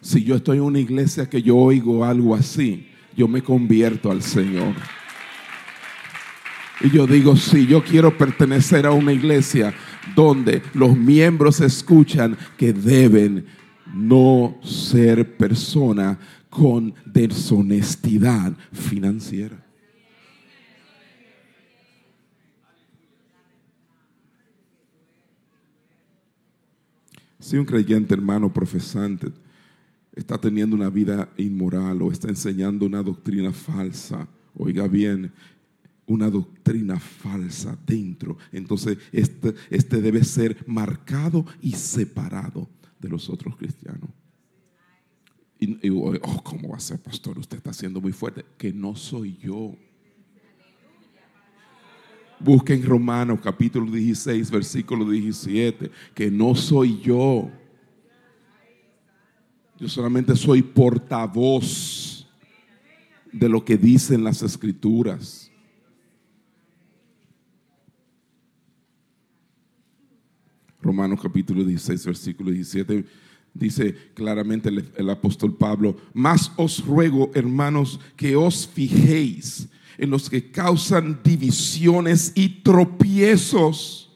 Si 0.00 0.24
yo 0.24 0.34
estoy 0.34 0.56
en 0.56 0.64
una 0.64 0.80
iglesia 0.80 1.30
que 1.30 1.40
yo 1.40 1.56
oigo 1.56 2.04
algo 2.04 2.34
así, 2.34 2.90
yo 3.16 3.28
me 3.28 3.40
convierto 3.40 4.10
al 4.10 4.20
Señor. 4.20 4.74
Y 6.80 6.90
yo 6.90 7.06
digo, 7.06 7.36
si 7.36 7.68
yo 7.68 7.84
quiero 7.84 8.18
pertenecer 8.18 8.84
a 8.84 8.90
una 8.90 9.12
iglesia 9.12 9.72
donde 10.14 10.62
los 10.74 10.96
miembros 10.96 11.60
escuchan 11.60 12.36
que 12.56 12.72
deben 12.72 13.46
no 13.94 14.58
ser 14.62 15.36
persona 15.36 16.18
con 16.50 16.94
deshonestidad 17.04 18.56
financiera. 18.72 19.62
Si 27.38 27.56
un 27.56 27.64
creyente 27.64 28.12
hermano 28.14 28.52
profesante 28.52 29.28
está 30.16 30.36
teniendo 30.36 30.74
una 30.74 30.90
vida 30.90 31.28
inmoral 31.36 32.02
o 32.02 32.10
está 32.10 32.28
enseñando 32.28 32.84
una 32.86 33.04
doctrina 33.04 33.52
falsa, 33.52 34.26
oiga 34.56 34.88
bien, 34.88 35.30
una 36.06 36.30
doctrina 36.30 36.98
falsa 36.98 37.76
dentro. 37.86 38.38
Entonces, 38.52 38.98
este, 39.12 39.54
este 39.70 40.00
debe 40.00 40.24
ser 40.24 40.56
marcado 40.66 41.44
y 41.60 41.72
separado 41.72 42.68
de 42.98 43.08
los 43.08 43.28
otros 43.28 43.56
cristianos. 43.56 44.10
Y, 45.58 45.90
oh, 45.90 46.42
¿cómo 46.42 46.70
va 46.70 46.76
a 46.76 46.80
ser, 46.80 47.00
pastor? 47.00 47.38
Usted 47.38 47.56
está 47.56 47.72
siendo 47.72 48.00
muy 48.00 48.12
fuerte. 48.12 48.44
Que 48.58 48.72
no 48.72 48.94
soy 48.94 49.36
yo. 49.38 49.74
Busquen 52.38 52.84
Romanos 52.84 53.40
capítulo 53.42 53.90
16, 53.90 54.50
versículo 54.50 55.08
17, 55.08 55.90
que 56.14 56.30
no 56.30 56.54
soy 56.54 57.00
yo. 57.00 57.50
Yo 59.78 59.88
solamente 59.88 60.36
soy 60.36 60.62
portavoz 60.62 62.28
de 63.32 63.48
lo 63.48 63.64
que 63.64 63.78
dicen 63.78 64.22
las 64.22 64.42
escrituras. 64.42 65.50
Romanos 70.86 71.18
capítulo 71.20 71.64
16, 71.64 72.06
versículo 72.06 72.52
17, 72.52 73.04
dice 73.52 73.92
claramente 74.14 74.68
el, 74.68 75.10
apóstol 75.10 75.56
Pablo, 75.56 75.96
más 76.14 76.52
os 76.56 76.86
ruego, 76.86 77.32
hermanos, 77.34 77.98
que 78.14 78.36
os 78.36 78.68
fijéis 78.68 79.68
en 79.98 80.10
los 80.10 80.30
que 80.30 80.50
causan 80.50 81.20
divisiones 81.24 82.30
y 82.36 82.62
tropiezos 82.62 84.12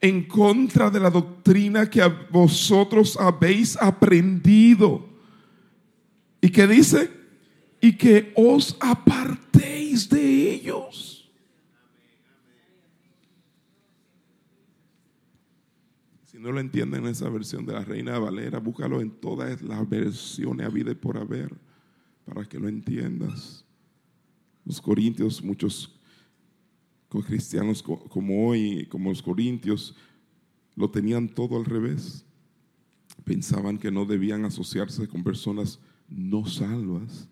en 0.00 0.24
contra 0.24 0.90
de 0.90 0.98
la 0.98 1.10
doctrina 1.10 1.88
que 1.88 2.02
vosotros 2.32 3.16
habéis 3.16 3.76
aprendido. 3.76 5.06
¿Y 6.40 6.48
que 6.48 6.66
dice? 6.66 7.08
Y 7.80 7.92
que 7.92 8.32
os 8.34 8.76
apartéis 8.80 10.08
de 10.08 10.54
ellos. 10.54 11.21
No 16.42 16.50
lo 16.50 16.58
entienden 16.58 17.04
en 17.04 17.10
esa 17.10 17.28
versión 17.28 17.64
de 17.64 17.72
la 17.72 17.84
Reina 17.84 18.18
Valera, 18.18 18.58
búscalo 18.58 19.00
en 19.00 19.12
todas 19.12 19.62
las 19.62 19.88
versiones 19.88 20.66
habidas 20.66 20.96
por 20.96 21.16
haber 21.16 21.56
para 22.24 22.44
que 22.44 22.58
lo 22.58 22.68
entiendas. 22.68 23.64
Los 24.64 24.80
corintios, 24.80 25.42
muchos 25.42 25.96
cristianos 27.26 27.80
como 27.82 28.48
hoy, 28.48 28.86
como 28.86 29.10
los 29.10 29.22
corintios, 29.22 29.94
lo 30.74 30.90
tenían 30.90 31.28
todo 31.28 31.56
al 31.56 31.64
revés. 31.64 32.24
Pensaban 33.22 33.78
que 33.78 33.92
no 33.92 34.04
debían 34.04 34.44
asociarse 34.44 35.06
con 35.06 35.22
personas 35.22 35.78
no 36.08 36.44
salvas, 36.46 37.28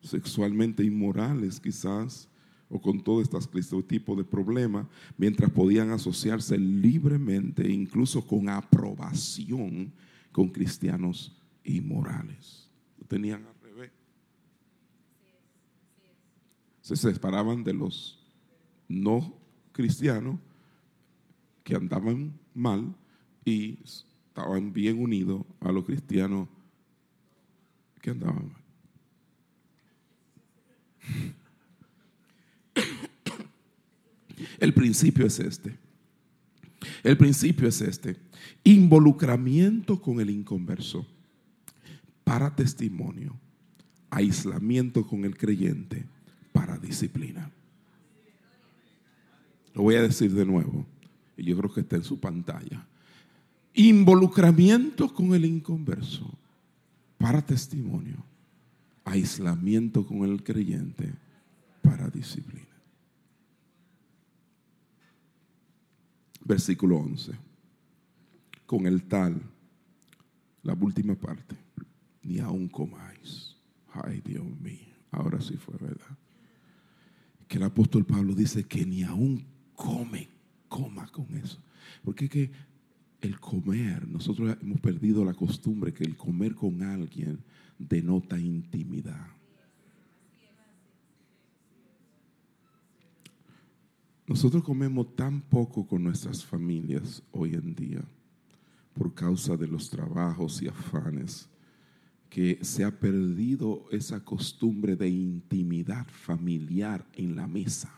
sexualmente 0.00 0.82
inmorales 0.82 1.60
quizás, 1.60 2.28
o 2.74 2.80
con 2.80 3.00
todo 3.00 3.22
este 3.22 3.38
tipo 3.84 4.16
de 4.16 4.24
problema, 4.24 4.88
mientras 5.16 5.48
podían 5.48 5.90
asociarse 5.90 6.58
libremente, 6.58 7.70
incluso 7.70 8.26
con 8.26 8.48
aprobación, 8.48 9.92
con 10.32 10.48
cristianos 10.48 11.40
inmorales. 11.62 12.68
Lo 12.98 13.06
tenían 13.06 13.46
al 13.46 13.54
revés. 13.62 13.92
Se 16.80 16.96
separaban 16.96 17.62
de 17.62 17.74
los 17.74 18.18
no 18.88 19.32
cristianos 19.70 20.40
que 21.62 21.76
andaban 21.76 22.36
mal 22.54 22.92
y 23.44 23.78
estaban 23.84 24.72
bien 24.72 25.00
unidos 25.00 25.46
a 25.60 25.70
los 25.70 25.84
cristianos 25.84 26.48
que 28.02 28.10
andaban 28.10 28.48
mal. 28.48 28.64
El 34.58 34.74
principio 34.74 35.26
es 35.26 35.38
este. 35.40 35.76
El 37.02 37.16
principio 37.16 37.68
es 37.68 37.80
este. 37.80 38.16
Involucramiento 38.62 40.00
con 40.00 40.20
el 40.20 40.30
inconverso 40.30 41.06
para 42.24 42.54
testimonio. 42.54 43.36
Aislamiento 44.10 45.06
con 45.06 45.24
el 45.24 45.36
creyente 45.36 46.04
para 46.52 46.78
disciplina. 46.78 47.50
Lo 49.74 49.82
voy 49.82 49.96
a 49.96 50.02
decir 50.02 50.32
de 50.32 50.46
nuevo. 50.46 50.86
Y 51.36 51.44
yo 51.44 51.56
creo 51.58 51.72
que 51.72 51.80
está 51.80 51.96
en 51.96 52.04
su 52.04 52.20
pantalla. 52.20 52.86
Involucramiento 53.74 55.12
con 55.12 55.34
el 55.34 55.44
inconverso 55.44 56.32
para 57.18 57.44
testimonio. 57.44 58.24
Aislamiento 59.04 60.06
con 60.06 60.24
el 60.24 60.42
creyente 60.44 61.12
para 61.82 62.08
disciplina. 62.08 62.73
Versículo 66.44 66.98
11. 66.98 67.32
Con 68.66 68.86
el 68.86 69.04
tal, 69.04 69.40
la 70.62 70.74
última 70.74 71.14
parte, 71.14 71.56
ni 72.22 72.38
aún 72.38 72.68
comáis. 72.68 73.56
Ay, 73.92 74.20
Dios 74.24 74.44
mío, 74.60 74.94
ahora 75.10 75.40
sí 75.40 75.56
fue 75.56 75.76
verdad. 75.78 76.18
Que 77.48 77.58
el 77.58 77.62
apóstol 77.64 78.04
Pablo 78.04 78.34
dice 78.34 78.64
que 78.64 78.84
ni 78.84 79.02
aún 79.02 79.44
come, 79.74 80.28
coma 80.68 81.06
con 81.08 81.26
eso. 81.36 81.58
Porque 82.02 82.26
es 82.26 82.30
que 82.30 82.50
el 83.20 83.40
comer, 83.40 84.06
nosotros 84.08 84.56
hemos 84.60 84.80
perdido 84.80 85.24
la 85.24 85.34
costumbre 85.34 85.92
que 85.92 86.04
el 86.04 86.16
comer 86.16 86.54
con 86.54 86.82
alguien 86.82 87.38
denota 87.78 88.38
intimidad. 88.38 89.33
Nosotros 94.26 94.64
comemos 94.64 95.14
tan 95.14 95.42
poco 95.42 95.86
con 95.86 96.02
nuestras 96.02 96.44
familias 96.44 97.22
hoy 97.30 97.54
en 97.54 97.74
día 97.74 98.02
por 98.94 99.12
causa 99.12 99.56
de 99.56 99.68
los 99.68 99.90
trabajos 99.90 100.62
y 100.62 100.68
afanes 100.68 101.48
que 102.30 102.58
se 102.62 102.84
ha 102.84 102.98
perdido 102.98 103.84
esa 103.90 104.24
costumbre 104.24 104.96
de 104.96 105.08
intimidad 105.08 106.06
familiar 106.06 107.06
en 107.12 107.36
la 107.36 107.46
mesa 107.46 107.92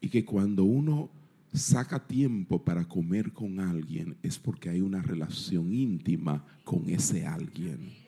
y 0.00 0.08
que 0.08 0.24
cuando 0.24 0.64
uno 0.64 1.08
saca 1.52 2.06
tiempo 2.06 2.64
para 2.64 2.86
comer 2.86 3.32
con 3.32 3.60
alguien 3.60 4.16
es 4.24 4.38
porque 4.38 4.70
hay 4.70 4.80
una 4.80 5.02
relación 5.02 5.72
íntima 5.72 6.44
con 6.64 6.88
ese 6.90 7.26
alguien. 7.26 8.07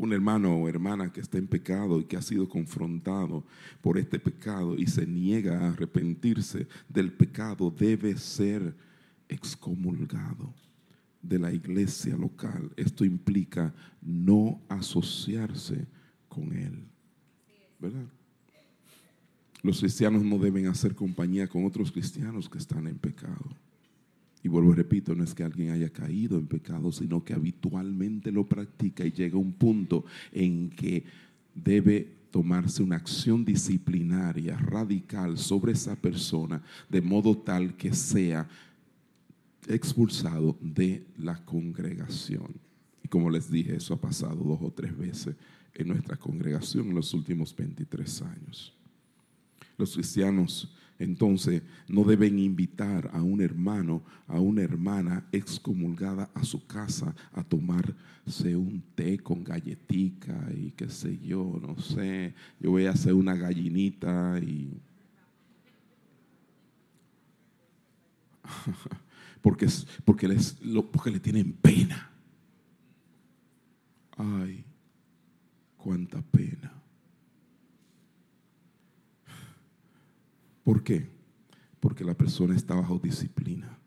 Un 0.00 0.14
hermano 0.14 0.56
o 0.56 0.66
hermana 0.66 1.12
que 1.12 1.20
está 1.20 1.36
en 1.36 1.46
pecado 1.46 2.00
y 2.00 2.04
que 2.04 2.16
ha 2.16 2.22
sido 2.22 2.48
confrontado 2.48 3.44
por 3.82 3.98
este 3.98 4.18
pecado 4.18 4.74
y 4.74 4.86
se 4.86 5.06
niega 5.06 5.60
a 5.60 5.72
arrepentirse 5.72 6.66
del 6.88 7.12
pecado 7.12 7.70
debe 7.70 8.16
ser 8.16 8.74
excomulgado 9.28 10.54
de 11.20 11.38
la 11.38 11.52
iglesia 11.52 12.16
local. 12.16 12.72
Esto 12.78 13.04
implica 13.04 13.74
no 14.00 14.62
asociarse 14.70 15.86
con 16.30 16.50
él. 16.54 16.82
¿Verdad? 17.78 18.06
Los 19.62 19.80
cristianos 19.80 20.22
no 20.22 20.38
deben 20.38 20.66
hacer 20.66 20.94
compañía 20.94 21.46
con 21.46 21.66
otros 21.66 21.92
cristianos 21.92 22.48
que 22.48 22.56
están 22.56 22.86
en 22.86 22.96
pecado. 22.96 23.54
Y 24.42 24.48
vuelvo, 24.48 24.72
repito, 24.72 25.14
no 25.14 25.22
es 25.22 25.34
que 25.34 25.44
alguien 25.44 25.70
haya 25.70 25.90
caído 25.90 26.38
en 26.38 26.46
pecado, 26.46 26.90
sino 26.92 27.22
que 27.24 27.34
habitualmente 27.34 28.32
lo 28.32 28.46
practica 28.48 29.04
y 29.04 29.12
llega 29.12 29.36
un 29.36 29.52
punto 29.52 30.04
en 30.32 30.70
que 30.70 31.04
debe 31.54 32.20
tomarse 32.30 32.82
una 32.82 32.96
acción 32.96 33.44
disciplinaria 33.44 34.56
radical 34.56 35.36
sobre 35.36 35.72
esa 35.72 35.96
persona, 35.96 36.62
de 36.88 37.02
modo 37.02 37.36
tal 37.36 37.76
que 37.76 37.92
sea 37.92 38.48
expulsado 39.68 40.56
de 40.60 41.04
la 41.18 41.44
congregación. 41.44 42.54
Y 43.02 43.08
como 43.08 43.28
les 43.30 43.50
dije, 43.50 43.76
eso 43.76 43.94
ha 43.94 44.00
pasado 44.00 44.36
dos 44.36 44.60
o 44.62 44.70
tres 44.70 44.96
veces 44.96 45.36
en 45.74 45.88
nuestra 45.88 46.16
congregación 46.16 46.88
en 46.88 46.94
los 46.94 47.12
últimos 47.14 47.54
23 47.54 48.22
años. 48.22 48.72
Los 49.76 49.94
cristianos 49.94 50.72
entonces 51.00 51.62
no 51.88 52.04
deben 52.04 52.38
invitar 52.38 53.10
a 53.12 53.22
un 53.22 53.40
hermano, 53.40 54.02
a 54.28 54.38
una 54.38 54.62
hermana 54.62 55.26
excomulgada 55.32 56.30
a 56.34 56.44
su 56.44 56.66
casa 56.66 57.14
a 57.32 57.42
tomarse 57.42 58.54
un 58.54 58.82
té 58.94 59.18
con 59.18 59.42
galletica 59.42 60.46
y 60.54 60.72
qué 60.72 60.90
sé 60.90 61.18
yo, 61.18 61.58
no 61.60 61.80
sé, 61.80 62.34
yo 62.60 62.70
voy 62.70 62.84
a 62.84 62.90
hacer 62.90 63.14
una 63.14 63.34
gallinita 63.34 64.38
y... 64.40 64.78
porque, 69.40 69.66
porque, 70.04 70.28
les, 70.28 70.58
porque 70.92 71.10
le 71.10 71.18
tienen 71.18 71.52
pena. 71.52 72.10
Ay, 74.18 74.64
cuánta 75.78 76.20
pena. 76.20 76.79
¿Por 80.64 80.82
qué? 80.82 81.06
Porque 81.80 82.04
la 82.04 82.14
persona 82.14 82.54
está 82.54 82.74
bajo 82.74 82.98
disciplina 82.98 83.78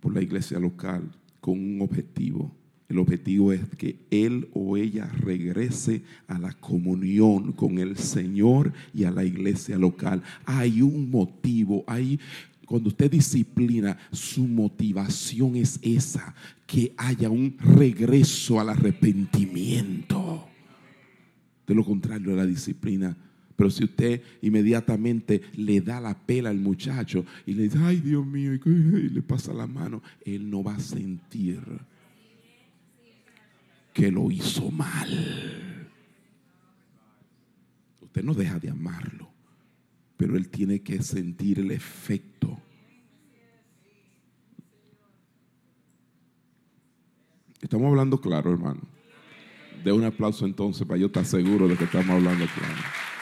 por 0.00 0.14
la 0.14 0.22
iglesia 0.22 0.58
local 0.58 1.10
con 1.40 1.58
un 1.58 1.80
objetivo. 1.80 2.54
El 2.88 2.98
objetivo 2.98 3.52
es 3.52 3.66
que 3.76 3.98
él 4.10 4.48
o 4.52 4.76
ella 4.76 5.06
regrese 5.06 6.02
a 6.26 6.38
la 6.38 6.52
comunión 6.52 7.52
con 7.52 7.78
el 7.78 7.96
Señor 7.96 8.72
y 8.92 9.04
a 9.04 9.10
la 9.10 9.24
iglesia 9.24 9.78
local. 9.78 10.22
Hay 10.44 10.82
un 10.82 11.10
motivo, 11.10 11.84
hay 11.86 12.20
cuando 12.66 12.88
usted 12.88 13.10
disciplina, 13.10 13.96
su 14.12 14.46
motivación 14.46 15.56
es 15.56 15.78
esa, 15.82 16.34
que 16.66 16.94
haya 16.96 17.28
un 17.28 17.56
regreso 17.58 18.60
al 18.60 18.70
arrepentimiento. 18.70 20.48
De 21.66 21.74
lo 21.74 21.84
contrario, 21.84 22.34
la 22.34 22.46
disciplina 22.46 23.16
pero 23.56 23.70
si 23.70 23.84
usted 23.84 24.22
inmediatamente 24.42 25.42
le 25.56 25.80
da 25.80 26.00
la 26.00 26.14
pela 26.14 26.50
al 26.50 26.58
muchacho 26.58 27.24
y 27.46 27.54
le 27.54 27.64
dice, 27.64 27.78
ay 27.78 28.00
Dios 28.00 28.26
mío, 28.26 28.54
y 28.54 29.08
le 29.08 29.22
pasa 29.22 29.52
la 29.52 29.66
mano, 29.66 30.02
él 30.24 30.50
no 30.50 30.62
va 30.62 30.74
a 30.74 30.80
sentir 30.80 31.60
que 33.92 34.10
lo 34.10 34.30
hizo 34.30 34.70
mal. 34.70 35.88
Usted 38.02 38.24
no 38.24 38.34
deja 38.34 38.58
de 38.58 38.70
amarlo, 38.70 39.28
pero 40.16 40.36
él 40.36 40.48
tiene 40.48 40.80
que 40.82 41.00
sentir 41.02 41.60
el 41.60 41.70
efecto. 41.70 42.58
Estamos 47.60 47.86
hablando 47.86 48.20
claro, 48.20 48.52
hermano. 48.52 48.82
De 49.84 49.92
un 49.92 50.04
aplauso 50.04 50.44
entonces 50.44 50.86
para 50.86 50.98
yo 50.98 51.06
estar 51.06 51.24
seguro 51.24 51.68
de 51.68 51.76
que 51.76 51.84
estamos 51.84 52.10
hablando 52.10 52.46
claro. 52.46 53.13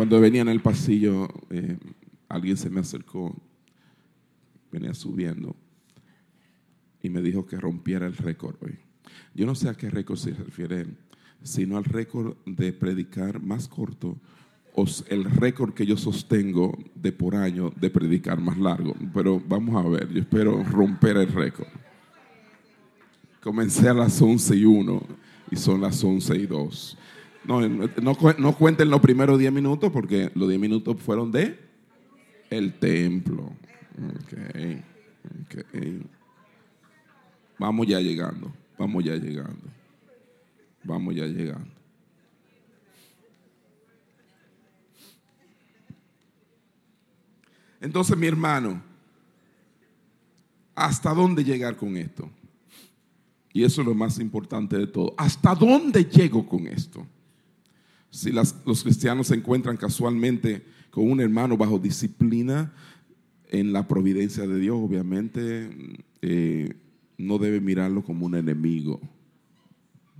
Cuando 0.00 0.18
venía 0.18 0.40
en 0.40 0.48
el 0.48 0.62
pasillo, 0.62 1.28
eh, 1.50 1.76
alguien 2.26 2.56
se 2.56 2.70
me 2.70 2.80
acercó, 2.80 3.36
venía 4.72 4.94
subiendo 4.94 5.54
y 7.02 7.10
me 7.10 7.20
dijo 7.20 7.44
que 7.44 7.58
rompiera 7.58 8.06
el 8.06 8.16
récord 8.16 8.56
hoy. 8.62 8.78
Yo 9.34 9.44
no 9.44 9.54
sé 9.54 9.68
a 9.68 9.74
qué 9.74 9.90
récord 9.90 10.16
se 10.16 10.30
refiere 10.30 10.86
sino 11.42 11.76
al 11.76 11.84
récord 11.84 12.34
de 12.46 12.72
predicar 12.72 13.42
más 13.42 13.68
corto 13.68 14.16
o 14.74 14.86
el 15.10 15.24
récord 15.24 15.74
que 15.74 15.84
yo 15.84 15.98
sostengo 15.98 16.78
de 16.94 17.12
por 17.12 17.36
año 17.36 17.70
de 17.78 17.90
predicar 17.90 18.40
más 18.40 18.56
largo. 18.56 18.96
Pero 19.12 19.38
vamos 19.38 19.84
a 19.84 19.86
ver, 19.86 20.08
yo 20.08 20.20
espero 20.20 20.64
romper 20.64 21.18
el 21.18 21.28
récord. 21.30 21.68
Comencé 23.42 23.90
a 23.90 23.92
las 23.92 24.22
11 24.22 24.56
y 24.56 24.64
1 24.64 25.02
y 25.50 25.56
son 25.56 25.82
las 25.82 26.02
11 26.02 26.36
y 26.36 26.46
2. 26.46 26.98
No, 27.44 27.60
no, 27.60 28.56
cuenten 28.56 28.90
los 28.90 29.00
primeros 29.00 29.38
10 29.38 29.52
minutos 29.52 29.90
porque 29.90 30.30
los 30.34 30.48
10 30.48 30.60
minutos 30.60 30.96
fueron 31.00 31.32
de 31.32 31.58
el 32.50 32.74
templo. 32.74 33.52
Okay. 34.36 34.82
Vamos 37.58 37.86
ya 37.86 38.00
llegando, 38.00 38.52
vamos 38.78 39.04
ya 39.04 39.16
llegando, 39.16 39.62
vamos 40.84 41.14
ya 41.14 41.26
llegando. 41.26 41.70
Entonces, 47.80 48.16
mi 48.16 48.26
hermano, 48.26 48.82
¿hasta 50.74 51.14
dónde 51.14 51.42
llegar 51.42 51.76
con 51.76 51.96
esto? 51.96 52.30
Y 53.52 53.64
eso 53.64 53.80
es 53.80 53.86
lo 53.86 53.94
más 53.94 54.18
importante 54.18 54.76
de 54.76 54.86
todo. 54.86 55.14
¿Hasta 55.16 55.54
dónde 55.54 56.04
llego 56.04 56.46
con 56.46 56.66
esto? 56.66 57.06
Si 58.10 58.32
los 58.32 58.82
cristianos 58.82 59.28
se 59.28 59.36
encuentran 59.36 59.76
casualmente 59.76 60.64
con 60.90 61.10
un 61.10 61.20
hermano 61.20 61.56
bajo 61.56 61.78
disciplina 61.78 62.72
en 63.48 63.72
la 63.72 63.86
providencia 63.86 64.46
de 64.46 64.58
Dios, 64.58 64.76
obviamente 64.80 65.70
eh, 66.22 66.74
no 67.18 67.38
debe 67.38 67.60
mirarlo 67.60 68.02
como 68.02 68.26
un 68.26 68.34
enemigo. 68.34 69.00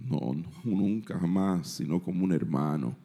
No, 0.09 0.35
nunca 0.65 1.19
jamás, 1.19 1.69
sino 1.69 2.03
como 2.03 2.25
un 2.25 2.33
hermano. 2.33 2.97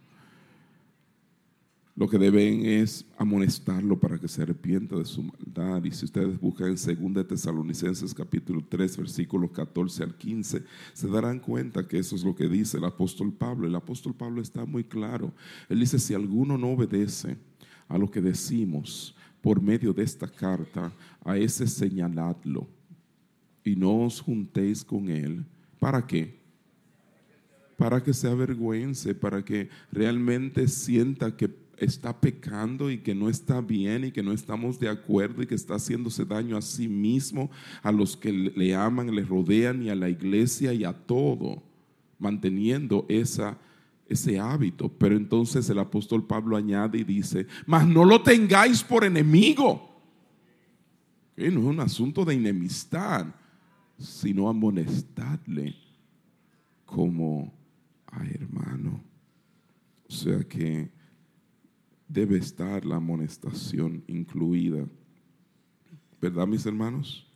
Lo 1.98 2.10
que 2.10 2.18
deben 2.18 2.66
es 2.66 3.06
amonestarlo 3.18 3.98
para 3.98 4.20
que 4.20 4.28
se 4.28 4.42
arrepienta 4.42 4.98
de 4.98 5.06
su 5.06 5.24
maldad. 5.24 5.82
Y 5.86 5.92
si 5.92 6.04
ustedes 6.04 6.38
buscan 6.38 6.76
en 6.76 7.14
2 7.14 7.28
Tesalonicenses 7.28 8.14
capítulo 8.14 8.66
3, 8.68 8.98
versículos 8.98 9.52
14 9.52 10.04
al 10.04 10.18
15, 10.18 10.64
se 10.92 11.08
darán 11.08 11.40
cuenta 11.40 11.88
que 11.88 11.98
eso 11.98 12.18
es 12.18 12.24
lo 12.26 12.36
que 12.36 12.50
dice 12.50 12.78
el 12.78 12.84
apóstol 12.84 13.32
Pablo. 13.32 13.66
El 13.66 13.76
apóstol 13.76 14.14
Pablo 14.14 14.42
está 14.42 14.66
muy 14.66 14.84
claro. 14.84 15.34
Él 15.70 15.80
dice, 15.80 15.98
si 15.98 16.14
alguno 16.14 16.58
no 16.58 16.72
obedece 16.72 17.38
a 17.88 17.98
lo 17.98 18.12
que 18.12 18.20
decimos 18.20 19.16
por 19.42 19.62
medio 19.62 19.94
de 19.94 20.04
esta 20.04 20.28
carta, 20.28 20.92
a 21.24 21.38
ese 21.38 21.66
señaladlo 21.66 22.68
y 23.64 23.76
no 23.78 24.02
os 24.04 24.20
juntéis 24.20 24.84
con 24.84 25.08
él. 25.08 25.46
¿Para 25.80 26.06
qué? 26.06 26.42
Para 27.78 28.04
que 28.04 28.14
se 28.14 28.28
avergüence, 28.28 29.16
para 29.16 29.46
que 29.46 29.70
realmente 29.92 30.68
sienta 30.68 31.38
que 31.38 31.48
está 31.78 32.20
pecando 32.20 32.90
y 32.90 33.00
que 33.00 33.16
no 33.16 33.30
está 33.30 33.62
bien 33.62 34.06
y 34.06 34.12
que 34.12 34.24
no 34.24 34.32
estamos 34.32 34.80
de 34.80 34.90
acuerdo 34.90 35.42
y 35.42 35.48
que 35.48 35.56
está 35.56 35.76
haciéndose 35.76 36.26
daño 36.26 36.58
a 36.58 36.62
sí 36.62 36.88
mismo, 36.88 37.52
a 37.82 37.92
los 37.92 38.16
que 38.16 38.32
le 38.32 38.76
aman, 38.76 39.14
le 39.14 39.24
rodean 39.24 39.84
y 39.84 39.90
a 39.90 39.96
la 39.96 40.10
iglesia 40.10 40.74
y 40.74 40.84
a 40.84 40.94
todo, 40.94 41.64
manteniendo 42.20 43.06
esa, 43.10 43.58
ese 44.08 44.40
hábito. 44.40 44.90
Pero 44.90 45.16
entonces 45.16 45.70
el 45.70 45.80
apóstol 45.80 46.26
Pablo 46.26 46.56
añade 46.56 47.00
y 47.00 47.04
dice, 47.04 47.48
mas 47.66 47.88
no 47.88 48.06
lo 48.06 48.22
tengáis 48.22 48.84
por 48.84 49.04
enemigo. 49.04 49.90
no 51.36 51.44
es 51.44 51.56
un 51.56 51.80
asunto 51.80 52.24
de 52.26 52.36
enemistad, 52.36 53.28
sino 53.98 54.50
amonestadle 54.50 55.76
como 56.86 57.54
a 58.08 58.24
hermano. 58.26 59.02
O 60.08 60.14
sea 60.14 60.40
que 60.44 60.95
debe 62.16 62.38
estar 62.38 62.86
la 62.86 62.96
amonestación 62.96 64.02
incluida. 64.08 64.88
¿Verdad, 66.22 66.48
mis 66.48 66.66
hermanos? 66.66 67.28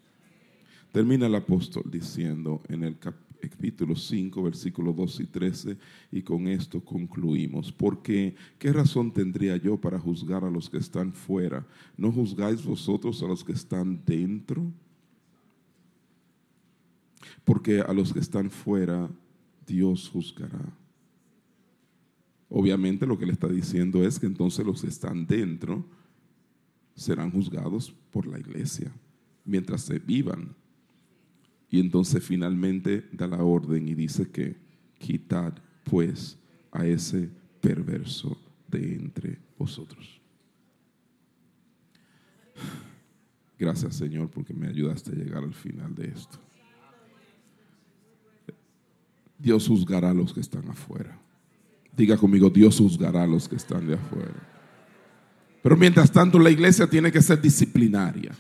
Termina 0.94 1.28
el 1.28 1.36
apóstol 1.36 1.84
diciendo 1.92 2.64
en 2.70 2.86
el 2.86 2.98
capítulo 2.98 3.94
5, 3.94 4.42
versículos 4.42 4.96
2 4.96 5.20
y 5.20 5.26
13, 5.28 5.78
y 6.14 6.22
con 6.22 6.48
esto 6.48 6.80
concluimos. 6.80 7.74
Porque, 7.74 8.36
¿qué 8.58 8.72
razón 8.72 9.12
tendría 9.12 9.58
yo 9.58 9.76
para 9.76 10.00
juzgar 10.00 10.46
a 10.46 10.50
los 10.50 10.70
que 10.70 10.78
están 10.78 11.12
fuera? 11.12 11.68
¿No 11.98 12.10
juzgáis 12.12 12.64
vosotros 12.64 13.22
a 13.22 13.28
los 13.28 13.44
que 13.44 13.52
están 13.52 14.02
dentro? 14.06 14.64
Porque 17.44 17.82
a 17.82 17.92
los 17.92 18.14
que 18.14 18.20
están 18.20 18.50
fuera, 18.50 19.10
Dios 19.68 20.10
juzgará. 20.10 20.74
Obviamente 22.50 23.06
lo 23.06 23.18
que 23.18 23.28
le 23.28 23.34
está 23.34 23.48
diciendo 23.48 24.04
es 24.04 24.20
que 24.20 24.26
entonces 24.26 24.66
los 24.66 24.82
que 24.82 24.88
están 24.88 25.28
dentro 25.28 25.86
serán 26.96 27.32
juzgados 27.32 27.94
por 28.12 28.26
la 28.26 28.40
iglesia 28.40 28.92
mientras 29.46 29.82
se 29.82 30.00
vivan. 30.00 30.56
Y 31.70 31.80
entonces 31.80 32.24
finalmente 32.24 33.08
da 33.12 33.28
la 33.28 33.44
orden 33.44 33.88
y 33.88 33.94
dice 33.94 34.30
que 34.30 34.58
quitad 34.98 35.54
pues 35.84 36.38
a 36.72 36.86
ese 36.86 37.30
perverso 37.62 38.38
de 38.68 38.96
entre 38.96 39.38
vosotros. 39.58 40.20
Gracias 43.60 43.96
Señor 43.96 44.30
porque 44.30 44.54
me 44.54 44.68
ayudaste 44.68 45.12
a 45.12 45.16
llegar 45.16 45.44
al 45.44 45.54
final 45.54 45.94
de 45.94 46.08
esto. 46.08 46.40
Dios 49.38 49.68
juzgará 49.68 50.10
a 50.10 50.14
los 50.14 50.34
que 50.34 50.42
están 50.42 50.68
afuera. 50.68 51.18
Diga 52.00 52.16
conmigo, 52.16 52.50
Dios 52.50 52.78
juzgará 52.78 53.24
a 53.24 53.28
los 53.28 53.50
que 53.50 53.58
están 53.58 53.86
de 53.86 53.96
afuera. 53.96 54.32
Pero 55.62 55.76
mientras 55.76 56.10
tanto 56.10 56.40
la 56.40 56.50
iglesia 56.50 56.90
tiene 56.90 57.12
que 57.12 57.22
ser 57.22 57.42
disciplinaria. 57.42 58.32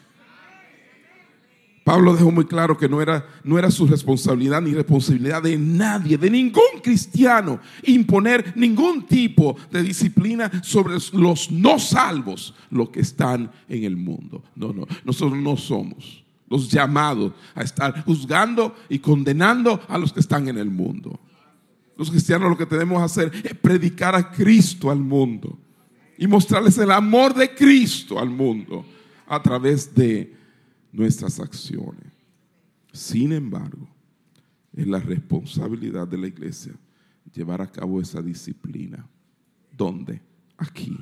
Pablo 1.83 2.15
dejó 2.15 2.31
muy 2.31 2.45
claro 2.45 2.77
que 2.77 2.87
no 2.87 3.01
era, 3.01 3.27
no 3.43 3.59
era 3.59 3.69
su 3.69 3.85
responsabilidad 3.85 4.61
ni 4.61 4.73
responsabilidad 4.73 5.43
de 5.43 5.57
nadie, 5.57 6.17
de 6.17 6.29
ningún 6.29 6.79
cristiano, 6.81 7.59
imponer 7.83 8.53
ningún 8.55 9.05
tipo 9.05 9.57
de 9.69 9.83
disciplina 9.83 10.49
sobre 10.63 10.93
los 11.11 11.51
no 11.51 11.79
salvos, 11.79 12.55
los 12.71 12.91
que 12.91 13.01
están 13.01 13.51
en 13.67 13.83
el 13.83 13.97
mundo. 13.97 14.41
No, 14.55 14.71
no, 14.71 14.87
nosotros 15.03 15.37
no 15.37 15.57
somos 15.57 16.23
los 16.49 16.71
llamados 16.71 17.33
a 17.53 17.61
estar 17.61 18.05
juzgando 18.05 18.73
y 18.87 18.99
condenando 18.99 19.81
a 19.89 19.97
los 19.97 20.13
que 20.13 20.21
están 20.21 20.47
en 20.47 20.57
el 20.57 20.69
mundo. 20.69 21.19
Los 21.99 22.09
cristianos 22.09 22.49
lo 22.49 22.57
que 22.57 22.65
tenemos 22.65 22.97
que 22.97 23.03
hacer 23.03 23.31
es 23.43 23.53
predicar 23.55 24.15
a 24.15 24.31
Cristo 24.31 24.89
al 24.89 24.99
mundo 24.99 25.59
y 26.17 26.27
mostrarles 26.27 26.77
el 26.77 26.91
amor 26.91 27.33
de 27.33 27.53
Cristo 27.53 28.17
al 28.17 28.29
mundo 28.29 28.85
a 29.27 29.43
través 29.43 29.93
de 29.93 30.33
nuestras 30.93 31.41
acciones. 31.41 32.05
Sin 32.93 33.33
embargo, 33.33 33.85
es 34.71 34.87
la 34.87 35.01
responsabilidad 35.01 36.07
de 36.07 36.17
la 36.17 36.27
iglesia 36.27 36.71
llevar 37.33 37.61
a 37.61 37.69
cabo 37.69 37.99
esa 37.99 38.21
disciplina. 38.21 39.05
¿Dónde? 39.75 40.21
Aquí, 40.55 40.97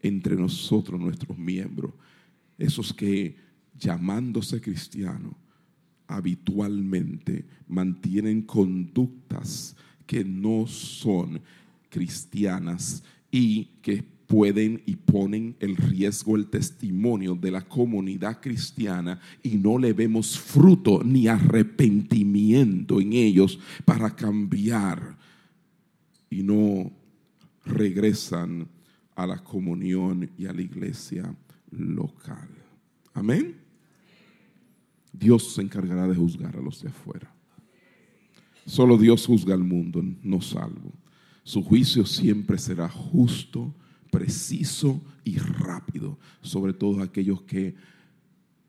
entre 0.00 0.36
nosotros, 0.36 0.98
nuestros 0.98 1.36
miembros, 1.36 1.92
esos 2.56 2.94
que 2.94 3.36
llamándose 3.74 4.58
cristianos, 4.58 5.34
habitualmente 6.06 7.46
mantienen 7.68 8.40
conductas 8.40 9.76
que 10.10 10.24
no 10.24 10.66
son 10.66 11.40
cristianas 11.88 13.04
y 13.30 13.66
que 13.80 14.02
pueden 14.02 14.82
y 14.84 14.96
ponen 14.96 15.54
el 15.60 15.76
riesgo, 15.76 16.34
el 16.34 16.48
testimonio 16.48 17.36
de 17.36 17.52
la 17.52 17.60
comunidad 17.60 18.40
cristiana 18.40 19.20
y 19.40 19.50
no 19.50 19.78
le 19.78 19.92
vemos 19.92 20.36
fruto 20.36 21.04
ni 21.04 21.28
arrepentimiento 21.28 23.00
en 23.00 23.12
ellos 23.12 23.60
para 23.84 24.16
cambiar 24.16 25.16
y 26.28 26.42
no 26.42 26.90
regresan 27.64 28.66
a 29.14 29.28
la 29.28 29.38
comunión 29.38 30.28
y 30.36 30.46
a 30.46 30.52
la 30.52 30.62
iglesia 30.62 31.32
local. 31.70 32.48
Amén. 33.14 33.54
Dios 35.12 35.54
se 35.54 35.62
encargará 35.62 36.08
de 36.08 36.16
juzgar 36.16 36.56
a 36.56 36.60
los 36.60 36.82
de 36.82 36.88
afuera. 36.88 37.32
Solo 38.70 38.96
Dios 38.96 39.26
juzga 39.26 39.52
al 39.52 39.64
mundo, 39.64 40.00
no 40.22 40.40
salvo. 40.40 40.92
Su 41.42 41.60
juicio 41.60 42.06
siempre 42.06 42.56
será 42.56 42.88
justo, 42.88 43.74
preciso 44.12 45.00
y 45.24 45.38
rápido 45.38 46.16
sobre 46.40 46.72
todos 46.72 47.02
aquellos 47.02 47.42
que 47.42 47.74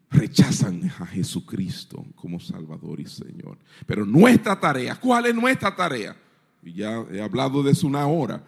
rechazan 0.09 0.91
a 0.97 1.05
Jesucristo 1.05 2.03
como 2.15 2.39
Salvador 2.39 2.99
y 2.99 3.05
Señor. 3.05 3.59
Pero 3.85 4.03
nuestra 4.03 4.59
tarea, 4.59 4.99
¿cuál 4.99 5.27
es 5.27 5.35
nuestra 5.35 5.75
tarea? 5.75 6.17
Y 6.63 6.73
ya 6.73 7.05
he 7.11 7.21
hablado 7.21 7.61
de 7.61 7.69
eso 7.69 7.85
una 7.85 8.07
hora, 8.07 8.43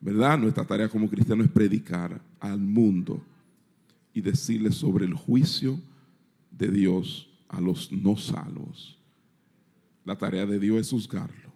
¿verdad? 0.00 0.38
Nuestra 0.38 0.64
tarea 0.64 0.88
como 0.88 1.10
cristiano 1.10 1.44
es 1.44 1.50
predicar 1.50 2.18
al 2.40 2.60
mundo 2.60 3.22
y 4.14 4.22
decirle 4.22 4.72
sobre 4.72 5.04
el 5.04 5.12
juicio 5.12 5.78
de 6.50 6.68
Dios 6.68 7.28
a 7.46 7.60
los 7.60 7.92
no 7.92 8.16
salvos. 8.16 8.95
La 10.06 10.16
tarea 10.16 10.46
de 10.46 10.60
Dios 10.60 10.78
es 10.78 10.90
juzgarlo. 10.90 11.52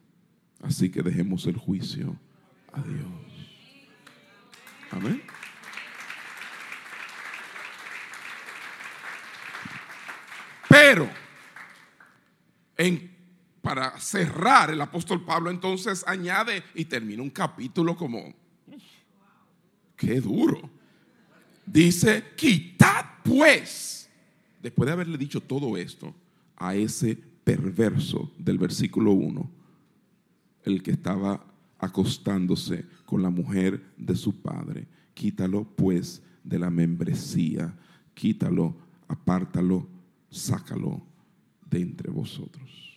Así 0.61 0.91
que 0.91 1.03
dejemos 1.03 1.47
el 1.47 1.57
juicio 1.57 2.19
a 2.73 2.83
Dios. 2.83 3.07
Amén. 4.91 5.23
Pero, 10.69 11.09
para 13.63 13.99
cerrar, 14.01 14.71
el 14.71 14.81
apóstol 14.81 15.25
Pablo 15.25 15.49
entonces 15.51 16.05
añade 16.07 16.65
y 16.75 16.87
termina 16.87 17.23
un 17.23 17.31
capítulo 17.31 17.97
como, 17.97 18.35
qué 19.97 20.21
duro. 20.21 20.69
Dice, 21.65 22.33
quitad 22.37 23.05
pues, 23.23 24.11
después 24.61 24.89
de 24.89 24.93
haberle 24.93 25.17
dicho 25.17 25.41
todo 25.41 25.77
esto, 25.77 26.13
a 26.57 26.75
ese 26.75 27.30
perverso 27.57 28.33
del 28.39 28.59
versículo 28.59 29.13
1, 29.13 29.51
el 30.65 30.83
que 30.83 30.93
estaba 30.93 31.45
acostándose 31.79 32.85
con 33.05 33.23
la 33.23 33.31
mujer 33.31 33.93
de 33.97 34.15
su 34.15 34.41
padre. 34.41 34.87
Quítalo 35.15 35.65
pues 35.65 36.23
de 36.45 36.59
la 36.61 36.71
membresía, 36.71 37.77
quítalo, 38.15 38.77
apártalo, 39.09 39.89
sácalo 40.31 41.03
de 41.69 41.81
entre 41.81 42.11
vosotros. 42.11 42.90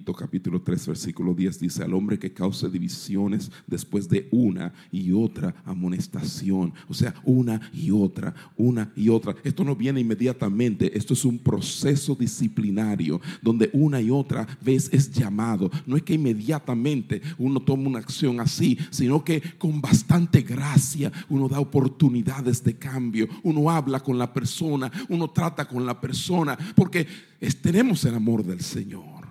Capítulo 0.00 0.62
3 0.62 0.86
versículo 0.86 1.34
10 1.34 1.60
dice, 1.60 1.82
al 1.82 1.92
hombre 1.92 2.18
que 2.18 2.32
cause 2.32 2.70
divisiones 2.70 3.52
después 3.66 4.08
de 4.08 4.26
una 4.30 4.72
y 4.90 5.12
otra 5.12 5.54
amonestación, 5.66 6.72
o 6.88 6.94
sea, 6.94 7.14
una 7.24 7.60
y 7.74 7.90
otra, 7.90 8.34
una 8.56 8.90
y 8.96 9.10
otra. 9.10 9.36
Esto 9.44 9.64
no 9.64 9.76
viene 9.76 10.00
inmediatamente, 10.00 10.96
esto 10.96 11.12
es 11.12 11.26
un 11.26 11.38
proceso 11.38 12.14
disciplinario 12.14 13.20
donde 13.42 13.68
una 13.74 14.00
y 14.00 14.10
otra 14.10 14.46
vez 14.62 14.88
es 14.92 15.12
llamado. 15.12 15.70
No 15.84 15.96
es 15.98 16.02
que 16.02 16.14
inmediatamente 16.14 17.20
uno 17.36 17.60
toma 17.60 17.88
una 17.88 17.98
acción 17.98 18.40
así, 18.40 18.78
sino 18.90 19.22
que 19.22 19.42
con 19.58 19.82
bastante 19.82 20.40
gracia 20.40 21.12
uno 21.28 21.48
da 21.48 21.60
oportunidades 21.60 22.64
de 22.64 22.78
cambio, 22.78 23.28
uno 23.42 23.70
habla 23.70 24.00
con 24.00 24.16
la 24.16 24.32
persona, 24.32 24.90
uno 25.10 25.30
trata 25.30 25.68
con 25.68 25.84
la 25.84 26.00
persona, 26.00 26.56
porque 26.74 27.06
tenemos 27.60 28.04
el 28.06 28.14
amor 28.14 28.42
del 28.42 28.62
Señor 28.62 29.21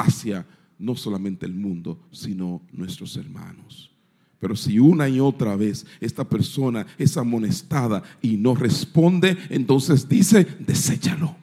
hacia 0.00 0.46
no 0.78 0.94
solamente 0.94 1.46
el 1.46 1.54
mundo, 1.54 1.98
sino 2.10 2.62
nuestros 2.72 3.16
hermanos. 3.16 3.90
Pero 4.38 4.54
si 4.54 4.78
una 4.78 5.08
y 5.08 5.18
otra 5.18 5.56
vez 5.56 5.84
esta 6.00 6.28
persona 6.28 6.86
es 6.96 7.16
amonestada 7.16 8.02
y 8.22 8.36
no 8.36 8.54
responde, 8.54 9.36
entonces 9.50 10.08
dice, 10.08 10.46
deséchalo. 10.60 11.36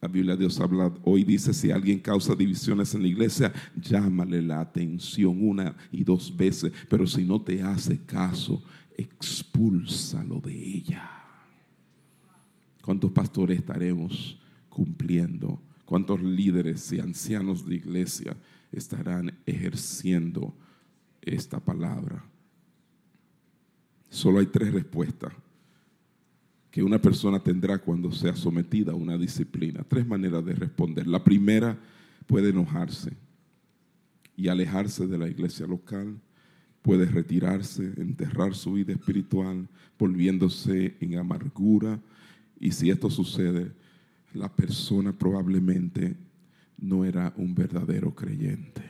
La 0.00 0.08
Biblia 0.08 0.34
de 0.34 0.40
Dios 0.40 0.58
habla 0.58 0.92
hoy, 1.04 1.22
dice, 1.22 1.52
si 1.52 1.70
alguien 1.70 2.00
causa 2.00 2.34
divisiones 2.34 2.94
en 2.94 3.02
la 3.02 3.08
iglesia, 3.08 3.52
llámale 3.80 4.42
la 4.42 4.60
atención 4.60 5.36
una 5.46 5.76
y 5.92 6.02
dos 6.02 6.34
veces, 6.36 6.72
pero 6.88 7.06
si 7.06 7.22
no 7.22 7.40
te 7.40 7.62
hace 7.62 7.98
caso, 7.98 8.62
expúlsalo 8.96 10.40
de 10.40 10.54
ella. 10.54 11.08
¿Cuántos 12.82 13.12
pastores 13.12 13.58
estaremos 13.58 14.38
cumpliendo? 14.68 15.60
¿Cuántos 15.92 16.22
líderes 16.22 16.90
y 16.92 17.00
ancianos 17.00 17.66
de 17.66 17.74
iglesia 17.74 18.34
estarán 18.72 19.36
ejerciendo 19.44 20.56
esta 21.20 21.60
palabra? 21.60 22.24
Solo 24.08 24.38
hay 24.38 24.46
tres 24.46 24.72
respuestas 24.72 25.34
que 26.70 26.82
una 26.82 26.98
persona 26.98 27.40
tendrá 27.40 27.76
cuando 27.76 28.10
sea 28.10 28.34
sometida 28.34 28.92
a 28.92 28.94
una 28.94 29.18
disciplina. 29.18 29.84
Tres 29.86 30.06
maneras 30.06 30.42
de 30.46 30.54
responder. 30.54 31.06
La 31.06 31.22
primera 31.22 31.78
puede 32.26 32.48
enojarse 32.48 33.12
y 34.34 34.48
alejarse 34.48 35.06
de 35.06 35.18
la 35.18 35.28
iglesia 35.28 35.66
local. 35.66 36.18
Puede 36.80 37.04
retirarse, 37.04 37.92
enterrar 37.98 38.54
su 38.54 38.72
vida 38.72 38.94
espiritual, 38.94 39.68
volviéndose 39.98 40.96
en 41.00 41.18
amargura. 41.18 42.00
Y 42.58 42.70
si 42.70 42.88
esto 42.88 43.10
sucede, 43.10 43.72
la 44.34 44.54
persona 44.54 45.12
probablemente 45.12 46.16
no 46.78 47.04
era 47.04 47.32
un 47.36 47.54
verdadero 47.54 48.14
creyente. 48.14 48.82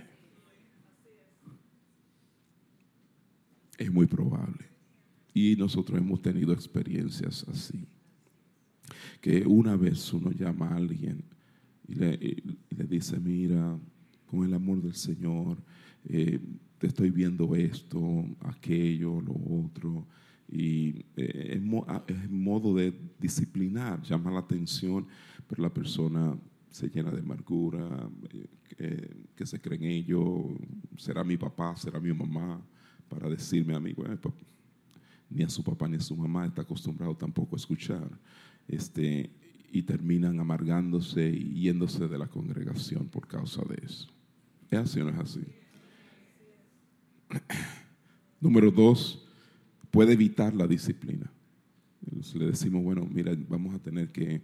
Es 3.76 3.92
muy 3.92 4.06
probable. 4.06 4.64
Y 5.34 5.56
nosotros 5.56 5.98
hemos 5.98 6.20
tenido 6.22 6.52
experiencias 6.52 7.46
así. 7.48 7.86
Que 9.20 9.46
una 9.46 9.76
vez 9.76 10.12
uno 10.12 10.30
llama 10.30 10.68
a 10.68 10.76
alguien 10.76 11.24
y 11.86 11.94
le, 11.94 12.36
dice, 12.88 13.18
mira, 13.18 13.78
con 14.26 14.44
el 14.44 14.54
amor 14.54 14.82
del 14.82 14.94
Señor, 14.94 15.58
eh, 16.04 16.40
te 16.78 16.86
estoy 16.86 17.10
viendo 17.10 17.54
esto, 17.54 18.24
aquello, 18.40 19.20
lo 19.20 19.34
otro 19.66 20.06
y 20.52 21.06
eh, 21.16 21.58
es, 22.06 22.30
modo 22.30 22.74
de 22.74 22.92
disciplinar, 23.18 24.02
llama 24.02 24.30
la 24.30 24.40
atención, 24.40 25.06
pero 25.52 25.64
la 25.64 25.74
persona 25.74 26.34
se 26.70 26.88
llena 26.88 27.10
de 27.10 27.20
amargura, 27.20 28.08
eh, 28.78 29.26
que 29.36 29.44
se 29.44 29.60
cree 29.60 29.76
en 29.76 29.84
ello, 29.84 30.46
será 30.96 31.22
mi 31.22 31.36
papá, 31.36 31.76
será 31.76 32.00
mi 32.00 32.10
mamá, 32.10 32.58
para 33.06 33.28
decirme 33.28 33.74
a 33.74 33.80
mí, 33.80 33.92
bueno, 33.92 34.18
pues, 34.18 34.34
ni 35.28 35.42
a 35.42 35.50
su 35.50 35.62
papá 35.62 35.88
ni 35.88 35.98
a 35.98 36.00
su 36.00 36.16
mamá 36.16 36.46
está 36.46 36.62
acostumbrado 36.62 37.14
tampoco 37.14 37.54
a 37.54 37.58
escuchar, 37.58 38.08
este, 38.66 39.28
y 39.70 39.82
terminan 39.82 40.40
amargándose 40.40 41.28
y 41.28 41.64
yéndose 41.64 42.08
de 42.08 42.16
la 42.16 42.28
congregación 42.28 43.08
por 43.08 43.28
causa 43.28 43.60
de 43.68 43.84
eso. 43.84 44.08
¿Es 44.70 44.78
así 44.78 45.00
o 45.00 45.04
no 45.04 45.10
es 45.10 45.18
así? 45.18 45.44
Número 48.40 48.70
dos, 48.70 49.28
puede 49.90 50.14
evitar 50.14 50.54
la 50.54 50.66
disciplina. 50.66 51.30
le 52.36 52.46
decimos, 52.46 52.82
bueno, 52.82 53.06
mira, 53.12 53.36
vamos 53.50 53.74
a 53.74 53.78
tener 53.80 54.10
que, 54.10 54.40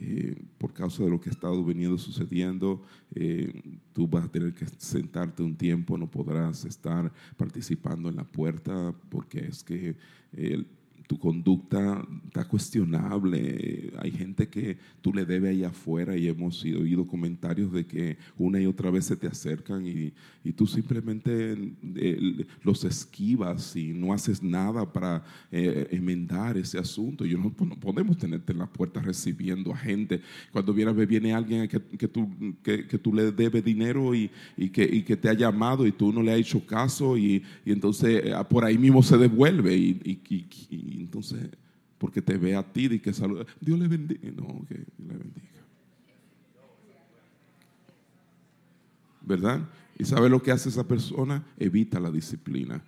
eh, 0.00 0.36
por 0.58 0.72
causa 0.72 1.02
de 1.02 1.10
lo 1.10 1.20
que 1.20 1.28
ha 1.28 1.32
estado 1.32 1.64
veniendo 1.64 1.98
sucediendo, 1.98 2.82
eh, 3.14 3.80
tú 3.92 4.06
vas 4.06 4.24
a 4.24 4.30
tener 4.30 4.54
que 4.54 4.66
sentarte 4.78 5.42
un 5.42 5.56
tiempo, 5.56 5.98
no 5.98 6.10
podrás 6.10 6.64
estar 6.64 7.12
participando 7.36 8.08
en 8.08 8.16
la 8.16 8.24
puerta 8.24 8.94
porque 9.08 9.40
es 9.40 9.64
que 9.64 9.96
el 10.32 10.66
tu 11.08 11.18
conducta 11.18 12.06
está 12.26 12.44
cuestionable. 12.46 13.90
Hay 13.98 14.10
gente 14.10 14.46
que 14.46 14.76
tú 15.00 15.12
le 15.12 15.24
debes 15.24 15.52
ahí 15.52 15.64
afuera 15.64 16.14
y 16.14 16.28
hemos 16.28 16.62
oído 16.62 17.06
comentarios 17.06 17.72
de 17.72 17.86
que 17.86 18.18
una 18.36 18.60
y 18.60 18.66
otra 18.66 18.90
vez 18.90 19.06
se 19.06 19.16
te 19.16 19.26
acercan 19.26 19.84
y, 19.86 20.12
tú 20.56 20.66
simplemente 20.66 21.74
eh, 21.94 22.46
los 22.62 22.82
esquivas 22.84 23.76
y 23.76 23.92
no 23.92 24.14
haces 24.14 24.42
nada 24.42 24.90
para 24.90 25.22
eh, 25.52 25.88
enmendar 25.90 26.56
ese 26.56 26.78
asunto. 26.78 27.26
Yo 27.26 27.36
no, 27.36 27.50
pues, 27.50 27.70
podemos 27.78 28.16
tenerte 28.16 28.52
en 28.52 28.58
la 28.58 28.66
puerta 28.66 29.00
recibiendo 29.00 29.72
a 29.72 29.76
gente. 29.76 30.22
Cuando 30.50 30.72
viene, 30.72 30.92
viene 31.04 31.34
alguien 31.34 31.68
que, 31.68 31.80
que, 31.80 32.08
tú, 32.08 32.28
que, 32.62 32.82
tú 32.98 33.12
le 33.12 33.30
debes 33.30 33.62
dinero 33.62 34.14
y, 34.14 34.30
que, 34.72 35.04
que 35.04 35.16
te 35.16 35.28
ha 35.28 35.34
llamado 35.34 35.86
y 35.86 35.92
tú 35.92 36.12
no 36.12 36.22
le 36.22 36.32
has 36.32 36.38
hecho 36.38 36.64
caso 36.66 37.16
y, 37.16 37.42
entonces 37.66 38.22
eh, 38.24 38.32
por 38.48 38.64
ahí 38.64 38.78
mismo 38.78 39.02
se 39.02 39.18
devuelve 39.18 39.76
y 39.76 40.97
entonces, 41.00 41.48
porque 41.98 42.22
te 42.22 42.36
ve 42.36 42.54
a 42.54 42.62
ti 42.62 42.86
y 42.86 42.98
que 42.98 43.12
saluda, 43.12 43.44
Dios 43.60 43.78
le 43.78 43.88
bendiga. 43.88 44.30
No, 44.30 44.64
que 44.66 44.74
Dios 44.74 45.08
le 45.08 45.16
bendiga. 45.16 45.46
¿Verdad? 49.22 49.68
¿Y 49.98 50.04
sabe 50.04 50.28
lo 50.28 50.42
que 50.42 50.52
hace 50.52 50.68
esa 50.68 50.86
persona? 50.86 51.44
Evita 51.58 52.00
la 52.00 52.10
disciplina. 52.10 52.82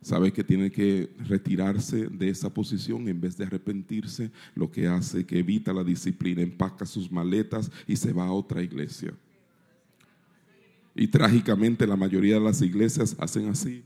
Sabe 0.00 0.32
que 0.32 0.42
tiene 0.42 0.70
que 0.70 1.10
retirarse 1.18 2.06
de 2.06 2.28
esa 2.28 2.52
posición 2.52 3.08
en 3.08 3.20
vez 3.20 3.36
de 3.36 3.44
arrepentirse. 3.44 4.30
Lo 4.54 4.70
que 4.70 4.86
hace 4.86 5.26
que 5.26 5.38
evita 5.38 5.72
la 5.72 5.84
disciplina, 5.84 6.42
empaca 6.42 6.86
sus 6.86 7.10
maletas 7.10 7.70
y 7.86 7.96
se 7.96 8.12
va 8.12 8.26
a 8.26 8.32
otra 8.32 8.62
iglesia. 8.62 9.12
Y 10.94 11.08
trágicamente 11.08 11.86
la 11.86 11.96
mayoría 11.96 12.34
de 12.34 12.40
las 12.40 12.62
iglesias 12.62 13.14
hacen 13.18 13.48
así 13.48 13.84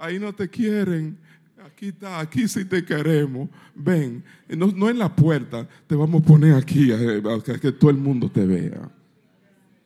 ahí 0.00 0.18
no 0.18 0.32
te 0.32 0.48
quieren. 0.48 1.16
Aquí 1.64 1.88
está, 1.88 2.20
aquí 2.20 2.48
sí 2.48 2.64
te 2.64 2.84
queremos. 2.84 3.48
Ven, 3.74 4.24
no, 4.48 4.68
no 4.68 4.88
en 4.88 4.98
la 4.98 5.14
puerta, 5.14 5.68
te 5.86 5.94
vamos 5.94 6.22
a 6.22 6.26
poner 6.26 6.54
aquí, 6.54 6.90
eh, 6.90 7.22
que 7.60 7.72
todo 7.72 7.90
el 7.90 7.98
mundo 7.98 8.30
te 8.30 8.46
vea. 8.46 8.90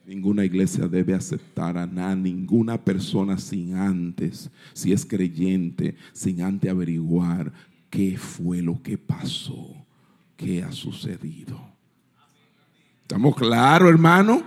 Ninguna 0.06 0.44
iglesia 0.44 0.86
debe 0.86 1.14
aceptar 1.14 1.78
a 1.78 1.86
nada, 1.86 2.14
ninguna 2.14 2.82
persona 2.82 3.38
sin 3.38 3.74
antes, 3.74 4.50
si 4.72 4.92
es 4.92 5.04
creyente, 5.04 5.96
sin 6.12 6.42
antes 6.42 6.70
averiguar 6.70 7.52
qué 7.88 8.18
fue 8.18 8.60
lo 8.60 8.82
que 8.82 8.98
pasó, 8.98 9.74
qué 10.36 10.62
ha 10.62 10.72
sucedido. 10.72 11.58
¿Estamos 13.02 13.34
claros, 13.34 13.88
hermano? 13.88 14.42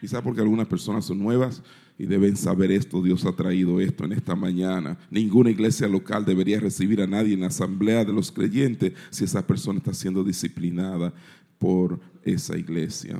Quizá 0.00 0.20
porque 0.20 0.40
algunas 0.40 0.66
personas 0.66 1.04
son 1.04 1.18
nuevas 1.18 1.62
y 2.04 2.06
deben 2.06 2.36
saber 2.36 2.70
esto. 2.70 3.02
Dios 3.02 3.24
ha 3.24 3.32
traído 3.32 3.80
esto 3.80 4.04
en 4.04 4.12
esta 4.12 4.36
mañana. 4.36 4.98
Ninguna 5.10 5.48
iglesia 5.48 5.88
local 5.88 6.26
debería 6.26 6.60
recibir 6.60 7.00
a 7.00 7.06
nadie 7.06 7.32
en 7.32 7.40
la 7.40 7.46
asamblea 7.46 8.04
de 8.04 8.12
los 8.12 8.30
creyentes 8.30 8.92
si 9.08 9.24
esa 9.24 9.46
persona 9.46 9.78
está 9.78 9.94
siendo 9.94 10.22
disciplinada 10.22 11.14
por 11.58 11.98
esa 12.22 12.58
iglesia. 12.58 13.18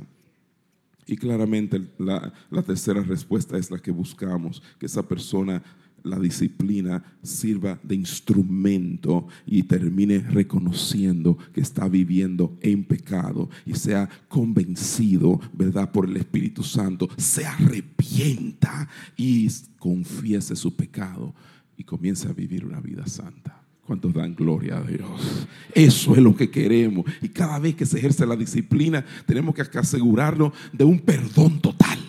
Y 1.07 1.17
claramente 1.17 1.81
la, 1.97 2.31
tercera 2.63 3.01
respuesta 3.01 3.57
es 3.57 3.71
la 3.71 3.79
que 3.79 3.89
buscamos, 3.89 4.61
que 4.77 4.85
esa 4.85 5.07
persona, 5.07 5.63
la 6.05 6.19
disciplina, 6.19 7.03
sirva 7.21 7.79
de 7.83 7.95
instrumento 7.95 9.27
y 9.45 9.63
termine 9.63 10.19
reconociendo 10.19 11.37
que 11.53 11.61
está 11.61 11.87
viviendo 11.87 12.57
en 12.61 12.83
pecado 12.83 13.49
y 13.65 13.73
sea 13.73 14.07
convencido, 14.27 15.39
¿verdad?, 15.53 15.91
por 15.91 16.07
el 16.07 16.17
Espíritu 16.17 16.63
Santo, 16.63 17.09
se 17.17 17.45
arrepienta 17.45 18.87
y 19.17 19.49
confiese 19.79 20.55
su 20.55 20.75
pecado 20.75 21.33
y 21.77 21.83
comience 21.83 22.27
a 22.27 22.33
vivir 22.33 22.65
una 22.65 22.79
vida 22.79 23.05
santa. 23.07 23.61
¿Cuántos 23.85 24.13
dan 24.13 24.33
gloria 24.33 24.77
a 24.77 24.81
Dios? 24.81 25.47
Eso 25.73 26.15
es 26.15 26.21
lo 26.21 26.35
que 26.35 26.49
queremos. 26.49 27.05
Y 27.21 27.29
cada 27.29 27.59
vez 27.59 27.75
que 27.75 27.85
se 27.85 27.99
ejerce 27.99 28.25
la 28.25 28.35
disciplina, 28.35 29.05
tenemos 29.27 29.53
que 29.53 29.61
asegurarnos 29.61 30.53
de 30.73 30.83
un 30.83 30.99
perdón 30.99 31.59
total. 31.59 31.99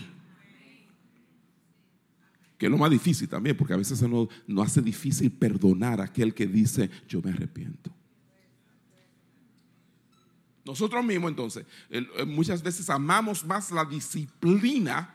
Que 2.59 2.67
es 2.67 2.73
lo 2.73 2.79
más 2.79 2.91
difícil 2.91 3.29
también, 3.29 3.57
porque 3.57 3.75
a 3.75 3.77
veces 3.77 3.99
se 3.99 4.09
nos, 4.09 4.29
hace 4.59 4.81
difícil 4.81 5.31
perdonar 5.31 6.01
a 6.01 6.05
aquel 6.05 6.33
que 6.35 6.47
dice, 6.47 6.91
yo 7.09 7.21
me 7.21 7.31
arrepiento. 7.31 7.91
Nosotros 10.65 11.05
mismos 11.05 11.31
entonces, 11.31 11.65
eh, 11.91 12.05
muchas 12.27 12.63
veces 12.63 12.89
amamos 12.91 13.45
más 13.45 13.71
la 13.71 13.85
disciplina 13.85 15.15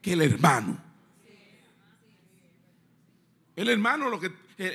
que 0.00 0.12
el 0.14 0.22
hermano. 0.22 0.78
El 3.54 3.68
hermano 3.68 4.08
lo 4.08 4.18
que 4.18 4.32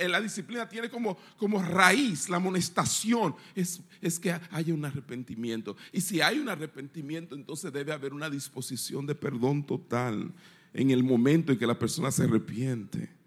la 0.08 0.20
disciplina 0.22 0.68
tiene 0.68 0.90
como, 0.90 1.18
como 1.38 1.62
raíz 1.62 2.30
la 2.30 2.38
amonestación, 2.38 3.36
es, 3.56 3.82
es 4.02 4.20
que 4.20 4.38
haya 4.52 4.74
un 4.74 4.86
arrepentimiento. 4.86 5.76
Y 5.92 6.02
si 6.02 6.22
hay 6.22 6.40
un 6.40 6.50
arrepentimiento, 6.50 7.36
entonces 7.36 7.72
debe 7.72 7.94
haber 7.94 8.14
una 8.14 8.30
disposición 8.30 9.06
de 9.06 9.16
perdón 9.16 9.66
total 9.66 10.32
en 10.74 10.92
el 10.92 11.04
momento 11.04 11.52
en 11.52 11.58
que 11.58 11.68
la 11.68 11.78
persona 11.78 12.12
se 12.12 12.24
arrepiente. 12.24 13.18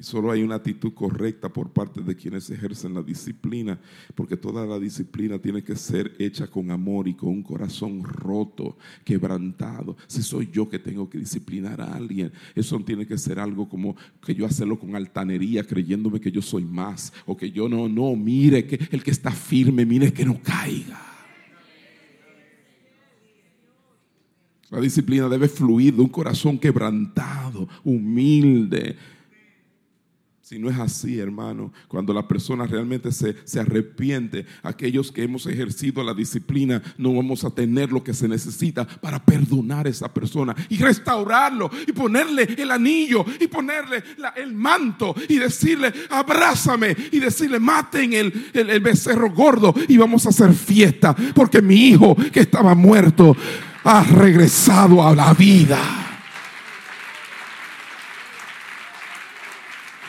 Y 0.00 0.04
solo 0.04 0.30
hay 0.30 0.42
una 0.44 0.54
actitud 0.54 0.94
correcta 0.94 1.48
por 1.48 1.72
parte 1.72 2.00
de 2.00 2.14
quienes 2.14 2.48
ejercen 2.50 2.94
la 2.94 3.02
disciplina, 3.02 3.80
porque 4.14 4.36
toda 4.36 4.64
la 4.64 4.78
disciplina 4.78 5.40
tiene 5.40 5.64
que 5.64 5.74
ser 5.74 6.14
hecha 6.20 6.46
con 6.46 6.70
amor 6.70 7.08
y 7.08 7.14
con 7.14 7.30
un 7.30 7.42
corazón 7.42 8.04
roto, 8.04 8.78
quebrantado. 9.04 9.96
Si 10.06 10.22
soy 10.22 10.50
yo 10.52 10.68
que 10.68 10.78
tengo 10.78 11.10
que 11.10 11.18
disciplinar 11.18 11.80
a 11.80 11.94
alguien, 11.94 12.30
eso 12.54 12.78
no 12.78 12.84
tiene 12.84 13.08
que 13.08 13.18
ser 13.18 13.40
algo 13.40 13.68
como 13.68 13.96
que 14.24 14.36
yo 14.36 14.46
hacerlo 14.46 14.78
con 14.78 14.94
altanería, 14.94 15.64
creyéndome 15.64 16.20
que 16.20 16.30
yo 16.30 16.42
soy 16.42 16.64
más, 16.64 17.12
o 17.26 17.36
que 17.36 17.50
yo 17.50 17.68
no, 17.68 17.88
no, 17.88 18.14
mire 18.14 18.68
que 18.68 18.78
el 18.92 19.02
que 19.02 19.10
está 19.10 19.32
firme, 19.32 19.84
mire 19.84 20.12
que 20.12 20.24
no 20.24 20.40
caiga. 20.40 21.07
La 24.70 24.80
disciplina 24.80 25.28
debe 25.28 25.48
fluir 25.48 25.94
de 25.94 26.02
un 26.02 26.08
corazón 26.08 26.58
quebrantado, 26.58 27.68
humilde. 27.84 28.96
Si 30.42 30.58
no 30.58 30.70
es 30.70 30.78
así, 30.78 31.18
hermano, 31.18 31.74
cuando 31.88 32.14
la 32.14 32.26
persona 32.26 32.66
realmente 32.66 33.12
se, 33.12 33.36
se, 33.44 33.60
arrepiente, 33.60 34.46
aquellos 34.62 35.12
que 35.12 35.22
hemos 35.22 35.46
ejercido 35.46 36.02
la 36.02 36.14
disciplina, 36.14 36.82
no 36.96 37.12
vamos 37.14 37.44
a 37.44 37.50
tener 37.50 37.92
lo 37.92 38.02
que 38.02 38.14
se 38.14 38.28
necesita 38.28 38.86
para 38.86 39.22
perdonar 39.22 39.86
a 39.86 39.90
esa 39.90 40.12
persona 40.12 40.56
y 40.70 40.78
restaurarlo 40.78 41.70
y 41.86 41.92
ponerle 41.92 42.44
el 42.56 42.70
anillo 42.70 43.26
y 43.38 43.46
ponerle 43.46 44.02
el 44.36 44.54
manto 44.54 45.14
y 45.28 45.36
decirle, 45.36 45.92
abrázame 46.08 46.96
y 47.12 47.18
decirle, 47.18 47.60
maten 47.60 48.14
el, 48.14 48.50
el, 48.54 48.70
el 48.70 48.80
becerro 48.80 49.30
gordo 49.30 49.74
y 49.86 49.98
vamos 49.98 50.24
a 50.24 50.30
hacer 50.30 50.54
fiesta 50.54 51.14
porque 51.34 51.60
mi 51.60 51.88
hijo 51.88 52.16
que 52.32 52.40
estaba 52.40 52.74
muerto 52.74 53.36
ha 53.84 54.02
regresado 54.02 55.06
a 55.06 55.14
la 55.14 55.32
vida. 55.34 56.08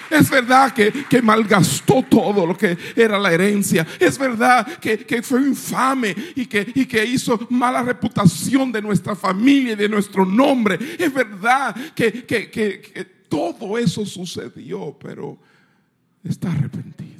Es 0.10 0.30
verdad 0.30 0.74
que, 0.74 1.22
malgastó 1.22 2.04
todo 2.04 2.46
lo 2.46 2.58
que 2.58 2.78
era 2.96 3.20
la 3.20 3.32
herencia. 3.32 3.86
Es 4.00 4.18
verdad 4.18 4.66
que, 4.80 5.22
fue 5.22 5.42
infame 5.42 6.16
y 6.36 6.46
que, 6.48 6.72
y 6.74 6.86
que 6.86 7.06
hizo 7.06 7.48
mala 7.50 7.84
reputación 7.84 8.72
de 8.72 8.82
nuestra 8.82 9.16
familia 9.16 9.74
y 9.74 9.76
de 9.76 9.90
nuestro 9.90 10.26
nombre. 10.26 10.80
Es 10.98 11.14
verdad 11.14 11.76
que, 11.94 13.20
todo 13.30 13.78
eso 13.78 14.06
sucedió, 14.06 14.98
pero 15.00 15.38
está 16.24 16.52
arrepentido. 16.52 17.19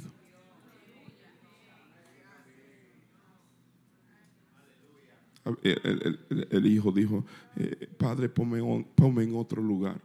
El, 5.62 6.66
hijo 6.66 6.92
dijo, 6.92 7.24
eh, 7.56 7.88
Padre, 7.96 8.28
ponme 8.28 8.58
en 8.58 9.34
otro 9.34 9.62
lugar. 9.62 10.00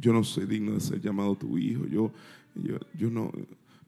yo 0.00 0.12
no 0.12 0.24
soy 0.24 0.46
digno 0.46 0.72
de 0.72 0.80
ser 0.80 1.00
llamado 1.00 1.36
tu 1.36 1.58
hijo, 1.58 1.86
yo, 1.86 2.10
yo, 2.94 3.10
no, 3.10 3.30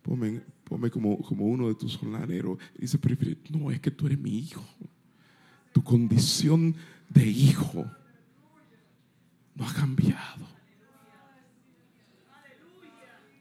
ponme, 0.02 0.42
como, 0.90 1.18
como, 1.22 1.46
uno 1.46 1.68
de 1.68 1.74
tus 1.74 1.96
jornaleros. 1.96 2.58
dice, 2.76 2.98
pero, 2.98 3.16
no, 3.50 3.70
es 3.70 3.80
que 3.80 3.90
tú 3.90 4.06
eres 4.06 4.18
mi 4.18 4.38
hijo. 4.38 4.62
Tu 5.72 5.82
condición 5.82 6.76
de 7.08 7.26
hijo 7.26 7.86
no 9.54 9.66
ha 9.66 9.72
cambiado. 9.72 10.46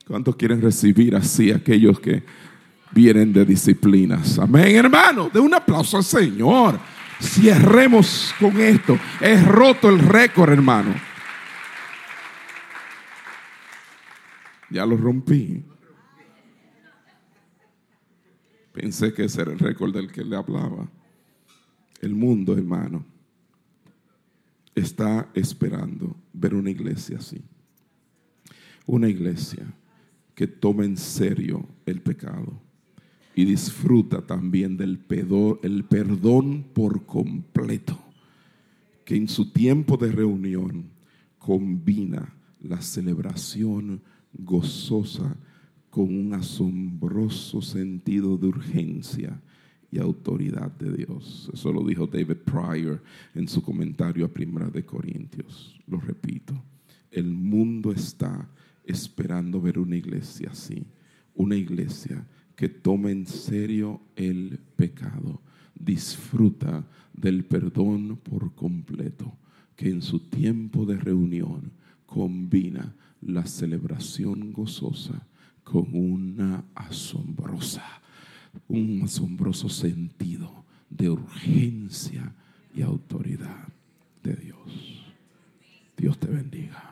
¿Cuántos 0.06 0.36
quieren 0.36 0.60
recibir 0.60 1.14
así 1.14 1.50
aquellos 1.50 2.00
que 2.00 2.22
vienen 2.92 3.32
de 3.32 3.44
disciplinas? 3.44 4.38
Amén, 4.38 4.76
hermano. 4.76 5.30
De 5.30 5.40
un 5.40 5.52
aplauso 5.54 5.96
al 5.96 6.04
Señor. 6.04 6.78
Cierremos 7.20 8.34
con 8.38 8.60
esto. 8.60 8.98
Es 9.20 9.44
roto 9.46 9.88
el 9.88 9.98
récord, 9.98 10.52
hermano. 10.52 10.94
Ya 14.70 14.86
lo 14.86 14.96
rompí. 14.96 15.64
Pensé 18.72 19.12
que 19.12 19.24
ese 19.24 19.42
era 19.42 19.52
el 19.52 19.58
récord 19.58 19.92
del 19.92 20.10
que 20.10 20.24
le 20.24 20.36
hablaba. 20.36 20.88
El 22.00 22.14
mundo, 22.14 22.56
hermano, 22.56 23.04
está 24.74 25.28
esperando 25.34 26.16
ver 26.32 26.54
una 26.54 26.70
iglesia 26.70 27.18
así. 27.18 27.40
Una 28.86 29.08
iglesia 29.08 29.64
que 30.34 30.46
toma 30.46 30.84
en 30.84 30.96
serio 30.96 31.68
el 31.86 32.00
pecado 32.00 32.60
y 33.34 33.44
disfruta 33.44 34.26
también 34.26 34.76
del 34.76 35.00
el 35.62 35.84
perdón 35.84 36.64
por 36.72 37.06
completo, 37.06 37.98
que 39.04 39.16
en 39.16 39.28
su 39.28 39.50
tiempo 39.50 39.96
de 39.96 40.12
reunión 40.12 40.84
combina 41.38 42.34
la 42.60 42.80
celebración 42.80 44.00
gozosa 44.32 45.36
con 45.90 46.14
un 46.14 46.34
asombroso 46.34 47.60
sentido 47.60 48.36
de 48.36 48.46
urgencia 48.46 49.40
y 49.90 49.98
autoridad 49.98 50.70
de 50.72 50.96
Dios. 50.96 51.50
Eso 51.52 51.72
lo 51.72 51.84
dijo 51.84 52.06
David 52.06 52.36
Pryor 52.36 53.02
en 53.34 53.46
su 53.46 53.62
comentario 53.62 54.24
a 54.24 54.28
Primera 54.28 54.68
de 54.70 54.84
Corintios. 54.84 55.78
Lo 55.86 56.00
repito, 56.00 56.54
el 57.10 57.26
mundo 57.26 57.92
está 57.92 58.48
esperando 58.84 59.60
ver 59.60 59.78
una 59.78 59.96
iglesia 59.96 60.48
así, 60.50 60.86
una 61.34 61.56
iglesia 61.56 62.26
que 62.56 62.68
toma 62.68 63.10
en 63.10 63.26
serio 63.26 64.00
el 64.16 64.58
pecado, 64.76 65.40
disfruta 65.74 66.84
del 67.12 67.44
perdón 67.44 68.18
por 68.22 68.54
completo, 68.54 69.36
que 69.76 69.90
en 69.90 70.02
su 70.02 70.20
tiempo 70.20 70.86
de 70.86 70.96
reunión 70.96 71.72
combina 72.06 72.94
la 73.20 73.46
celebración 73.46 74.52
gozosa 74.52 75.26
con 75.64 75.88
una 75.92 76.64
asombrosa, 76.74 77.84
un 78.68 79.02
asombroso 79.02 79.68
sentido 79.68 80.64
de 80.90 81.08
urgencia 81.08 82.34
y 82.74 82.82
autoridad 82.82 83.68
de 84.22 84.34
Dios. 84.36 85.04
Dios 85.96 86.18
te 86.18 86.26
bendiga. 86.26 86.91